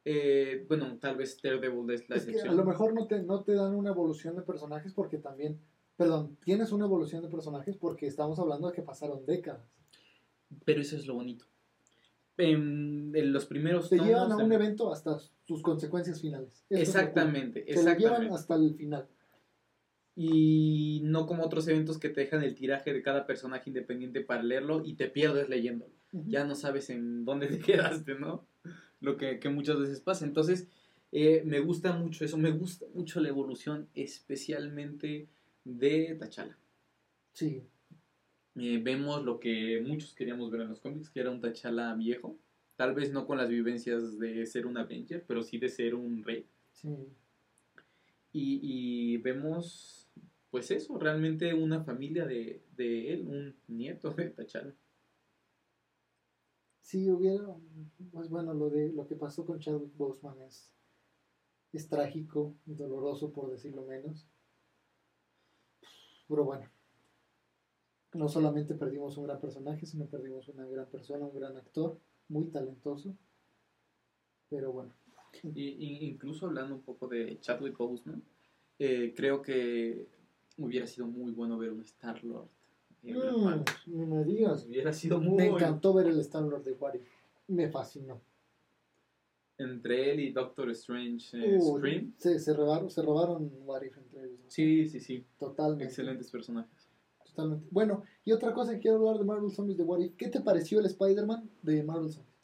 Eh, 0.04 0.64
bueno, 0.68 0.98
tal 0.98 1.16
vez 1.16 1.40
Daredevil 1.42 1.90
es 1.90 2.08
la 2.08 2.16
Es 2.16 2.24
que 2.24 2.30
a 2.30 2.34
excepción. 2.34 2.56
lo 2.56 2.64
mejor 2.64 2.92
no 2.94 3.06
te, 3.06 3.22
no 3.22 3.42
te 3.42 3.54
dan 3.54 3.74
una 3.74 3.90
evolución 3.90 4.36
de 4.36 4.42
personajes 4.42 4.92
porque 4.92 5.18
también, 5.18 5.58
perdón, 5.98 6.38
tienes 6.44 6.72
una 6.72 6.86
evolución 6.86 7.20
de 7.22 7.28
personajes 7.28 7.76
porque 7.76 8.06
estamos 8.06 8.38
hablando 8.38 8.68
de 8.68 8.72
que 8.74 8.80
pasaron 8.82 9.26
décadas. 9.26 9.68
Pero 10.64 10.80
eso 10.80 10.96
es 10.96 11.06
lo 11.06 11.14
bonito. 11.14 11.44
En, 12.38 13.10
en 13.14 13.32
los 13.32 13.44
primeros 13.46 13.90
Te 13.90 13.96
tomos 13.96 14.08
llevan 14.08 14.32
a 14.32 14.36
de- 14.36 14.44
un 14.44 14.52
evento 14.52 14.90
hasta 14.92 15.18
sus 15.44 15.60
consecuencias 15.60 16.20
finales. 16.20 16.64
Exactamente, 16.70 17.62
Te 17.62 17.82
lo 17.82 17.94
llevan 17.94 18.32
hasta 18.32 18.54
el 18.54 18.74
final. 18.74 19.06
Y 20.14 21.00
no 21.04 21.26
como 21.26 21.44
otros 21.44 21.68
eventos 21.68 21.98
que 21.98 22.08
te 22.08 22.22
dejan 22.22 22.42
el 22.42 22.54
tiraje 22.54 22.92
de 22.92 23.02
cada 23.02 23.26
personaje 23.26 23.70
independiente 23.70 24.20
para 24.20 24.42
leerlo 24.42 24.82
y 24.84 24.94
te 24.94 25.08
pierdes 25.08 25.48
leyéndolo. 25.48 25.92
Ya 26.12 26.44
no 26.44 26.54
sabes 26.54 26.90
en 26.90 27.24
dónde 27.24 27.46
te 27.48 27.58
quedaste, 28.04 28.14
¿no? 28.14 28.44
Lo 29.00 29.16
que, 29.16 29.38
que 29.38 29.48
muchas 29.48 29.78
veces 29.78 30.00
pasa. 30.00 30.24
Entonces, 30.24 30.66
eh, 31.12 31.42
me 31.44 31.60
gusta 31.60 31.92
mucho 31.92 32.24
eso. 32.24 32.36
Me 32.36 32.50
gusta 32.50 32.86
mucho 32.94 33.20
la 33.20 33.28
evolución, 33.28 33.88
especialmente 33.94 35.28
de 35.68 36.16
T'Challa. 36.18 36.58
Sí, 37.32 37.68
Eh, 38.56 38.78
vemos 38.82 39.24
lo 39.24 39.38
que 39.40 39.80
muchos 39.86 40.14
queríamos 40.14 40.50
ver 40.50 40.62
en 40.62 40.68
los 40.68 40.80
cómics, 40.80 41.08
que 41.10 41.20
era 41.20 41.30
un 41.30 41.40
T'Challa 41.40 41.94
viejo. 41.94 42.38
Tal 42.76 42.94
vez 42.94 43.12
no 43.12 43.26
con 43.26 43.38
las 43.38 43.48
vivencias 43.48 44.18
de 44.18 44.44
ser 44.46 44.66
un 44.66 44.76
Avenger, 44.78 45.24
pero 45.26 45.42
sí 45.42 45.58
de 45.58 45.68
ser 45.68 45.94
un 45.94 46.22
rey. 46.24 46.46
sí. 46.72 46.88
Y, 48.32 48.60
y 48.62 49.16
vemos, 49.18 50.08
pues 50.50 50.70
eso, 50.70 50.98
realmente 50.98 51.54
una 51.54 51.82
familia 51.84 52.26
de, 52.26 52.62
de 52.76 53.12
él, 53.14 53.26
un 53.26 53.56
nieto 53.68 54.10
de 54.10 54.30
T'Challa. 54.30 54.74
Sí, 56.80 57.10
hubiera, 57.10 57.44
pues 58.12 58.28
bueno, 58.30 58.54
lo 58.54 58.70
de 58.70 58.92
lo 58.92 59.06
que 59.06 59.14
pasó 59.16 59.44
con 59.44 59.60
Chadwick 59.60 59.94
Boseman 59.96 60.40
es, 60.42 60.72
es 61.72 61.88
trágico, 61.88 62.56
doloroso 62.66 63.32
por 63.32 63.50
decirlo 63.50 63.84
menos. 63.86 64.26
Pero 66.28 66.44
bueno, 66.44 66.66
no 68.14 68.28
solamente 68.28 68.74
perdimos 68.74 69.16
un 69.16 69.24
gran 69.24 69.40
personaje, 69.40 69.86
sino 69.86 70.06
perdimos 70.06 70.48
una 70.48 70.66
gran 70.66 70.86
persona, 70.86 71.26
un 71.26 71.34
gran 71.34 71.56
actor, 71.56 71.98
muy 72.28 72.46
talentoso. 72.46 73.16
Pero 74.50 74.72
bueno, 74.72 74.92
Y, 75.54 75.68
y 75.68 76.06
incluso 76.06 76.46
hablando 76.46 76.74
un 76.74 76.82
poco 76.82 77.06
de 77.06 77.38
Chadwick 77.40 77.76
Boseman, 77.76 78.22
eh, 78.78 79.12
creo 79.16 79.42
que 79.42 80.06
hubiera 80.56 80.86
sido 80.86 81.06
muy 81.06 81.32
bueno 81.32 81.58
ver 81.58 81.72
un 81.72 81.82
Star-Lord. 81.82 82.48
en 83.02 83.14
Black 83.14 83.82
mm, 83.86 83.98
no 83.98 84.06
me 84.06 84.24
digas, 84.24 84.66
Hubiera 84.66 84.92
sido 84.92 85.20
muy 85.20 85.36
me 85.36 85.46
encantó 85.46 85.92
ver 85.94 86.06
el 86.06 86.18
Star 86.20 86.42
Lord 86.42 86.64
de 86.64 86.72
What 86.72 86.94
If. 86.94 87.08
me 87.48 87.68
fascinó. 87.68 88.20
Entre 89.58 90.12
él 90.12 90.20
y 90.20 90.30
Doctor 90.32 90.70
Strange 90.70 91.36
eh, 91.36 91.60
Scream. 91.60 92.14
se, 92.16 92.38
se 92.38 92.54
robaron, 92.54 92.90
se 92.90 93.02
robaron 93.02 93.50
What 93.64 93.82
If 93.82 93.98
entre 93.98 94.24
ellos. 94.24 94.40
Sí, 94.46 94.86
sí, 94.86 95.00
sí. 95.00 95.26
Totalmente. 95.38 95.84
Excelentes 95.84 96.30
personajes. 96.30 96.88
Totalmente. 97.26 97.66
Bueno, 97.70 98.04
y 98.24 98.32
otra 98.32 98.52
cosa 98.52 98.72
que 98.74 98.78
quiero 98.78 98.98
hablar 98.98 99.18
de 99.18 99.24
Marvel 99.24 99.50
Zombies 99.50 99.76
de 99.76 99.84
What 99.84 100.00
If. 100.00 100.16
¿Qué 100.16 100.28
te 100.28 100.40
pareció 100.40 100.78
el 100.78 100.86
Spider-Man 100.86 101.50
de 101.62 101.82
Marvel 101.82 102.10
Zombies? 102.12 102.34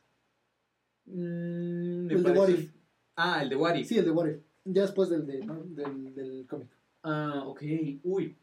Mm, 1.07 2.11
El 2.11 2.23
de 2.23 2.33
What 2.33 2.49
If. 2.49 2.73
Ah, 3.17 3.43
el 3.43 3.49
de 3.49 3.57
What 3.57 3.77
If. 3.77 3.87
Sí, 3.87 3.99
el 3.99 4.05
de 4.07 4.11
What 4.11 4.27
If. 4.27 4.43
Ya 4.65 4.83
después 4.83 5.09
del, 5.09 5.27
de, 5.27 5.39
del, 5.69 6.15
del 6.15 6.47
cómic. 6.49 6.69
Ah, 7.03 7.45
ok. 7.47 7.63
Uy. 8.03 8.37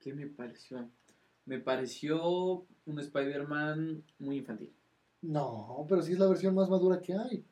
¿Qué 0.00 0.12
me 0.14 0.26
pareció? 0.26 0.90
Me 1.44 1.60
pareció 1.60 2.66
un 2.86 2.98
Spider-Man 2.98 4.02
muy 4.18 4.38
infantil. 4.38 4.72
No, 5.20 5.86
pero 5.88 6.02
sí 6.02 6.12
es 6.12 6.18
la 6.18 6.26
versión 6.28 6.54
más 6.54 6.68
madura 6.68 7.00
que 7.00 7.12
hay. 7.14 7.44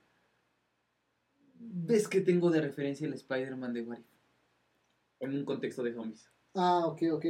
¿Ves 1.63 2.09
que 2.09 2.23
tengo 2.23 2.51
de 2.51 2.63
referencia 2.63 3.07
el 3.07 3.13
Spider-Man 3.13 3.75
de 3.75 3.83
What 3.83 3.99
If? 3.99 4.07
En 5.21 5.35
un 5.35 5.45
contexto 5.45 5.83
de 5.83 5.93
zombies. 5.93 6.31
Ah, 6.55 6.87
ok, 6.87 7.03
ok. 7.13 7.27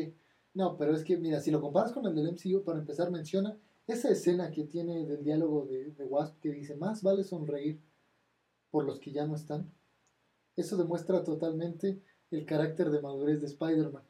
No, 0.55 0.77
pero 0.77 0.95
es 0.95 1.03
que, 1.03 1.17
mira, 1.17 1.41
si 1.41 1.51
lo 1.51 1.61
comparas 1.61 1.93
con 1.93 2.07
el 2.07 2.15
del 2.15 2.29
MCU, 2.29 2.63
para 2.63 2.79
empezar, 2.79 3.11
menciona 3.11 3.59
esa 3.87 4.09
escena 4.09 4.51
que 4.53 4.65
tiene 4.65 5.05
del 5.05 5.25
diálogo 5.25 5.67
de, 5.67 5.91
de 5.93 6.05
Wasp 6.05 6.39
que 6.41 6.53
dice, 6.53 6.77
más 6.77 7.03
vale 7.03 7.25
sonreír 7.25 7.81
por 8.71 8.85
los 8.85 9.01
que 9.01 9.11
ya 9.11 9.27
no 9.27 9.35
están. 9.35 9.69
Eso 10.57 10.77
demuestra 10.77 11.25
totalmente 11.25 12.01
el 12.31 12.47
carácter 12.47 12.91
de 12.91 13.03
madurez 13.03 13.41
de 13.41 13.47
Spider-Man. 13.47 14.05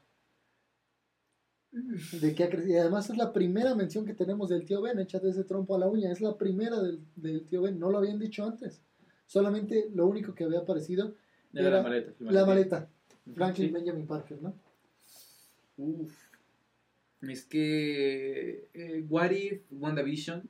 De 2.21 2.35
que. 2.35 2.65
Y 2.67 2.77
además 2.77 3.09
es 3.11 3.17
la 3.17 3.33
primera 3.33 3.75
mención 3.75 4.05
que 4.05 4.15
tenemos 4.15 4.49
del 4.49 4.67
tío 4.67 4.83
Ben, 4.83 4.99
échate 4.99 5.31
ese 5.31 5.45
trompo 5.45 5.77
a 5.77 5.79
la 5.79 5.89
uña. 5.89 6.11
Es 6.11 6.21
la 6.21 6.37
primera 6.37 6.81
del, 6.81 7.07
del 7.15 7.47
tío 7.47 7.63
Ben, 7.63 7.79
no 7.79 7.91
lo 7.91 7.99
habían 7.99 8.19
dicho 8.19 8.45
antes. 8.45 8.83
Solamente 9.35 9.89
lo 9.95 10.09
único 10.09 10.35
que 10.35 10.43
había 10.43 10.59
aparecido, 10.59 11.15
Era, 11.53 11.69
Era 11.69 11.77
la 11.77 11.83
maleta. 11.85 12.13
la 12.19 12.45
maleta. 12.47 12.89
Franklin 13.33 13.69
Sí. 13.69 13.73
Benjamin 13.73 14.05
Parker, 14.05 14.43
¿no? 14.43 14.55
Uf. 15.77 16.13
Es 17.23 17.45
que 17.45 18.69
eh, 18.75 19.07
What 19.09 19.31
If, 19.31 19.63
WandaVision, 19.71 20.49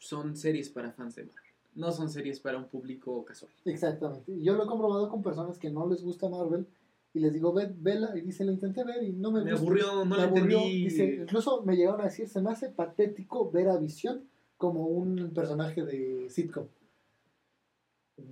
son 0.00 0.36
series 0.36 0.68
para 0.68 0.92
fans 0.92 1.14
de 1.14 1.24
Marvel. 1.24 1.40
No 1.76 1.90
son 1.92 2.10
series 2.10 2.40
para 2.40 2.58
un 2.58 2.68
público 2.68 3.24
casual. 3.24 3.50
Exactamente. 3.64 4.38
Yo 4.42 4.54
lo 4.54 4.64
he 4.64 4.66
comprobado 4.66 5.08
con 5.08 5.22
personas 5.22 5.56
que 5.58 5.70
no 5.70 5.88
les 5.88 6.02
gusta 6.02 6.28
Marvel 6.28 6.66
y 7.14 7.20
les 7.20 7.32
digo, 7.32 7.54
ve, 7.54 7.72
vela, 7.74 8.14
y 8.18 8.20
dicen, 8.20 8.48
la 8.48 8.52
intenté 8.52 8.84
ver 8.84 9.02
y 9.02 9.12
no 9.12 9.30
me, 9.32 9.42
Me 9.44 9.52
aburrió, 9.52 10.04
no 10.04 10.14
la 10.16 10.24
aburrió. 10.24 10.58
entendí. 10.58 10.84
Dice, 10.84 11.04
incluso 11.22 11.62
me 11.62 11.74
llegaron 11.74 12.02
a 12.02 12.04
decir, 12.04 12.28
se 12.28 12.42
me 12.42 12.50
hace 12.50 12.68
patético 12.68 13.50
ver 13.50 13.68
a 13.68 13.78
Visión 13.78 14.28
como 14.58 14.88
un 14.88 15.32
personaje 15.32 15.82
de 15.84 16.28
sitcom. 16.28 16.66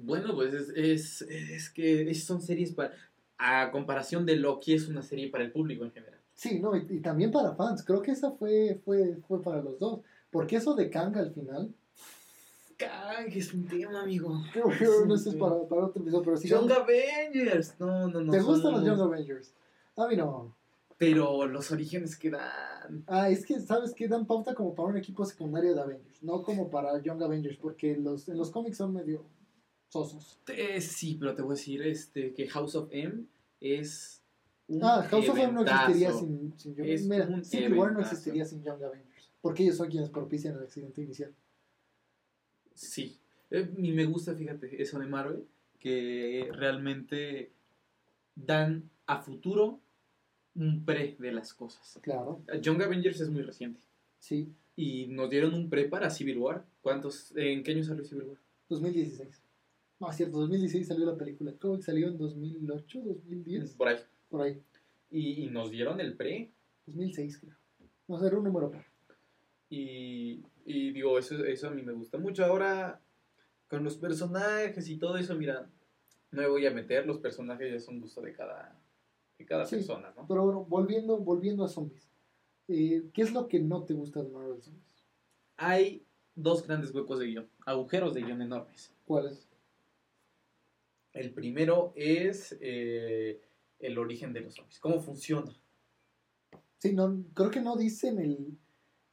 Bueno, 0.03 0.35
pues 0.35 0.55
es, 0.55 0.69
es, 0.71 1.23
es 1.23 1.71
que 1.71 2.15
son 2.15 2.41
series 2.41 2.73
para... 2.73 2.93
A 3.41 3.71
comparación 3.71 4.27
de 4.27 4.35
Loki, 4.35 4.75
es 4.75 4.89
una 4.89 5.03
serie 5.03 5.31
para 5.31 5.45
el 5.45 5.53
público 5.53 5.85
en 5.85 5.93
general. 5.93 6.19
Sí, 6.35 6.59
no, 6.59 6.77
y, 6.77 6.87
y 6.91 7.01
también 7.01 7.31
para 7.31 7.55
fans. 7.55 7.85
Creo 7.85 8.03
que 8.03 8.11
esa 8.11 8.33
fue, 8.33 8.81
fue, 8.85 9.17
fue 9.29 9.41
para 9.41 9.63
los 9.63 9.79
dos. 9.79 10.01
Porque 10.31 10.57
eso 10.57 10.75
de 10.75 10.91
Kang 10.91 11.17
al 11.17 11.33
final, 11.33 11.73
Kang 12.77 13.27
es 13.35 13.53
un 13.53 13.67
tema, 13.67 14.03
amigo. 14.03 14.41
creo 14.53 14.69
que 14.69 15.07
no 15.07 15.15
es 15.15 15.25
para, 15.35 15.67
para 15.69 15.87
otro 15.87 16.01
episodio, 16.01 16.23
pero 16.23 16.37
sí. 16.37 16.49
Young 16.49 16.71
Avengers. 16.71 17.75
No, 17.79 18.09
no, 18.09 18.21
no. 18.21 18.33
¿Te 18.33 18.41
gustan 18.41 18.73
los 18.73 18.85
Young 18.85 19.01
Avengers? 19.01 19.53
A 19.97 20.07
mí 20.07 20.17
no. 20.17 20.55
Pero 20.97 21.47
los 21.47 21.71
orígenes 21.71 22.17
que 22.17 22.31
dan... 22.31 23.05
Ah, 23.07 23.31
es 23.31 23.45
que, 23.45 23.61
¿sabes 23.61 23.95
qué? 23.95 24.09
Dan 24.09 24.27
pauta 24.27 24.55
como 24.55 24.75
para 24.75 24.89
un 24.89 24.97
equipo 24.97 25.25
secundario 25.25 25.75
de 25.75 25.81
Avengers, 25.81 26.23
no 26.23 26.43
como 26.43 26.71
para 26.71 27.01
Young 27.01 27.23
Avengers, 27.23 27.57
porque 27.57 27.97
los, 27.97 28.29
en 28.29 28.37
los 28.37 28.51
cómics 28.51 28.77
son 28.77 28.93
medio 28.93 29.25
sosos. 29.89 30.39
Eh, 30.49 30.81
sí, 30.81 31.17
pero 31.19 31.35
te 31.35 31.43
voy 31.43 31.53
a 31.53 31.57
decir 31.57 31.83
este, 31.83 32.33
que 32.33 32.49
House 32.49 32.75
of 32.75 32.89
M 32.93 33.25
es 33.61 34.23
un 34.69 34.85
Ah, 34.85 35.07
House 35.11 35.29
of 35.29 35.39
M 35.39 35.53
no 35.53 35.63
existiría 35.63 36.13
sin, 36.13 36.59
sin 36.59 36.75
Young 36.75 37.09
Mira, 37.09 37.27
un 37.27 37.45
Civil 37.45 37.75
War 37.75 37.93
no 37.93 38.01
existiría 38.01 38.45
sin 38.45 38.63
Young 38.63 38.83
Avengers, 38.83 39.31
porque 39.41 39.63
ellos 39.63 39.77
son 39.77 39.89
quienes 39.89 40.11
propician 40.11 40.57
el 40.57 40.63
accidente 40.63 41.03
inicial. 41.03 41.35
Sí. 42.75 43.19
Eh, 43.51 43.69
y 43.79 43.93
me 43.93 44.05
gusta, 44.05 44.35
fíjate, 44.35 44.81
eso 44.81 44.99
de 44.99 45.07
Marvel, 45.07 45.45
que 45.79 46.49
realmente 46.53 47.51
dan 48.37 48.91
a 49.07 49.23
futuro 49.23 49.81
un 50.55 50.85
pre 50.85 51.17
de 51.19 51.33
las 51.33 51.55
cosas. 51.55 51.99
Claro, 52.03 52.43
Young 52.61 52.83
Avengers 52.83 53.21
es 53.21 53.31
muy 53.31 53.43
reciente. 53.43 53.81
sí, 54.19 54.53
Y 54.77 55.07
nos 55.07 55.31
dieron 55.31 55.55
un 55.55 55.71
pre 55.71 55.89
para 55.89 56.11
Civil 56.11 56.39
War. 56.39 56.65
¿Cuántos? 56.83 57.33
¿En 57.37 57.63
qué 57.63 57.73
año 57.73 57.85
salió 57.85 58.05
Civil 58.05 58.25
War? 58.25 58.39
2016. 58.69 59.43
No, 60.01 60.11
es 60.11 60.17
cierto, 60.17 60.39
2016 60.39 60.87
salió 60.87 61.07
la 61.07 61.17
película. 61.17 61.53
Creo 61.59 61.77
que 61.77 61.83
salió 61.83 62.09
en 62.09 62.19
2008, 62.19 63.01
2010, 63.05 63.75
Por 63.75 63.89
ahí. 63.89 63.97
por 64.29 64.43
ahí. 64.43 64.63
Y, 65.11 65.45
y 65.45 65.47
nos 65.51 65.71
dieron 65.71 66.01
el 66.01 66.17
pre. 66.17 66.53
2006 66.87 67.39
creo. 67.39 67.57
No 68.07 68.25
era 68.25 68.39
un 68.39 68.45
número 68.45 68.71
par. 68.71 68.87
Y, 69.71 70.43
y 70.65 70.93
digo, 70.93 71.19
eso, 71.19 71.45
eso 71.45 71.69
a 71.69 71.71
mí 71.71 71.83
me 71.83 71.93
gusta 71.93 72.17
mucho. 72.19 72.45
Ahora, 72.45 73.01
con 73.69 73.85
los 73.85 73.97
personajes 73.97 74.89
y 74.89 74.97
todo 74.97 75.17
eso, 75.19 75.35
mira, 75.35 75.69
no 76.31 76.43
me 76.43 76.49
voy 76.49 76.67
a 76.67 76.71
meter. 76.71 77.07
Los 77.07 77.19
personajes 77.19 77.71
ya 77.73 77.81
son 77.81 78.01
gusto 78.01 78.21
de 78.23 78.33
cada, 78.33 78.79
de 79.39 79.45
cada 79.45 79.67
Sí. 79.67 79.77
persona, 79.77 80.13
¿no? 80.17 80.27
Pero 80.27 80.45
bueno, 80.45 80.65
volviendo, 80.65 81.19
volviendo 81.19 81.65
a 81.65 81.69
zombies. 81.69 82.09
Eh, 82.69 83.05
¿Qué 83.13 83.23
es 83.23 83.33
lo 83.33 83.49
que 83.49 83.61
no 83.61 83.85
te 83.85 83.95
gusta 83.95 84.23
de 84.23 84.29
Marvel 84.31 84.63
Zombies? 84.63 85.07
Hay 85.57 86.05
dos 86.35 86.67
grandes 86.67 86.95
huecos 86.95 87.19
de 87.19 87.27
guion, 87.27 87.49
agujeros 87.67 88.15
de 88.15 88.23
guion 88.23 88.43
enormes. 88.43 88.95
¿Cuáles? 89.07 89.48
El 91.19 91.33
primero 91.33 91.93
es 91.97 92.57
eh, 92.61 93.41
el 93.81 93.99
origen 93.99 94.33
de 94.33 94.41
los 94.43 94.55
zombies, 94.55 94.79
cómo 94.81 95.01
funciona. 95.01 95.53
Sí, 96.79 96.93
no, 96.93 97.25
creo 97.35 97.51
que 97.51 97.61
no 97.61 97.77
dicen 97.77 98.19
el, 98.21 98.57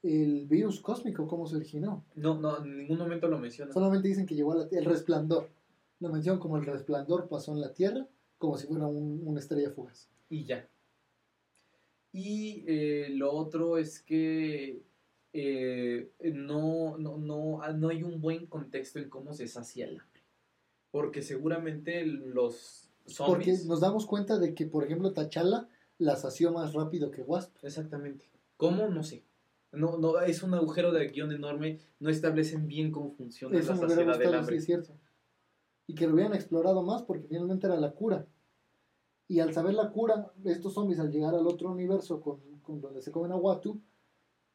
el 0.04 0.46
virus 0.48 0.80
cósmico, 0.82 1.28
cómo 1.28 1.48
se 1.48 1.56
originó. 1.56 2.06
No, 2.16 2.40
no, 2.40 2.64
en 2.64 2.78
ningún 2.78 2.98
momento 3.00 3.28
lo 3.28 3.40
menciona. 3.40 3.74
Solamente 3.74 4.08
dicen 4.08 4.26
que 4.28 4.36
llegó 4.36 4.52
a 4.54 4.58
la 4.58 4.68
Tierra, 4.68 4.86
el 4.86 4.92
resplandor. 4.92 5.50
Lo 6.00 6.10
mencionan 6.10 6.40
como 6.40 6.58
el 6.58 6.66
resplandor 6.66 7.28
pasó 7.28 7.54
en 7.54 7.62
la 7.62 7.74
Tierra, 7.74 8.08
como 8.38 8.58
si 8.58 8.68
fuera 8.68 8.86
un- 8.86 9.22
una 9.26 9.40
estrella 9.40 9.72
fugaz. 9.72 10.10
y 10.30 10.44
ya. 10.46 10.68
Y 12.12 12.64
eh, 12.68 13.10
lo 13.10 13.32
otro 13.34 13.78
es 13.78 14.00
que 14.02 14.82
eh, 15.34 16.12
no, 16.34 16.98
no, 16.98 17.18
no, 17.18 17.62
ah, 17.62 17.74
no 17.74 17.90
hay 17.90 18.04
un 18.04 18.22
buen 18.22 18.46
contexto 18.48 19.00
en 19.00 19.10
cómo 19.10 19.34
se 19.34 19.48
sacia 19.48 19.86
el 19.86 20.00
hambre. 20.00 20.22
Porque 20.96 21.22
seguramente 21.22 22.06
los 22.06 22.88
Porque 23.04 23.14
zombies... 23.14 23.66
nos 23.66 23.82
damos 23.82 24.06
cuenta 24.06 24.40
de 24.40 24.54
que, 24.56 24.66
por 24.66 24.86
ejemplo, 24.86 25.12
T'Challa 25.12 25.68
la 25.98 26.16
sació 26.16 26.54
más 26.54 26.72
rápido 26.74 27.12
que 27.12 27.22
Wasp. 27.22 27.54
Exactamente. 27.64 28.30
¿Cómo? 28.56 28.88
No 28.88 29.04
sé. 29.04 29.26
No, 29.74 29.98
no, 29.98 30.22
es 30.22 30.42
un 30.42 30.54
agujero 30.54 30.94
de 30.94 31.10
guion 31.10 31.34
enorme. 31.34 31.80
No 32.00 32.10
establecen 32.10 32.66
bien 32.70 32.94
cómo 32.94 33.12
funciona 33.12 33.60
Eso 33.60 33.74
la 33.74 33.90
saciedad 33.90 34.18
del 34.18 34.30
sí 34.30 34.36
hambre. 34.36 34.56
es 34.56 34.64
cierto. 34.66 34.94
Y 35.86 35.96
que 35.96 36.08
lo 36.08 36.14
hubieran 36.14 36.34
explorado 36.34 36.82
más 36.82 37.02
porque 37.04 37.28
finalmente 37.28 37.68
era 37.68 37.76
la 37.76 37.92
cura. 37.92 38.26
Y 39.28 39.42
al 39.42 39.54
saber 39.54 39.74
la 39.74 39.90
cura, 39.92 40.32
estos 40.46 40.76
zombies 40.76 41.00
al 41.02 41.12
llegar 41.12 41.36
al 41.36 41.46
otro 41.46 41.70
universo 41.72 42.22
con, 42.22 42.40
con 42.62 42.80
donde 42.80 43.02
se 43.02 43.12
comen 43.12 43.34
a 43.34 43.36
Watu, 43.36 43.82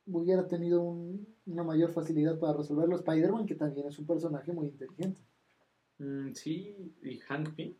hubiera 0.07 0.49
tenido 0.49 0.80
un- 0.80 1.26
una 1.45 1.64
mayor 1.64 1.91
facilidad 1.91 2.38
para 2.38 2.55
resolverlo. 2.57 2.97
Spider-Man, 2.97 3.45
que 3.45 3.57
también 3.57 3.88
es 3.88 3.99
un 3.99 4.07
personaje 4.07 4.53
muy 4.55 4.68
inteligente. 4.68 5.20
Mm, 6.01 6.32
sí, 6.34 6.74
y 7.03 7.18
Hank 7.18 7.55
Pym. 7.55 7.76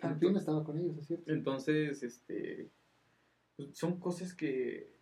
Hank 0.00 0.18
Pym 0.18 0.36
estaba 0.36 0.64
con 0.64 0.78
ellos, 0.78 0.96
es 0.98 1.06
cierto. 1.06 1.32
Entonces, 1.32 2.02
este, 2.02 2.70
pues, 3.56 3.70
son 3.76 3.98
cosas 4.00 4.34
que, 4.34 4.92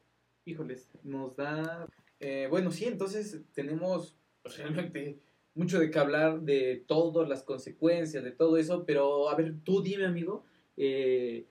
híjoles, 0.45 0.91
nos 1.05 1.37
da... 1.37 1.89
eh, 2.21 2.47
bueno, 2.51 2.71
sí, 2.71 2.87
entonces 2.87 3.43
tenemos 3.55 4.17
realmente 4.45 5.21
mucho 5.55 5.79
de 5.79 5.91
qué 5.91 5.99
hablar 5.99 6.43
de 6.43 6.85
todas 6.87 7.29
las 7.29 7.43
consecuencias, 7.43 8.25
de 8.25 8.33
todo 8.33 8.57
eso, 8.57 8.85
pero 8.87 9.29
a 9.29 9.37
ver, 9.37 9.57
tú 9.65 9.83
dime, 9.83 10.07
amigo, 10.07 10.45
eh, 10.77 11.47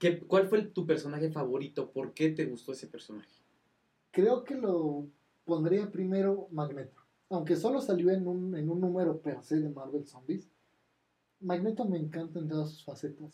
¿qué- 0.00 0.20
¿cuál 0.20 0.48
fue 0.48 0.62
tu 0.62 0.86
personaje 0.86 1.30
favorito? 1.30 1.90
¿Por 1.92 2.14
qué 2.14 2.30
te 2.30 2.46
gustó 2.46 2.72
ese 2.72 2.88
personaje? 2.88 3.30
Creo 4.12 4.44
que 4.44 4.56
lo 4.56 5.08
pondría 5.44 5.90
primero 5.92 6.48
Magneto. 6.52 7.03
Aunque 7.34 7.56
solo 7.56 7.80
salió 7.80 8.10
en 8.10 8.26
un, 8.28 8.56
en 8.56 8.70
un 8.70 8.80
número 8.80 9.20
per 9.20 9.42
se 9.42 9.58
de 9.60 9.68
Marvel 9.68 10.06
Zombies, 10.06 10.48
Magneto 11.40 11.84
me 11.84 11.98
encanta 11.98 12.38
en 12.38 12.48
todas 12.48 12.70
sus 12.70 12.84
facetas. 12.84 13.32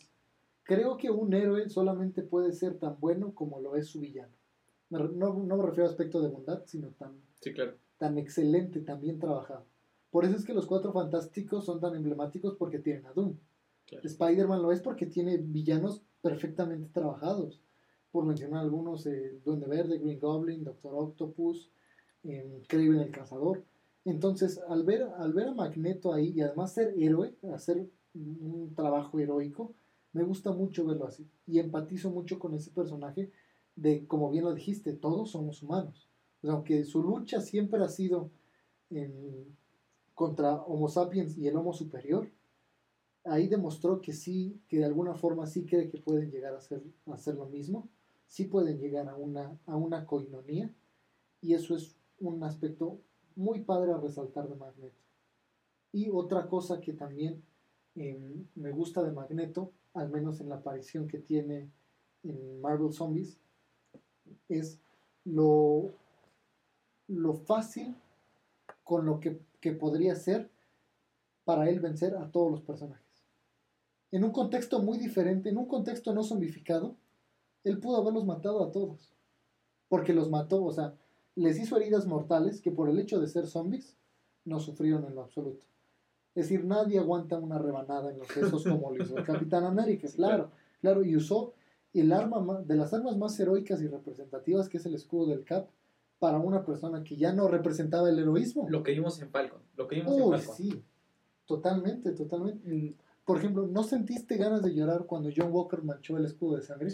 Creo 0.63 0.97
que 0.97 1.11
un 1.11 1.33
héroe 1.33 1.69
solamente 1.69 2.23
puede 2.23 2.51
ser 2.51 2.79
tan 2.79 2.99
bueno 2.99 3.33
como 3.35 3.59
lo 3.59 3.75
es 3.75 3.87
su 3.87 3.99
villano. 3.99 4.33
No, 4.89 5.07
no 5.07 5.55
me 5.57 5.63
refiero 5.63 5.85
a 5.85 5.89
aspecto 5.89 6.19
de 6.19 6.29
bondad, 6.29 6.63
sino 6.65 6.89
tan, 6.89 7.13
Sí, 7.39 7.53
claro. 7.53 7.75
tan 7.97 8.17
excelente, 8.17 8.81
tan 8.81 8.99
bien 8.99 9.19
trabajado. 9.19 9.65
Por 10.09 10.25
eso 10.25 10.35
es 10.35 10.43
que 10.45 10.53
los 10.53 10.65
cuatro 10.65 10.91
fantásticos 10.91 11.63
son 11.65 11.79
tan 11.79 11.95
emblemáticos 11.95 12.55
porque 12.55 12.79
tienen 12.79 13.05
a 13.05 13.13
Doom. 13.13 13.37
Claro. 13.85 14.05
Spider-Man 14.05 14.61
lo 14.61 14.71
es 14.71 14.81
porque 14.81 15.05
tiene 15.05 15.37
villanos 15.37 16.01
perfectamente 16.21 16.89
trabajados. 16.91 17.61
Por 18.11 18.25
mencionar 18.25 18.61
algunos, 18.61 19.05
eh, 19.05 19.39
Duende 19.45 19.67
Verde, 19.67 19.99
Green 19.99 20.19
Goblin, 20.19 20.63
Doctor 20.63 20.93
Octopus, 20.95 21.69
eh, 22.23 22.63
Kraven 22.67 22.99
el 22.99 23.11
Cazador. 23.11 23.63
Entonces, 24.05 24.59
al 24.67 24.83
ver, 24.83 25.03
al 25.03 25.33
ver 25.33 25.49
a 25.49 25.53
Magneto 25.53 26.13
ahí 26.13 26.31
y 26.35 26.41
además 26.41 26.73
ser 26.73 26.93
héroe, 26.97 27.35
hacer 27.53 27.87
un 28.13 28.73
trabajo 28.75 29.19
heroico, 29.19 29.73
me 30.13 30.23
gusta 30.23 30.51
mucho 30.51 30.85
verlo 30.85 31.05
así. 31.07 31.27
Y 31.47 31.59
empatizo 31.59 32.09
mucho 32.09 32.39
con 32.39 32.53
ese 32.53 32.71
personaje 32.71 33.31
de, 33.75 34.05
como 34.07 34.29
bien 34.29 34.45
lo 34.45 34.53
dijiste, 34.53 34.93
todos 34.93 35.31
somos 35.31 35.61
humanos. 35.63 36.09
Aunque 36.43 36.83
su 36.83 37.03
lucha 37.03 37.41
siempre 37.41 37.83
ha 37.83 37.87
sido 37.89 38.31
en- 38.89 39.55
contra 40.15 40.55
Homo 40.63 40.89
sapiens 40.89 41.37
y 41.37 41.47
el 41.47 41.55
Homo 41.57 41.73
superior, 41.73 42.29
ahí 43.23 43.47
demostró 43.47 44.01
que 44.01 44.13
sí, 44.13 44.61
que 44.67 44.77
de 44.77 44.85
alguna 44.85 45.15
forma 45.15 45.45
sí 45.47 45.65
cree 45.65 45.89
que 45.89 45.97
pueden 45.99 46.31
llegar 46.31 46.53
a 46.53 46.57
hacer, 46.57 46.83
a 47.07 47.13
hacer 47.13 47.35
lo 47.35 47.45
mismo, 47.47 47.89
sí 48.27 48.45
pueden 48.45 48.79
llegar 48.79 49.07
a 49.09 49.15
una, 49.15 49.57
a 49.65 49.75
una 49.75 50.05
coinonía, 50.05 50.73
y 51.41 51.53
eso 51.53 51.75
es 51.75 51.95
un 52.19 52.43
aspecto 52.43 52.99
muy 53.41 53.61
padre 53.61 53.91
a 53.91 53.97
resaltar 53.97 54.47
de 54.47 54.55
Magneto. 54.55 55.01
Y 55.91 56.09
otra 56.09 56.47
cosa 56.47 56.79
que 56.79 56.93
también 56.93 57.43
em, 57.95 58.45
me 58.55 58.71
gusta 58.71 59.03
de 59.03 59.11
Magneto, 59.11 59.71
al 59.93 60.09
menos 60.09 60.39
en 60.39 60.49
la 60.49 60.55
aparición 60.55 61.07
que 61.07 61.17
tiene 61.17 61.69
en 62.23 62.61
Marvel 62.61 62.93
Zombies, 62.93 63.37
es 64.47 64.79
lo, 65.25 65.91
lo 67.07 67.33
fácil 67.33 67.95
con 68.83 69.05
lo 69.05 69.19
que, 69.19 69.39
que 69.59 69.73
podría 69.73 70.15
ser 70.15 70.49
para 71.43 71.69
él 71.69 71.79
vencer 71.79 72.15
a 72.15 72.31
todos 72.31 72.51
los 72.51 72.61
personajes. 72.61 73.01
En 74.11 74.23
un 74.23 74.31
contexto 74.31 74.81
muy 74.81 74.97
diferente, 74.97 75.49
en 75.49 75.57
un 75.57 75.65
contexto 75.65 76.13
no 76.13 76.23
zombificado, 76.23 76.95
él 77.63 77.79
pudo 77.79 77.97
haberlos 77.97 78.25
matado 78.25 78.63
a 78.63 78.71
todos. 78.71 79.13
Porque 79.87 80.13
los 80.13 80.29
mató, 80.29 80.63
o 80.63 80.71
sea, 80.71 80.95
les 81.41 81.59
hizo 81.59 81.77
heridas 81.77 82.05
mortales 82.07 82.61
que 82.61 82.71
por 82.71 82.89
el 82.89 82.99
hecho 82.99 83.19
de 83.19 83.27
ser 83.27 83.47
zombies 83.47 83.97
no 84.45 84.59
sufrieron 84.59 85.05
en 85.05 85.15
lo 85.15 85.21
absoluto. 85.23 85.65
Es 86.33 86.45
decir, 86.45 86.63
nadie 86.65 86.97
aguanta 86.99 87.37
una 87.37 87.57
rebanada 87.57 88.09
en 88.11 88.19
los 88.19 88.27
sesos 88.29 88.63
como 88.63 88.91
lo 88.91 89.03
hizo 89.03 89.17
el 89.17 89.25
Capitán 89.25 89.65
América, 89.65 90.07
Sí, 90.07 90.15
claro, 90.15 90.51
claro, 90.79 91.03
y 91.03 91.15
usó 91.15 91.53
el 91.93 92.13
arma 92.13 92.39
ma- 92.39 92.61
de 92.61 92.75
las 92.75 92.93
armas 92.93 93.17
más 93.17 93.37
heroicas 93.39 93.81
y 93.81 93.87
representativas 93.87 94.69
que 94.69 94.77
es 94.77 94.85
el 94.85 94.95
escudo 94.95 95.27
del 95.27 95.43
Cap 95.43 95.67
para 96.19 96.37
una 96.39 96.63
persona 96.63 97.03
que 97.03 97.17
ya 97.17 97.33
no 97.33 97.47
representaba 97.49 98.09
el 98.09 98.17
heroísmo. 98.19 98.69
Lo 98.69 98.81
que 98.83 98.91
vimos 98.93 99.21
en 99.21 99.29
Falcon. 99.29 99.61
Lo 99.75 99.87
que 99.87 99.95
vimos 99.97 100.15
en 100.15 100.23
Uy, 100.23 100.31
Falcon. 100.37 100.55
sí, 100.55 100.83
totalmente, 101.45 102.11
totalmente. 102.13 102.65
Mm, 102.69 102.93
Por 103.25 103.37
ejemplo, 103.37 103.67
¿no 103.67 103.83
sentiste 103.83 104.37
ganas 104.37 104.61
de 104.63 104.73
llorar 104.73 105.05
cuando 105.05 105.29
John 105.35 105.51
Walker 105.51 105.83
manchó 105.83 106.17
el 106.17 106.25
escudo 106.25 106.55
de 106.57 106.61
sangre? 106.63 106.89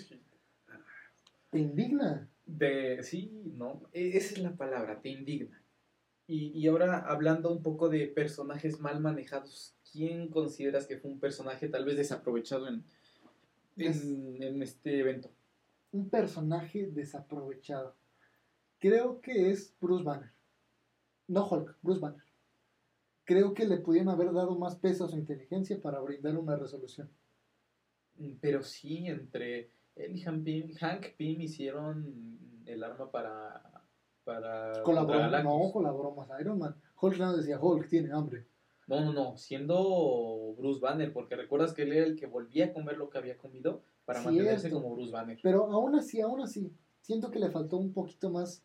Te 1.52 1.60
indigna. 1.60 2.28
De, 2.48 3.04
sí, 3.04 3.32
no, 3.56 3.84
e- 3.94 4.18
esa 4.18 4.34
es 4.36 4.40
la 4.40 4.56
palabra, 4.56 5.02
te 5.02 5.10
indigna. 5.10 5.62
Y, 6.28 6.48
y 6.58 6.68
ahora 6.68 7.00
hablando 7.00 7.52
un 7.52 7.64
poco 7.64 7.90
de 7.90 8.08
personajes 8.08 8.80
mal 8.80 9.02
manejados, 9.02 9.76
¿quién 9.92 10.30
consideras 10.30 10.88
que 10.88 10.98
fue 10.98 11.12
un 11.12 11.20
personaje 11.20 11.70
tal 11.70 11.86
vez 11.86 11.98
desaprovechado 11.98 12.68
en, 12.68 12.84
en, 13.78 14.44
en 14.44 14.64
este 14.64 15.00
evento? 15.00 15.32
Un 15.92 16.10
personaje 16.10 16.88
desaprovechado. 16.88 17.96
Creo 18.80 19.22
que 19.22 19.52
es 19.52 19.76
Bruce 19.82 20.04
Banner. 20.04 20.32
No 21.28 21.48
Hulk, 21.48 21.78
Bruce 21.82 22.02
Banner. 22.02 22.24
Creo 23.26 23.54
que 23.54 23.66
le 23.68 23.78
pudieron 23.78 24.10
haber 24.10 24.32
dado 24.34 24.58
más 24.58 24.76
peso 24.78 25.06
a 25.06 25.10
su 25.10 25.18
inteligencia 25.18 25.82
para 25.82 26.00
brindar 26.00 26.38
una 26.38 26.56
resolución. 26.56 27.10
Mm, 28.18 28.34
Pero 28.42 28.64
sí, 28.64 29.08
entre 29.08 29.70
él 29.98 30.16
y 30.16 30.22
Hank 30.22 30.44
Pym, 30.44 30.74
Hank 30.76 31.06
Pym 31.18 31.42
hicieron 31.42 32.40
el 32.66 32.84
arma 32.84 33.10
para... 33.12 33.84
para 34.24 34.84
Colaboró, 34.84 35.30
no, 35.44 35.72
colaboró 35.72 36.12
más 36.12 36.30
Iron 36.40 36.60
Man. 36.60 36.76
Hulk 37.00 37.18
no 37.18 37.38
decía, 37.38 37.60
Hulk 37.60 37.88
tiene 37.88 38.12
hambre. 38.12 38.46
No, 38.88 39.02
no, 39.02 39.12
no, 39.12 39.38
siendo 39.38 40.56
Bruce 40.58 40.80
Banner, 40.80 41.12
porque 41.12 41.36
recuerdas 41.36 41.74
que 41.74 41.84
él 41.84 41.92
era 41.92 42.06
el 42.06 42.16
que 42.16 42.26
volvía 42.26 42.68
a 42.68 42.74
comer 42.74 42.98
lo 42.98 43.10
que 43.10 43.18
había 43.18 43.38
comido 43.38 43.82
para 44.06 44.22
mantenerse 44.22 44.70
Cierto. 44.70 44.82
como 44.82 44.96
Bruce 44.96 45.12
Banner. 45.12 45.38
Pero 45.44 45.66
aún 45.72 45.96
así, 45.96 46.22
aún 46.22 46.42
así, 46.42 46.72
siento 47.02 47.30
que 47.30 47.40
le 47.40 47.50
faltó 47.50 47.78
un 47.78 47.92
poquito 47.92 48.30
más, 48.30 48.64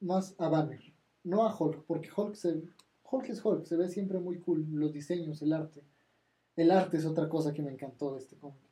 más 0.00 0.36
a 0.38 0.48
Banner. 0.48 0.80
No 1.24 1.44
a 1.44 1.56
Hulk, 1.56 1.84
porque 1.86 2.08
Hulk, 2.14 2.36
se, 2.36 2.62
Hulk 3.10 3.28
es 3.28 3.44
Hulk, 3.44 3.64
se 3.64 3.76
ve 3.76 3.88
siempre 3.88 4.20
muy 4.20 4.38
cool, 4.38 4.64
los 4.70 4.92
diseños, 4.92 5.42
el 5.42 5.52
arte. 5.52 5.82
El 6.54 6.70
arte 6.70 6.96
es 6.96 7.06
otra 7.06 7.28
cosa 7.28 7.52
que 7.52 7.62
me 7.62 7.72
encantó 7.72 8.12
de 8.12 8.20
este 8.20 8.36
cómic. 8.36 8.67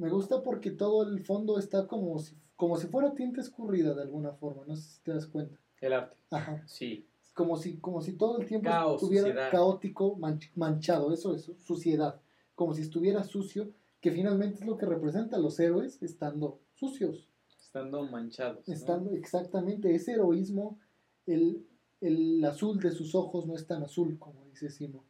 Me 0.00 0.10
gusta 0.10 0.42
porque 0.42 0.70
todo 0.70 1.02
el 1.02 1.20
fondo 1.20 1.58
está 1.58 1.86
como 1.86 2.18
si, 2.18 2.34
como 2.56 2.76
si 2.76 2.86
fuera 2.88 3.14
tinta 3.14 3.40
escurrida 3.40 3.94
de 3.94 4.02
alguna 4.02 4.32
forma, 4.32 4.62
no 4.66 4.74
sé 4.76 4.82
si 4.82 5.00
te 5.02 5.12
das 5.12 5.26
cuenta. 5.26 5.58
El 5.80 5.92
arte, 5.92 6.16
Ajá. 6.30 6.62
sí. 6.66 7.06
Como 7.34 7.56
si, 7.56 7.78
como 7.78 8.02
si 8.02 8.12
todo 8.14 8.38
el 8.38 8.46
tiempo 8.46 8.68
Caos, 8.68 9.00
estuviera 9.02 9.28
suciedad. 9.28 9.50
caótico, 9.50 10.16
manch- 10.16 10.50
manchado, 10.56 11.12
eso 11.12 11.34
es, 11.34 11.50
suciedad. 11.58 12.20
Como 12.54 12.74
si 12.74 12.82
estuviera 12.82 13.22
sucio, 13.24 13.70
que 14.00 14.10
finalmente 14.10 14.60
es 14.60 14.66
lo 14.66 14.76
que 14.76 14.84
representa 14.86 15.36
a 15.36 15.40
los 15.40 15.58
héroes 15.60 16.02
estando 16.02 16.58
sucios. 16.74 17.28
Estando 17.60 18.02
manchados. 18.04 18.66
¿no? 18.66 18.74
Estando 18.74 19.12
exactamente 19.12 19.94
ese 19.94 20.12
heroísmo, 20.12 20.78
el, 21.26 21.64
el 22.00 22.44
azul 22.44 22.80
de 22.80 22.90
sus 22.90 23.14
ojos 23.14 23.46
no 23.46 23.54
es 23.54 23.66
tan 23.66 23.82
azul 23.82 24.18
como 24.18 24.44
dice 24.46 24.70
Simo. 24.70 25.04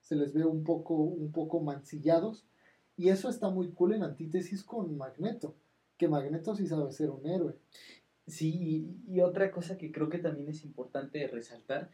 Se 0.00 0.16
les 0.16 0.32
ve 0.34 0.44
un 0.44 0.64
poco, 0.64 0.94
un 0.94 1.30
poco 1.30 1.60
mancillados. 1.60 2.44
Y 3.00 3.08
eso 3.08 3.30
está 3.30 3.48
muy 3.48 3.70
cool 3.70 3.94
en 3.94 4.02
antítesis 4.02 4.62
con 4.62 4.94
Magneto. 4.98 5.54
Que 5.96 6.06
Magneto 6.06 6.54
sí 6.54 6.66
sabe 6.66 6.92
ser 6.92 7.08
un 7.08 7.26
héroe. 7.26 7.54
Sí, 8.26 8.94
y, 9.08 9.20
otra 9.22 9.50
cosa 9.50 9.78
que 9.78 9.90
creo 9.90 10.10
que 10.10 10.18
también 10.18 10.50
es 10.50 10.66
importante 10.66 11.26
resaltar, 11.26 11.90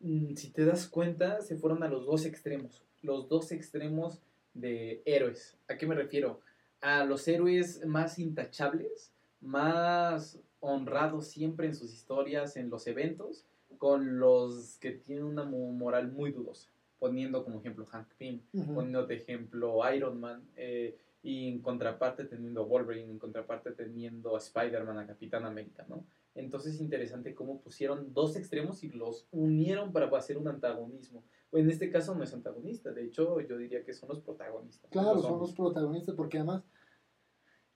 mm, 0.00 0.34
si 0.34 0.50
te 0.50 0.66
das 0.66 0.86
cuenta, 0.86 1.40
se 1.40 1.56
fueron 1.56 1.82
a 1.82 1.88
los 1.88 2.04
dos 2.04 2.26
extremos, 2.26 2.84
los 3.00 3.26
dos 3.30 3.52
extremos 3.52 4.20
de 4.52 5.00
héroes. 5.06 5.56
¿A 5.66 5.78
qué 5.78 5.86
me 5.86 5.94
refiero? 5.94 6.40
A 6.82 7.06
los 7.06 7.26
héroes 7.26 7.86
más 7.86 8.18
intachables, 8.18 9.12
más 9.40 10.38
honrados 10.60 11.26
siempre 11.28 11.68
en 11.68 11.74
sus 11.74 11.90
historias, 11.94 12.58
en 12.58 12.68
los 12.68 12.86
eventos, 12.86 13.46
con 13.78 14.18
los 14.18 14.76
que 14.76 14.90
tienen 14.90 15.24
una 15.24 15.44
mo- 15.44 15.72
moral 15.72 16.12
muy 16.12 16.32
dudosa, 16.32 16.68
poniendo 17.00 17.42
como 17.42 17.58
ejemplo 17.58 17.84
Hank 17.86 18.14
Pym, 18.16 18.42
Ujú. 18.52 18.74
poniendo 18.74 19.06
de 19.06 19.16
ejemplo 19.16 19.80
Iron 19.92 20.20
Man, 20.20 20.48
eh, 20.54 20.96
y 21.22 21.48
en 21.48 21.60
contraparte 21.60 22.24
teniendo 22.24 22.62
a 22.62 22.64
Wolverine, 22.64 23.10
en 23.10 23.18
contraparte 23.18 23.72
teniendo 23.72 24.36
a 24.36 24.38
Spider-Man, 24.38 24.98
a 24.98 25.06
Capitán 25.06 25.44
América, 25.44 25.84
¿no? 25.88 26.06
Entonces 26.34 26.74
es 26.74 26.80
interesante 26.80 27.34
cómo 27.34 27.60
pusieron 27.60 28.14
dos 28.14 28.36
extremos 28.36 28.84
y 28.84 28.90
los 28.90 29.26
unieron 29.30 29.92
para 29.92 30.06
hacer 30.16 30.38
un 30.38 30.48
antagonismo. 30.48 31.24
En 31.52 31.68
este 31.68 31.90
caso 31.90 32.14
no 32.14 32.22
es 32.22 32.32
antagonista, 32.32 32.92
de 32.92 33.04
hecho 33.04 33.40
yo 33.40 33.58
diría 33.58 33.84
que 33.84 33.92
son 33.92 34.10
los 34.10 34.20
protagonistas. 34.20 34.90
Claro, 34.90 35.14
los 35.14 35.22
son 35.22 35.40
los 35.40 35.52
protagonistas 35.52 36.14
porque 36.14 36.38
además 36.38 36.64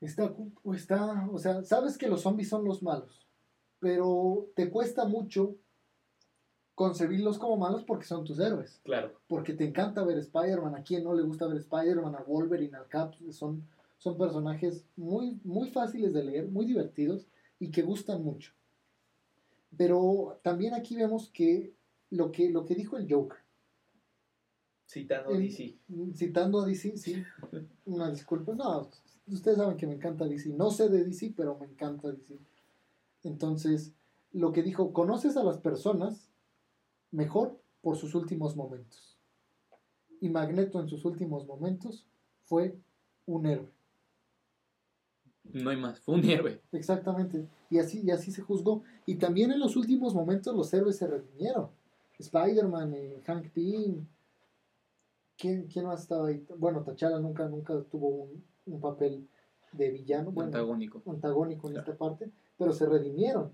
está, 0.01 0.35
está, 0.73 1.29
o 1.31 1.39
sea, 1.39 1.63
sabes 1.65 1.99
que 1.99 2.09
los 2.09 2.23
zombies 2.23 2.49
son 2.49 2.65
los 2.65 2.83
malos, 2.83 3.29
pero 3.79 4.49
te 4.55 4.71
cuesta 4.71 5.05
mucho 5.05 5.57
concebirlos 6.75 7.39
como 7.39 7.57
malos 7.57 7.85
porque 7.85 8.05
son 8.07 8.25
tus 8.25 8.39
héroes. 8.41 8.81
Claro, 8.85 9.13
Porque 9.29 9.55
te 9.55 9.65
encanta 9.65 10.03
ver 10.05 10.19
Spider-Man, 10.19 10.75
a 10.75 10.83
quien 10.83 11.05
no 11.05 11.15
le 11.15 11.23
gusta 11.23 11.47
ver 11.47 11.59
Spider-Man, 11.59 12.15
a 12.17 12.23
Wolverine, 12.23 12.77
al 12.77 12.89
Cap, 12.89 13.15
son, 13.31 13.67
son 13.99 14.17
personajes 14.19 14.85
muy, 14.97 15.39
muy 15.45 15.71
fáciles 15.71 16.13
de 16.13 16.25
leer, 16.25 16.49
muy 16.49 16.67
divertidos 16.67 17.27
y 17.61 17.71
que 17.71 17.83
gustan 17.83 18.25
mucho. 18.25 18.53
Pero 19.77 20.39
también 20.43 20.75
aquí 20.75 20.97
vemos 20.97 21.29
que 21.31 21.73
lo 22.11 22.31
que, 22.33 22.51
lo 22.51 22.65
que 22.65 22.75
dijo 22.75 22.97
el 22.97 23.13
Joker, 23.13 23.39
citando 24.89 25.31
El- 25.31 25.41
DC. 25.43 25.77
citando 26.15 26.61
a 26.61 26.67
DC, 26.67 26.97
sí, 26.97 27.23
una 27.85 28.11
disculpa, 28.11 28.55
no, 28.55 28.89
ustedes 29.27 29.57
saben 29.59 29.77
que 29.77 29.87
me 29.87 29.95
encanta 29.95 30.25
DC, 30.27 30.51
no 30.51 30.71
sé 30.71 30.89
de 30.89 31.05
DC, 31.05 31.35
pero 31.37 31.57
me 31.59 31.67
encanta 31.67 32.11
DC. 32.11 32.39
Entonces, 33.23 33.93
lo 34.33 34.53
que 34.53 34.63
dijo, 34.63 34.93
conoces 34.93 35.37
a 35.37 35.45
las 35.45 35.59
personas 35.59 36.29
mejor 37.15 37.59
por 37.81 37.97
sus 37.97 38.15
últimos 38.15 38.57
momentos. 38.57 39.19
Y 40.21 40.29
Magneto 40.29 40.81
en 40.81 40.89
sus 40.89 41.05
últimos 41.05 41.47
momentos 41.47 42.07
fue 42.45 42.77
un 43.27 43.47
héroe. 43.47 43.71
No 45.53 45.71
hay 45.71 45.77
más, 45.77 46.01
fue 46.01 46.15
un 46.15 46.25
héroe. 46.25 46.61
Exactamente. 46.73 47.47
Y 47.71 47.79
así, 47.79 48.01
y 48.03 48.11
así 48.11 48.33
se 48.33 48.43
juzgó. 48.43 48.83
Y 49.07 49.17
también 49.17 49.53
en 49.53 49.61
los 49.61 49.77
últimos 49.77 50.15
momentos 50.15 50.55
los 50.57 50.73
héroes 50.73 50.97
se 50.97 51.07
redimieron. 51.07 51.69
Spider-Man, 52.19 52.95
eh, 52.95 53.23
Hank 53.27 53.51
Pym. 53.51 54.07
¿Quién, 55.37 55.67
¿Quién 55.67 55.85
más 55.87 56.03
estaba 56.03 56.29
ahí? 56.29 56.47
Bueno, 56.57 56.83
T'Challa 56.85 57.19
nunca, 57.19 57.47
nunca 57.49 57.83
tuvo 57.91 58.09
un, 58.09 58.45
un 58.67 58.81
papel 58.81 59.29
de 59.73 59.91
villano, 59.91 60.31
bueno, 60.31 60.47
Antagónico. 60.47 61.03
antagónico 61.07 61.67
en 61.67 61.75
Claro. 61.75 61.91
esta 61.93 61.99
parte, 61.99 62.31
pero 62.57 62.73
se 62.73 62.87
redimieron 62.87 63.53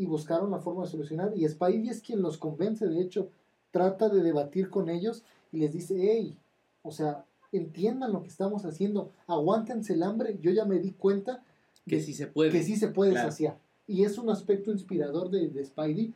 y 0.00 0.06
buscaron 0.06 0.50
la 0.50 0.60
forma 0.60 0.82
de 0.84 0.88
solucionar. 0.88 1.32
Y 1.36 1.46
Spidey 1.46 1.88
es 1.90 2.00
quien 2.00 2.22
los 2.22 2.38
convence, 2.38 2.86
de 2.86 3.00
hecho, 3.02 3.28
trata 3.70 4.08
de 4.08 4.22
debatir 4.22 4.70
con 4.70 4.88
ellos 4.88 5.22
y 5.52 5.58
les 5.58 5.72
dice, 5.72 5.94
hey, 5.98 6.38
o 6.82 6.90
sea, 6.90 7.26
entiendan 7.52 8.12
lo 8.12 8.22
que 8.22 8.28
estamos 8.28 8.64
haciendo, 8.64 9.10
aguántense 9.26 9.92
el 9.92 10.02
hambre, 10.02 10.38
yo 10.40 10.52
ya 10.52 10.64
me 10.64 10.78
di 10.78 10.92
cuenta 10.92 11.44
Que 11.86 11.96
de 11.96 12.02
sí 12.02 12.14
se 12.14 12.26
puede. 12.28 12.50
que 12.50 12.62
sí 12.62 12.76
se 12.76 12.88
puede 12.88 13.10
Claro. 13.12 13.28
saciar. 13.30 13.58
Y 13.86 14.04
es 14.04 14.16
un 14.16 14.30
aspecto 14.30 14.70
inspirador 14.70 15.28
de, 15.30 15.48
de 15.48 15.64
Spidey 15.64 16.14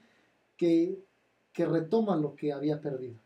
que, 0.57 0.99
que 1.53 1.67
retoma 1.67 2.17
lo 2.17 2.35
que 2.37 2.53
había 2.55 2.81
perdido. 2.81 3.17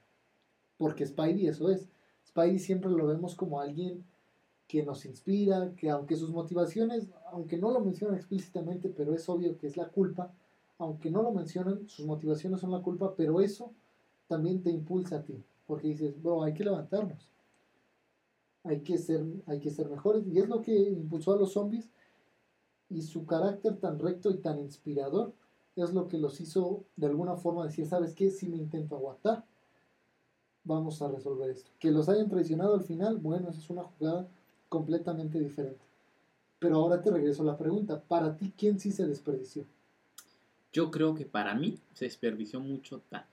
Porque 0.77 1.07
Spidey 1.07 1.47
eso 1.47 1.71
es. 1.71 1.89
Spidey 2.27 2.59
siempre 2.59 2.91
lo 2.91 3.07
vemos 3.07 3.37
como 3.37 3.61
alguien 3.61 4.05
que 4.67 4.83
nos 4.83 5.05
inspira, 5.07 5.73
que 5.77 5.89
aunque 5.89 6.17
sus 6.17 6.31
motivaciones, 6.31 7.11
aunque 7.33 7.57
no 7.59 7.71
lo 7.71 7.81
mencionan 7.81 8.17
explícitamente, 8.17 8.89
pero 8.89 9.15
es 9.15 9.29
obvio 9.29 9.57
que 9.57 9.67
es 9.67 9.77
la 9.77 9.89
culpa, 9.89 10.33
aunque 10.79 11.11
no 11.11 11.22
lo 11.22 11.33
mencionan, 11.33 11.89
sus 11.89 12.07
motivaciones 12.07 12.61
son 12.61 12.70
la 12.70 12.81
culpa, 12.81 13.14
pero 13.16 13.41
eso 13.41 13.72
también 14.29 14.62
te 14.62 14.70
impulsa 14.70 15.16
a 15.16 15.22
ti, 15.22 15.43
porque 15.66 15.89
dices, 15.89 16.20
bro, 16.22 16.43
hay 16.43 16.55
que 16.55 16.64
levantarnos, 16.64 17.29
hay 18.64 18.81
que 18.81 18.99
ser, 18.99 19.24
hay 19.47 19.61
que 19.61 19.70
ser 19.70 19.89
mejores, 19.89 20.26
y 20.26 20.39
es 20.39 20.49
lo 20.49 20.62
que 20.62 20.76
impulsó 20.76 21.33
a 21.33 21.39
los 21.39 21.53
zombies, 21.53 21.89
y 22.91 23.03
su 23.03 23.26
carácter 23.26 23.76
tan 23.76 23.99
recto 23.99 24.31
y 24.31 24.39
tan 24.39 24.59
inspirador 24.59 25.33
es 25.76 25.93
lo 25.93 26.09
que 26.09 26.18
los 26.18 26.41
hizo 26.41 26.85
de 26.97 27.07
alguna 27.07 27.37
forma 27.37 27.66
decir, 27.66 27.87
¿sabes 27.87 28.14
qué? 28.14 28.31
Si 28.31 28.49
me 28.49 28.57
intento 28.57 28.97
aguantar, 28.97 29.45
vamos 30.64 31.01
a 31.03 31.09
resolver 31.09 31.51
esto. 31.51 31.70
Que 31.79 31.91
los 31.91 32.09
hayan 32.09 32.29
traicionado 32.29 32.74
al 32.74 32.83
final, 32.83 33.18
bueno, 33.18 33.51
esa 33.51 33.59
es 33.59 33.70
una 33.70 33.85
jugada 33.85 34.29
completamente 34.68 35.39
diferente. 35.39 35.85
Pero 36.59 36.76
ahora 36.76 37.01
te 37.01 37.11
regreso 37.11 37.43
a 37.43 37.47
la 37.47 37.57
pregunta, 37.57 38.03
para 38.03 38.37
ti, 38.37 38.53
¿quién 38.57 38.81
sí 38.81 38.91
se 38.91 39.07
desperdició? 39.07 39.64
Yo 40.73 40.91
creo 40.91 41.14
que 41.14 41.25
para 41.25 41.55
mí 41.55 41.79
se 41.95 42.05
desperdició 42.05 42.61
mucho 42.61 43.01
Thanos. 43.09 43.27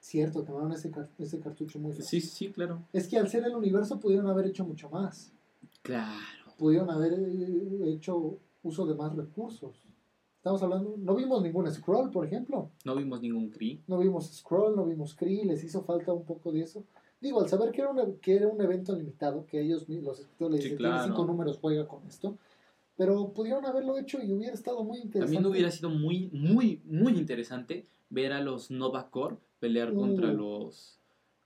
Cierto, 0.00 0.44
quemaron 0.44 0.72
ese, 0.72 0.92
ese 1.18 1.40
cartucho 1.40 1.78
muy 1.78 1.92
feo. 1.92 2.04
Sí, 2.04 2.20
sí, 2.20 2.50
claro. 2.52 2.82
Es 2.92 3.08
que 3.08 3.18
al 3.18 3.28
ser 3.28 3.44
el 3.44 3.56
universo 3.56 3.98
pudieron 3.98 4.28
haber 4.28 4.46
hecho 4.46 4.64
mucho 4.64 4.88
más. 4.88 5.32
Claro. 5.82 6.20
Pudieron 6.58 6.90
haber 6.90 7.14
eh, 7.14 7.92
hecho 7.92 8.38
uso 8.62 8.86
de 8.86 8.94
más 8.94 9.14
recursos. 9.16 9.74
Estamos 10.36 10.62
hablando, 10.62 10.94
no 10.96 11.16
vimos 11.16 11.42
ningún 11.42 11.68
scroll, 11.72 12.10
por 12.12 12.24
ejemplo. 12.24 12.70
No 12.84 12.94
vimos 12.94 13.20
ningún 13.20 13.50
Kree. 13.50 13.80
No 13.88 13.98
vimos 13.98 14.32
scroll, 14.32 14.76
no 14.76 14.86
vimos 14.86 15.14
Kree, 15.16 15.44
les 15.44 15.64
hizo 15.64 15.82
falta 15.82 16.12
un 16.12 16.24
poco 16.24 16.52
de 16.52 16.60
eso. 16.60 16.84
Digo, 17.20 17.40
al 17.40 17.48
saber 17.48 17.72
que 17.72 17.80
era 17.80 17.90
un, 17.90 18.18
que 18.18 18.36
era 18.36 18.46
un 18.46 18.60
evento 18.60 18.94
limitado, 18.94 19.44
que 19.46 19.60
ellos, 19.60 19.88
los 19.88 20.20
escritores, 20.20 20.62
Sí, 20.62 20.76
claro. 20.76 21.04
cinco 21.04 21.24
números, 21.24 21.58
juega 21.60 21.88
con 21.88 22.06
esto. 22.06 22.36
Pero 22.96 23.32
pudieron 23.34 23.64
haberlo 23.66 23.98
hecho 23.98 24.22
y 24.22 24.32
hubiera 24.32 24.54
estado 24.54 24.82
muy 24.84 24.98
interesante. 24.98 25.34
También 25.34 25.52
hubiera 25.52 25.70
sido 25.70 25.90
muy, 25.90 26.28
muy, 26.32 26.80
muy 26.86 27.12
interesante 27.12 27.86
ver 28.08 28.32
a 28.32 28.40
los 28.40 28.70
Nova 28.70 29.10
Corps 29.10 29.38
pelear 29.58 29.92
contra 29.94 30.30
Uh. 30.32 30.36
los 30.36 30.92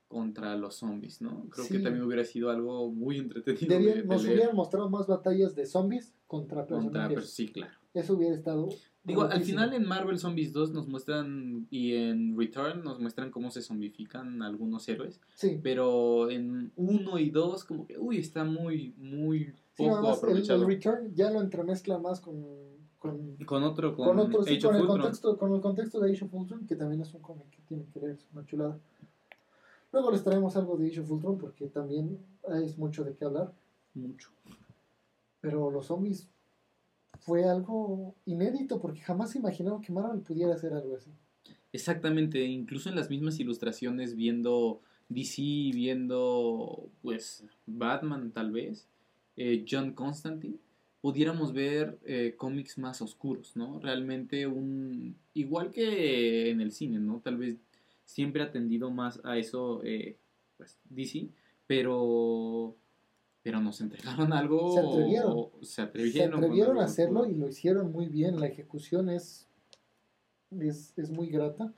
contra 0.09 0.57
los 0.57 0.75
zombies, 0.75 1.23
¿no? 1.23 1.47
Creo 1.51 1.65
Sí. 1.67 1.77
que 1.77 1.85
también 1.85 2.05
hubiera 2.05 2.25
sido 2.25 2.51
algo 2.51 2.91
muy 2.91 3.19
entretenido. 3.19 3.69
Debían- 3.69 3.99
de- 3.99 4.05
nos 4.05 4.25
hubieran 4.25 4.57
mostrado 4.57 4.91
más 4.91 5.07
batallas 5.07 5.55
de 5.55 5.67
zombies 5.67 6.13
contra 6.27 6.63
contra, 6.67 6.79
personajes. 6.79 7.15
pero 7.15 7.27
sí, 7.29 7.47
claro. 7.49 7.73
Eso 7.95 8.15
hubiera 8.15 8.35
estado. 8.35 8.69
Digo, 9.03 9.23
al 9.23 9.43
final 9.43 9.73
en 9.73 9.87
Marvel 9.87 10.19
Zombies 10.19 10.53
2 10.53 10.73
nos 10.73 10.87
muestran, 10.87 11.67
y 11.71 11.95
en 11.95 12.37
Return 12.39 12.85
nos 12.85 13.01
muestran 13.01 13.31
cómo 13.31 13.51
se 13.51 13.63
zombifican 13.63 14.43
algunos 14.43 14.87
héroes, 14.89 15.21
Sí. 15.35 15.59
pero 15.63 16.31
en 16.31 16.71
1 16.77 17.19
y 17.19 17.31
2 17.31 17.65
como 17.65 17.87
que, 17.87 17.99
uy, 17.99 18.19
está 18.19 18.45
muy, 18.45 18.95
muy 18.99 19.55
Sí, 19.75 19.85
poco 19.89 20.01
el, 20.01 20.15
aprovechado. 20.15 20.61
el 20.63 20.67
Return 20.69 21.15
ya 21.15 21.31
lo 21.31 21.41
entremezcla 21.41 21.99
más 21.99 22.21
con, 22.21 22.45
con, 22.99 23.37
con 23.47 23.63
otro, 23.65 23.97
con, 23.97 24.07
con 24.07 24.19
otro, 24.19 24.43
sí, 24.43 24.61
con 24.61 24.77
el, 24.77 24.87
contexto, 24.87 25.39
con 25.39 25.55
el 25.55 25.61
contexto 25.63 25.99
de 26.01 26.13
Age 26.13 26.27
of 26.27 26.35
Ultron, 26.35 26.67
que 26.67 26.77
también 26.77 27.01
es 27.01 27.15
un 27.15 27.23
cómic 27.23 27.49
que 27.51 27.63
tiene 27.67 27.87
que 27.93 28.01
leer, 28.01 28.13
es 28.13 28.27
una 28.35 28.45
chulada. 28.45 28.79
Luego 29.93 30.11
les 30.13 30.23
traemos 30.23 30.55
algo 30.57 30.77
de 30.77 30.87
Age 30.89 31.01
of 31.01 31.11
Ultron 31.11 31.39
porque 31.39 31.67
también 31.69 32.19
es 32.63 32.77
mucho 32.79 33.03
de 33.03 33.15
qué 33.15 33.25
hablar. 33.25 33.53
Mucho. 33.95 34.29
Pero 35.41 35.71
los 35.71 35.87
zombies 35.87 36.29
fue 37.21 37.45
algo 37.45 38.15
inédito 38.25 38.81
porque 38.81 39.01
jamás 39.01 39.31
se 39.31 39.39
imaginaron 39.39 39.81
que 39.83 39.93
Marvel 39.93 40.21
pudiera 40.21 40.55
hacer 40.55 40.73
algo 40.73 40.97
así. 40.97 41.11
Exactamente, 41.73 42.43
incluso 42.45 42.89
en 42.89 42.97
las 42.97 43.11
mismas 43.11 43.39
ilustraciones 43.39 44.17
viendo 44.17 44.81
DC, 45.09 45.43
viendo 45.75 46.89
pues 47.03 47.45
Batman 47.67 48.33
tal 48.33 48.51
vez, 48.51 48.89
eh, 49.37 49.65
John 49.69 49.93
Constantine, 49.93 50.57
pudiéramos 51.01 51.53
ver 51.53 51.99
eh, 52.05 52.35
cómics 52.37 52.79
más 52.79 53.01
oscuros, 53.03 53.57
¿no? 53.57 53.79
Realmente 53.81 54.47
un... 54.47 55.17
igual 55.35 55.71
que 55.71 56.51
en 56.51 56.61
el 56.61 56.73
cine, 56.73 56.99
¿no? 56.99 57.21
Tal 57.21 57.37
vez 57.37 57.57
siempre 58.05 58.43
ha 58.43 58.51
tendido 58.51 58.91
más 58.91 59.21
a 59.25 59.39
eso 59.39 59.83
eh, 59.85 60.17
pues, 60.57 60.79
DC, 60.89 61.29
pero... 61.67 62.77
Pero 63.43 63.61
nos 63.61 63.81
entregaron 63.81 64.33
algo... 64.33 64.75
Se 64.75 64.81
atrevieron. 64.81 65.49
Se 65.63 65.83
atrevieron. 65.83 66.77
Se 66.77 66.81
a 66.81 66.85
hacerlo 66.85 67.27
y 67.27 67.35
lo 67.35 67.49
hicieron 67.49 67.91
muy 67.91 68.07
bien. 68.07 68.39
La 68.39 68.47
ejecución 68.47 69.09
es, 69.09 69.49
es, 70.51 70.93
es 70.97 71.11
muy 71.11 71.29
grata. 71.29 71.73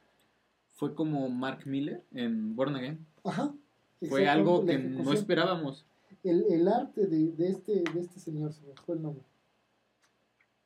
Fue 0.70 0.94
como 0.94 1.28
Mark 1.28 1.66
Miller 1.66 2.04
en 2.12 2.56
Born 2.56 2.74
Again. 2.74 3.06
Ajá. 3.22 3.54
Fue 4.08 4.28
algo 4.28 4.64
que 4.64 4.78
no 4.78 5.12
esperábamos. 5.12 5.86
El, 6.24 6.44
el 6.50 6.66
arte 6.66 7.06
de, 7.06 7.32
de 7.32 7.48
este, 7.48 7.84
de 7.94 8.00
este 8.00 8.18
señor, 8.18 8.52
se 8.52 8.62
me 8.62 8.74
fue 8.74 8.96
el 8.96 9.02
nombre. 9.02 9.24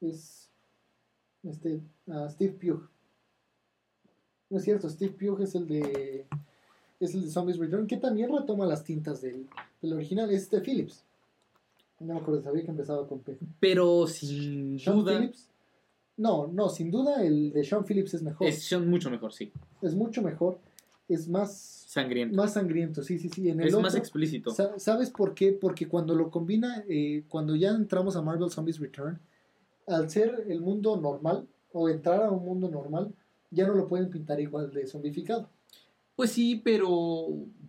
Es 0.01 0.51
este, 1.43 1.81
Steve 2.31 2.53
Pugh. 2.53 2.89
No 4.49 4.59
es 4.59 4.65
cierto, 4.65 4.89
Steve 4.89 5.13
Pugh 5.13 5.43
es 5.43 5.55
el 5.55 5.67
de 5.67 6.27
es 7.01 7.15
el 7.15 7.23
de 7.25 7.31
Zombies 7.31 7.59
Return, 7.59 7.87
que 7.87 7.97
también 7.97 8.33
retoma 8.35 8.65
las 8.65 8.85
tintas 8.85 9.21
del, 9.21 9.49
del 9.89 9.95
original, 9.99 10.30
es 10.30 10.43
este 10.43 10.61
Phillips. 10.61 11.05
No 12.01 12.14
me 12.14 12.20
acuerdo, 12.20 12.43
sabía 12.43 12.62
que 12.64 12.70
empezaba 12.70 13.07
con 13.09 13.20
P. 13.20 13.39
Pero 13.61 14.07
sin 14.07 14.78
Sean 14.78 14.97
duda 14.99 15.18
Phillips. 15.18 15.49
No, 16.18 16.47
no, 16.47 16.68
sin 16.68 16.91
duda 16.91 17.22
el 17.24 17.53
de 17.53 17.64
Sean 17.64 17.84
Phillips 17.84 18.14
es 18.14 18.22
mejor. 18.22 18.47
es 18.47 18.62
son 18.62 18.89
mucho 18.89 19.11
mejor, 19.11 19.32
sí. 19.32 19.51
Es 19.82 19.95
mucho 19.95 20.22
mejor. 20.22 20.59
Es 21.09 21.28
más, 21.28 21.84
Sangriento. 21.89 22.37
más 22.37 22.53
sangriento, 22.55 23.03
sí, 23.03 23.18
sí, 23.18 23.28
sí. 23.28 23.49
En 23.49 23.61
el 23.61 23.68
es 23.68 23.78
más 23.78 23.95
explícito. 23.95 24.51
Sa- 24.51 24.78
¿Sabes 24.78 25.11
por 25.11 25.34
qué? 25.34 25.53
Porque 25.53 25.87
cuando 25.89 26.14
lo 26.14 26.30
combina, 26.30 26.84
eh, 26.89 27.22
cuando 27.28 27.55
ya 27.55 27.70
entramos 27.70 28.16
a 28.16 28.22
Marvel 28.22 28.51
Zombies 28.51 28.80
Return, 28.80 29.18
al 29.87 30.11
ser 30.11 30.47
el 30.49 30.61
mundo 30.61 30.97
normal, 30.97 31.47
o 31.72 31.89
entrar 31.89 32.22
a 32.24 32.30
un 32.30 32.45
mundo 32.45 32.68
normal, 32.68 33.12
ya 33.51 33.66
no 33.68 33.74
lo 33.74 33.87
pueden 33.87 34.11
pintar 34.11 34.41
igual 34.41 34.72
de 34.72 34.87
zombificado. 34.87 35.49
Pues 36.16 36.32
sí, 36.32 36.61
pero 36.64 37.28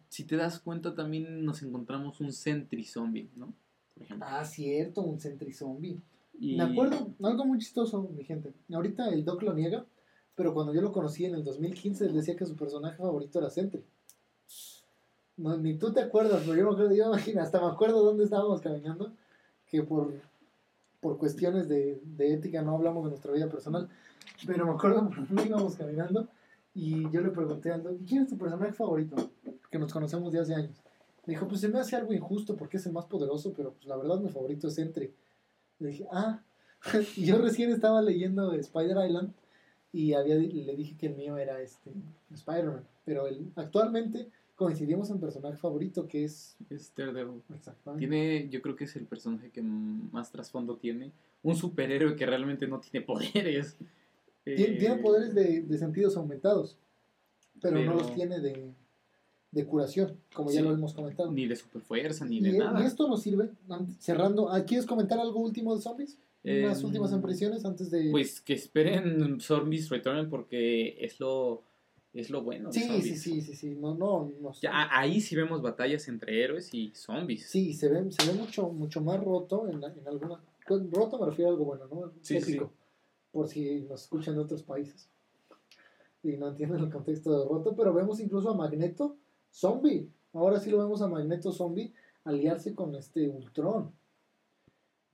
si 0.10 0.24
te 0.24 0.36
das 0.36 0.60
cuenta 0.60 0.96
también 0.96 1.44
nos 1.46 1.62
encontramos 1.64 2.20
un 2.22 2.32
Sentry 2.34 2.84
Zombie, 2.84 3.30
¿no? 3.36 3.54
Por 3.94 4.04
ejemplo. 4.04 4.28
Ah, 4.30 4.46
cierto, 4.46 5.02
un 5.02 5.20
Sentry 5.20 5.54
Zombie. 5.54 6.00
Y- 6.40 6.56
Me 6.56 6.64
acuerdo, 6.64 7.10
algo 7.24 7.46
muy 7.46 7.60
chistoso, 7.60 8.02
mi 8.16 8.24
gente. 8.24 8.54
Ahorita 8.72 9.10
el 9.10 9.26
Doc 9.26 9.42
lo 9.44 9.54
niega, 9.54 9.86
pero 10.36 10.54
cuando 10.54 10.74
yo 10.74 10.82
lo 10.82 10.92
conocí 10.92 11.26
en 11.26 11.36
el 11.36 11.44
2015, 11.44 12.06
él 12.06 12.14
decía 12.14 12.36
que 12.36 12.46
su 12.46 12.56
personaje 12.56 12.98
favorito 12.98 13.40
era 13.40 13.50
Sentry. 13.50 13.84
No, 15.38 15.56
ni 15.58 15.78
tú 15.78 15.94
te 15.94 16.02
acuerdas, 16.02 16.42
pero 16.46 16.56
yo 16.56 16.66
me 16.66 16.72
acuerdo, 16.72 16.96
yo 16.96 17.06
imagino, 17.08 17.42
hasta 17.42 17.60
me 17.60 17.68
acuerdo 17.68 18.04
dónde 18.04 18.24
estábamos 18.24 18.60
caminando, 18.62 19.14
que 19.68 19.84
por, 19.84 20.14
por 21.00 21.18
cuestiones 21.20 21.68
de, 21.68 22.02
de 22.04 22.34
ética 22.34 22.62
no 22.64 22.76
hablamos 22.76 23.04
de 23.04 23.10
nuestra 23.12 23.32
vida 23.34 23.48
personal, 23.48 23.88
pero 24.48 24.66
me 24.66 24.72
acuerdo 24.72 25.10
por 25.10 25.28
dónde 25.28 25.46
íbamos 25.46 25.76
caminando 25.76 26.28
y 26.78 27.10
yo 27.10 27.22
le 27.22 27.32
pregunté 27.32 27.72
al 27.72 27.82
Doc, 27.82 27.98
¿quién 28.08 28.22
es 28.22 28.30
tu 28.30 28.38
personaje 28.38 28.72
favorito? 28.72 29.32
Que 29.72 29.80
nos 29.80 29.92
conocemos 29.92 30.32
de 30.32 30.40
hace 30.40 30.54
años. 30.54 30.78
Me 31.26 31.34
dijo, 31.34 31.48
pues 31.48 31.62
se 31.62 31.70
me 31.70 31.80
hace 31.80 31.96
algo 31.96 32.14
injusto 32.14 32.56
porque 32.56 32.78
es 32.78 32.86
el 32.86 32.94
más 32.94 33.06
poderoso, 33.06 33.52
pero 33.58 33.74
pues 33.74 33.88
la 33.88 33.98
verdad 33.98 34.20
mi 34.20 34.30
favorito 34.30 34.68
es 34.68 34.76
Sentry. 34.76 35.12
Le 35.80 35.88
dije, 35.88 36.06
ah, 36.12 36.44
y 37.16 37.26
yo 37.26 37.40
recién 37.40 37.72
estaba 37.72 38.00
leyendo 38.04 38.54
Spider 38.54 39.04
Island 39.08 39.34
y 39.92 40.14
había, 40.14 40.36
le 40.36 40.76
dije 40.76 40.96
que 40.96 41.08
el 41.08 41.16
mío 41.16 41.38
era 41.38 41.60
este 41.62 41.92
Spider-Man, 42.32 42.84
pero 43.04 43.26
el, 43.26 43.52
actualmente 43.56 44.30
coincidimos 44.56 45.10
en 45.10 45.20
personaje 45.20 45.58
favorito 45.58 46.08
que 46.08 46.26
es 46.26 46.58
es 46.70 46.94
Daredevil. 46.96 47.42
Tiene, 47.98 48.50
yo 48.50 48.62
creo 48.62 48.76
que 48.76 48.84
es 48.84 48.96
el 48.96 49.08
personaje 49.08 49.50
que 49.50 49.64
más 49.64 50.32
trasfondo 50.32 50.78
tiene. 50.78 51.12
Un 51.42 51.56
superhéroe 51.56 52.16
que 52.16 52.28
realmente 52.28 52.68
no 52.68 52.80
tiene 52.80 53.04
poderes. 53.06 53.78
Tien- 54.56 54.74
Eh, 54.74 54.78
tiene 54.80 54.96
poderes 54.98 55.34
de, 55.36 55.62
de 55.62 55.78
sentidos 55.78 56.16
aumentados, 56.18 56.78
pero, 57.62 57.76
no 57.80 57.82
pero- 57.94 57.94
los 58.00 58.14
tiene 58.16 58.40
de, 58.40 58.72
de 59.52 59.66
curación, 59.66 60.18
como 60.34 60.52
ya 60.52 60.60
Sí. 60.62 60.66
lo 60.68 60.74
hemos 60.74 60.94
comentado. 60.94 61.32
Ni 61.32 61.48
de 61.48 61.56
superfuerza, 61.56 62.26
ni 62.26 62.38
y, 62.38 62.42
de 62.42 62.50
y 62.50 62.58
nada. 62.60 62.86
esto 62.86 63.08
nos 63.08 63.22
sirve, 63.22 63.50
an- 63.70 63.96
cerrando, 64.00 64.50
¿ah, 64.52 64.64
¿quieres 64.64 64.86
comentar 64.86 65.20
algo 65.20 65.40
último 65.40 65.76
de 65.76 65.82
zombies? 65.82 66.18
Unas 66.44 66.80
Em, 66.80 66.86
últimas 66.86 67.12
impresiones 67.12 67.66
antes 67.66 67.92
de... 67.92 68.10
Pues 68.12 68.40
que 68.40 68.54
esperen 68.54 69.42
Zombies 69.42 69.90
Return 69.90 70.30
porque 70.30 70.96
es 71.04 71.20
lo, 71.20 71.64
es 72.14 72.30
lo 72.30 72.42
bueno. 72.42 72.72
sí, 72.72 72.88
sí, 73.02 73.16
sí, 73.18 73.42
sí, 73.42 73.54
sí, 73.54 73.76
no, 73.76 73.96
no, 73.96 74.32
no. 74.42 74.54
Ya, 74.62 74.88
ahí 74.98 75.20
sí 75.20 75.36
vemos 75.36 75.62
batallas 75.62 76.08
entre 76.08 76.42
héroes 76.42 76.74
y 76.74 76.92
zombies. 76.96 77.50
Sí, 77.50 77.74
se 77.74 77.90
ve, 77.90 78.10
se 78.12 78.32
ve 78.32 78.34
mucho, 78.40 78.70
mucho 78.70 79.02
más 79.02 79.22
roto 79.22 79.68
en, 79.68 79.84
en 79.84 80.08
alguna. 80.08 80.40
con 80.66 80.90
Roto 80.92 81.20
me 81.20 81.26
refiero 81.26 81.50
a 81.50 81.54
algo 81.54 81.66
bueno, 81.66 81.86
¿no? 81.92 82.14
Sí, 82.22 82.40
sí, 82.40 82.52
Épico, 82.54 82.72
Por 83.38 83.48
si 83.48 83.82
nos 83.82 84.02
escuchan 84.02 84.34
de 84.34 84.42
otros 84.42 84.64
países. 84.64 85.08
Y 86.24 86.38
no 86.38 86.48
entienden 86.48 86.80
el 86.80 86.90
contexto 86.92 87.38
de 87.38 87.48
roto, 87.48 87.76
pero 87.76 87.94
vemos 87.94 88.20
incluso 88.20 88.50
a 88.50 88.56
Magneto 88.56 89.16
zombie. 89.52 90.10
Ahora 90.34 90.60
sí 90.60 90.72
lo 90.72 90.80
vemos 90.80 91.04
a 91.04 91.08
Magneto 91.08 91.52
zombie 91.52 91.94
aliarse 92.24 92.74
con 92.74 92.96
este 92.96 93.30
Ultron. 93.30 93.92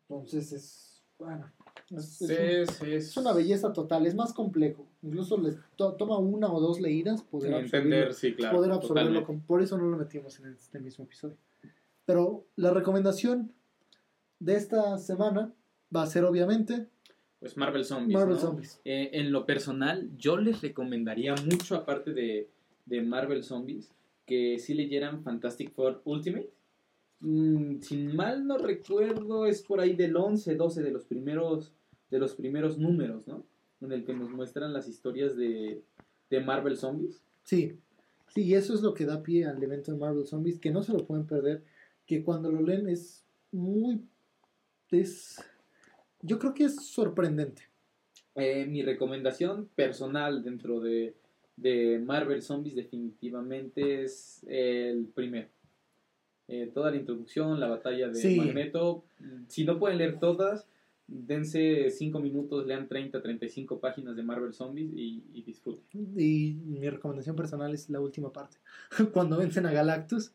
Entonces 0.08 0.54
es. 0.54 1.04
Bueno. 1.20 1.52
Es, 1.92 2.22
es 2.22 2.22
un- 2.22 2.28
Sí, 2.30 2.86
sí, 2.86 2.94
es 2.94 3.18
una 3.18 3.34
belleza 3.34 3.74
total, 3.74 4.06
es 4.06 4.16
más 4.16 4.32
complejo. 4.32 4.88
Incluso 5.02 5.38
les 5.38 5.58
to- 5.76 5.96
toma 5.96 6.18
una 6.18 6.50
o 6.50 6.62
dos 6.62 6.80
leídas 6.80 7.24
poder 7.24 7.54
absorbirlo 7.56 7.78
Entender, 7.78 8.14
sí, 8.14 8.34
claro. 8.36 8.56
poder 8.56 8.72
absorberlo. 8.72 9.26
con- 9.26 9.42
por 9.42 9.62
eso 9.62 9.78
no 9.78 9.84
lo 9.88 9.98
metimos 9.98 10.40
en 10.40 10.54
este 10.54 10.80
mismo 10.80 11.04
episodio. 11.04 11.36
Pero 12.06 12.46
la 12.56 12.72
recomendación 12.72 13.52
de 14.40 14.56
esta 14.56 14.98
semana 14.98 15.52
va 15.94 16.04
a 16.04 16.08
ser 16.08 16.24
obviamente 16.24 16.88
Pues 17.44 17.58
Marvel 17.58 17.84
Zombies. 17.84 18.14
Marvel 18.14 18.36
¿no? 18.36 18.40
Zombies. 18.40 18.80
Eh, 18.86 19.10
en 19.12 19.34
lo 19.34 19.46
personal, 19.46 20.10
yo 20.18 20.38
les 20.38 20.62
recomendaría 20.62 21.36
mucho, 21.36 21.76
aparte 21.76 22.14
de, 22.14 22.48
de 22.86 23.02
Marvel 23.02 23.44
Zombies, 23.44 23.92
que 24.26 24.58
sí 24.60 24.74
leyeran 24.74 25.24
Fantastic 25.24 25.74
Four 25.74 26.02
Ultimate. 26.06 26.50
Mm, 27.20 27.82
sin 27.82 28.16
mal 28.16 28.48
no 28.48 28.58
recuerdo, 28.58 29.46
es 29.46 29.62
por 29.62 29.82
ahí 29.82 29.94
del 29.94 30.16
11, 30.16 30.56
12 30.56 30.84
de 30.84 30.92
los 30.92 31.04
primeros, 31.04 31.74
de 32.10 32.20
los 32.20 32.34
primeros 32.34 32.78
números, 32.78 33.28
¿no? 33.28 33.44
En 33.82 33.92
el 33.92 34.06
que 34.06 34.14
nos 34.14 34.30
muestran 34.30 34.72
las 34.72 34.88
historias 34.88 35.36
de, 35.36 35.82
de 36.30 36.40
Marvel 36.40 36.78
Zombies. 36.78 37.22
Sí, 37.44 37.78
sí, 38.30 38.44
y 38.44 38.54
eso 38.54 38.74
es 38.74 38.82
lo 38.82 38.94
que 38.94 39.06
da 39.06 39.22
pie 39.22 39.48
al 39.48 39.62
evento 39.62 39.92
de 39.92 39.98
Marvel 39.98 40.26
Zombies, 40.26 40.60
que 40.60 40.72
no 40.72 40.82
se 40.82 40.94
lo 40.94 41.06
pueden 41.06 41.28
perder, 41.28 41.62
que 42.06 42.24
cuando 42.24 42.50
lo 42.50 42.62
leen 42.62 42.88
es 42.88 43.26
muy... 43.52 44.00
es... 44.92 45.44
Yo 46.24 46.40
creo 46.40 46.54
que 46.54 46.64
es 46.64 46.76
sorprendente. 46.88 47.64
Eh, 48.36 48.66
mi 48.66 48.82
recomendación 48.82 49.70
personal 49.76 50.42
dentro 50.44 50.80
de, 50.80 51.14
de 51.58 52.00
Marvel 52.04 52.42
Zombies 52.42 52.76
definitivamente 52.76 54.04
es 54.04 54.44
el 54.48 55.06
primero. 55.14 55.50
Eh, 56.48 56.72
toda 56.74 56.92
la 56.92 56.98
introducción, 56.98 57.60
la 57.60 57.68
batalla 57.68 58.08
de 58.08 58.16
Sí. 58.16 58.38
Magneto. 58.38 59.04
Si 59.48 59.64
no 59.66 59.78
pueden 59.78 59.98
leer 60.00 60.20
todas, 60.20 60.68
dense 61.08 61.90
5 61.92 62.20
minutos, 62.20 62.66
lean 62.66 62.88
30, 62.88 63.22
35 63.22 63.80
páginas 63.80 64.16
de 64.16 64.24
Marvel 64.24 64.54
Zombies 64.54 64.92
y, 64.94 65.24
y 65.34 65.44
disfruten. 65.44 66.14
Y 66.18 66.54
mi 66.66 66.90
recomendación 66.90 67.36
personal 67.36 67.74
es 67.74 67.90
la 67.90 68.00
última 68.00 68.32
parte, 68.34 68.58
cuando 69.14 69.38
vencen 69.38 69.66
a 69.66 69.72
Galactus, 69.72 70.34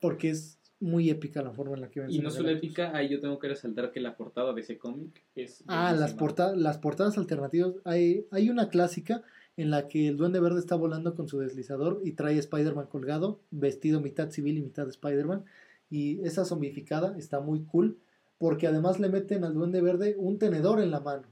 porque 0.00 0.30
es 0.30 0.58
muy 0.84 1.08
épica 1.08 1.42
la 1.42 1.50
forma 1.50 1.74
en 1.74 1.80
la 1.80 1.90
que 1.90 2.04
Y 2.08 2.18
no 2.18 2.30
solo 2.30 2.50
épica, 2.50 2.94
ahí 2.94 3.08
yo 3.08 3.20
tengo 3.20 3.38
que 3.38 3.48
resaltar 3.48 3.90
que 3.90 4.00
la 4.00 4.16
portada 4.16 4.52
de 4.52 4.60
ese 4.60 4.76
cómic 4.76 5.22
es... 5.34 5.64
Ah, 5.66 5.94
las, 5.98 6.12
portadas 6.12 6.56
las 6.56 6.78
portadas 6.78 7.16
alternativas. 7.16 7.74
Hay, 7.84 8.26
hay 8.30 8.50
una 8.50 8.68
clásica 8.68 9.22
en 9.56 9.70
la 9.70 9.88
que 9.88 10.08
el 10.08 10.16
Duende 10.16 10.40
Verde 10.40 10.58
está 10.58 10.74
volando 10.74 11.14
con 11.14 11.26
su 11.26 11.38
deslizador 11.38 12.00
y 12.04 12.12
trae 12.12 12.36
a 12.36 12.40
Spider-Man 12.40 12.86
colgado, 12.86 13.40
vestido 13.50 14.00
mitad 14.00 14.30
civil 14.30 14.58
y 14.58 14.62
mitad 14.62 14.86
Spider-Man. 14.86 15.44
Y 15.90 16.20
esa 16.20 16.44
zombificada 16.44 17.16
está 17.16 17.40
muy 17.40 17.64
cool 17.64 17.98
porque 18.36 18.66
además 18.66 19.00
le 19.00 19.08
meten 19.08 19.42
al 19.44 19.54
Duende 19.54 19.80
Verde 19.80 20.16
un 20.18 20.38
tenedor 20.38 20.80
en 20.80 20.90
la 20.90 21.00
mano, 21.00 21.28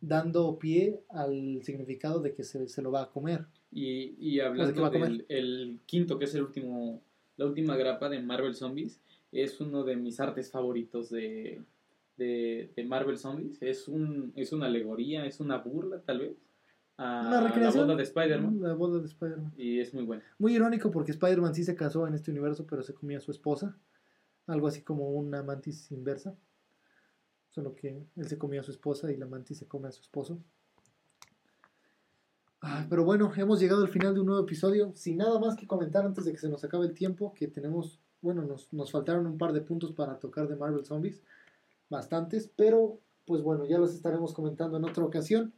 dando 0.00 0.58
pie 0.58 1.00
al 1.10 1.60
significado 1.62 2.20
de 2.20 2.32
que 2.32 2.44
se, 2.44 2.68
se 2.68 2.80
lo 2.80 2.90
va 2.90 3.02
a 3.02 3.10
comer. 3.10 3.46
Y, 3.70 4.14
y 4.18 4.40
hablando 4.40 4.88
del 4.88 5.26
el 5.28 5.80
quinto, 5.84 6.18
que 6.18 6.24
es 6.24 6.34
el 6.34 6.42
último, 6.42 7.02
la 7.36 7.46
última 7.46 7.76
grapa 7.76 8.08
de 8.08 8.20
Marvel 8.20 8.54
Zombies, 8.54 9.00
es 9.32 9.60
uno 9.60 9.84
de 9.84 9.96
mis 9.96 10.20
artes 10.20 10.50
favoritos 10.50 11.10
de, 11.10 11.62
de, 12.16 12.70
de 12.74 12.84
Marvel 12.84 13.18
Zombies. 13.18 13.58
Es, 13.60 13.88
un, 13.88 14.32
es 14.36 14.52
una 14.52 14.66
alegoría, 14.66 15.26
es 15.26 15.40
una 15.40 15.58
burla 15.58 16.00
tal 16.00 16.20
vez 16.20 16.36
a 16.98 17.50
la 17.58 17.70
boda 17.70 17.94
de 17.94 18.02
Spider-Man. 18.02 18.60
La 18.60 18.74
boda 18.74 19.00
de 19.00 19.06
Spider-Man. 19.06 19.52
Y 19.56 19.80
es 19.80 19.92
muy 19.92 20.04
buena. 20.04 20.22
Muy 20.38 20.54
irónico 20.54 20.90
porque 20.90 21.12
Spider-Man 21.12 21.54
sí 21.54 21.64
se 21.64 21.74
casó 21.76 22.06
en 22.06 22.14
este 22.14 22.30
universo, 22.30 22.66
pero 22.66 22.82
se 22.82 22.94
comía 22.94 23.18
a 23.18 23.20
su 23.20 23.30
esposa. 23.30 23.76
Algo 24.46 24.66
así 24.66 24.82
como 24.82 25.10
una 25.10 25.42
mantis 25.42 25.90
inversa. 25.92 26.36
Solo 27.50 27.74
que 27.74 28.06
él 28.16 28.28
se 28.28 28.38
comía 28.38 28.60
a 28.60 28.64
su 28.64 28.70
esposa 28.70 29.10
y 29.12 29.16
la 29.16 29.26
mantis 29.26 29.58
se 29.58 29.66
come 29.66 29.88
a 29.88 29.92
su 29.92 30.00
esposo. 30.00 30.42
Pero 32.88 33.04
bueno, 33.04 33.32
hemos 33.36 33.60
llegado 33.60 33.82
al 33.82 33.88
final 33.88 34.14
de 34.14 34.20
un 34.20 34.26
nuevo 34.26 34.42
episodio. 34.42 34.92
Sin 34.94 35.18
nada 35.18 35.38
más 35.38 35.56
que 35.56 35.66
comentar 35.66 36.04
antes 36.04 36.24
de 36.24 36.32
que 36.32 36.38
se 36.38 36.48
nos 36.48 36.64
acabe 36.64 36.86
el 36.86 36.94
tiempo, 36.94 37.34
que 37.34 37.48
tenemos, 37.48 38.00
bueno, 38.22 38.42
nos, 38.42 38.72
nos 38.72 38.90
faltaron 38.90 39.26
un 39.26 39.38
par 39.38 39.52
de 39.52 39.60
puntos 39.60 39.92
para 39.92 40.18
tocar 40.18 40.48
de 40.48 40.56
Marvel 40.56 40.84
Zombies. 40.84 41.22
Bastantes, 41.88 42.50
pero 42.56 43.00
pues 43.24 43.42
bueno, 43.42 43.64
ya 43.66 43.78
los 43.78 43.94
estaremos 43.94 44.32
comentando 44.32 44.76
en 44.76 44.84
otra 44.84 45.04
ocasión 45.04 45.52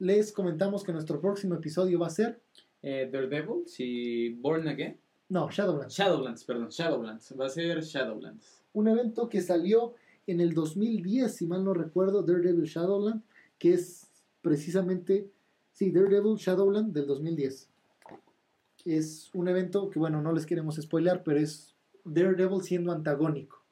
les 0.00 0.32
comentamos 0.32 0.82
que 0.82 0.92
nuestro 0.92 1.20
próximo 1.20 1.54
episodio 1.54 1.98
va 1.98 2.06
a 2.06 2.10
ser 2.10 2.40
eh, 2.82 3.08
Daredevil 3.12 3.64
y 3.78 4.30
Born 4.30 4.66
Again. 4.66 4.98
No, 5.28 5.48
Shadowlands. 5.50 5.94
Shadowlands, 5.94 6.44
perdón, 6.44 6.68
Shadowlands. 6.70 7.34
Va 7.38 7.46
a 7.46 7.48
ser 7.50 7.82
Shadowlands. 7.82 8.62
Un 8.72 8.88
evento 8.88 9.28
que 9.28 9.42
salió 9.42 9.94
en 10.26 10.40
el 10.40 10.54
2010, 10.54 11.36
si 11.36 11.46
mal 11.46 11.64
no 11.64 11.74
recuerdo, 11.74 12.22
Daredevil 12.22 12.64
Shadowland, 12.64 13.22
que 13.58 13.74
es 13.74 14.10
precisamente, 14.40 15.30
sí, 15.80 15.90
Daredevil 15.90 16.36
Shadowland 16.36 16.92
del 16.92 17.06
2010. 17.06 17.70
Es 18.84 19.30
un 19.32 19.48
evento 19.48 19.88
que, 19.88 19.98
bueno, 19.98 20.20
no 20.20 20.30
les 20.30 20.44
queremos 20.44 20.76
spoiler, 20.76 21.22
pero 21.22 21.40
es 21.40 21.74
Daredevil 22.04 22.60
siendo 22.60 22.92
antagónico. 22.92 23.64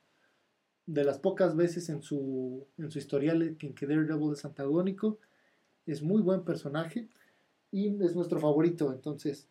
De 0.86 1.04
las 1.04 1.18
pocas 1.18 1.54
veces 1.54 1.90
en 1.90 2.00
su, 2.00 2.66
en 2.78 2.90
su 2.90 2.98
historial 2.98 3.42
en 3.42 3.74
que 3.74 3.86
Daredevil 3.86 4.32
es 4.32 4.42
antagónico, 4.46 5.18
es 5.84 6.02
muy 6.02 6.22
buen 6.22 6.44
personaje 6.44 7.10
y 7.70 8.02
es 8.02 8.16
nuestro 8.16 8.40
favorito. 8.40 8.90
Entonces, 8.90 9.46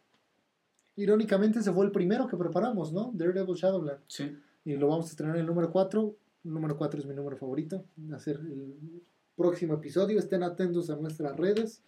irónicamente, 0.96 1.62
se 1.62 1.72
fue 1.72 1.86
el 1.86 1.92
primero 1.92 2.28
que 2.28 2.38
preparamos, 2.38 2.92
¿no? 2.92 3.12
Daredevil 3.14 3.56
Shadowland. 3.56 4.00
Sí. 4.08 4.36
Y 4.66 4.78
lo 4.78 4.88
vamos 4.88 5.06
a 5.06 5.10
estrenar 5.10 5.36
en 5.36 5.42
el 5.42 5.48
número 5.48 5.72
4. 5.72 6.16
El 6.44 6.54
número 6.54 6.76
4 6.76 7.02
es 7.02 7.06
mi 7.06 7.14
número 7.14 7.38
favorito. 7.38 7.86
Hacer 8.16 8.38
el 8.38 9.04
próximo 9.36 9.76
episodio. 9.76 10.18
Estén 10.18 10.42
atentos 10.42 10.90
a 10.90 10.96
nuestras 10.96 11.38
redes. 11.38 11.84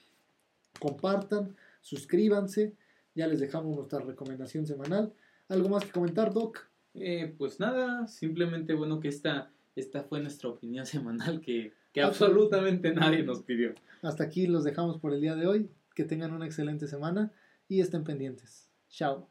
Compartan, 0.79 1.55
suscríbanse. 1.81 2.75
Ya 3.15 3.27
les 3.27 3.39
dejamos 3.39 3.75
nuestra 3.75 3.99
recomendación 3.99 4.65
semanal. 4.65 5.13
¿Algo 5.47 5.69
más 5.69 5.85
que 5.85 5.91
comentar, 5.91 6.33
Doc? 6.33 6.67
Eh, 6.93 7.33
pues 7.37 7.59
nada, 7.59 8.07
simplemente 8.07 8.73
bueno 8.73 8.99
que 8.99 9.07
esta, 9.07 9.51
esta 9.75 10.03
fue 10.03 10.19
nuestra 10.21 10.49
opinión 10.49 10.85
semanal 10.85 11.41
que 11.41 11.73
que 11.93 12.01
absolutamente 12.01 12.93
nadie 12.93 13.23
nos 13.23 13.41
pidió. 13.41 13.73
Hasta 14.01 14.23
aquí 14.23 14.47
los 14.47 14.63
dejamos 14.63 14.99
por 14.99 15.13
el 15.13 15.21
día 15.21 15.35
de 15.35 15.47
hoy. 15.47 15.69
Que 15.95 16.05
tengan 16.05 16.31
una 16.31 16.45
excelente 16.45 16.87
semana 16.87 17.31
y 17.67 17.81
estén 17.81 18.03
pendientes. 18.03 18.69
Chao. 18.89 19.27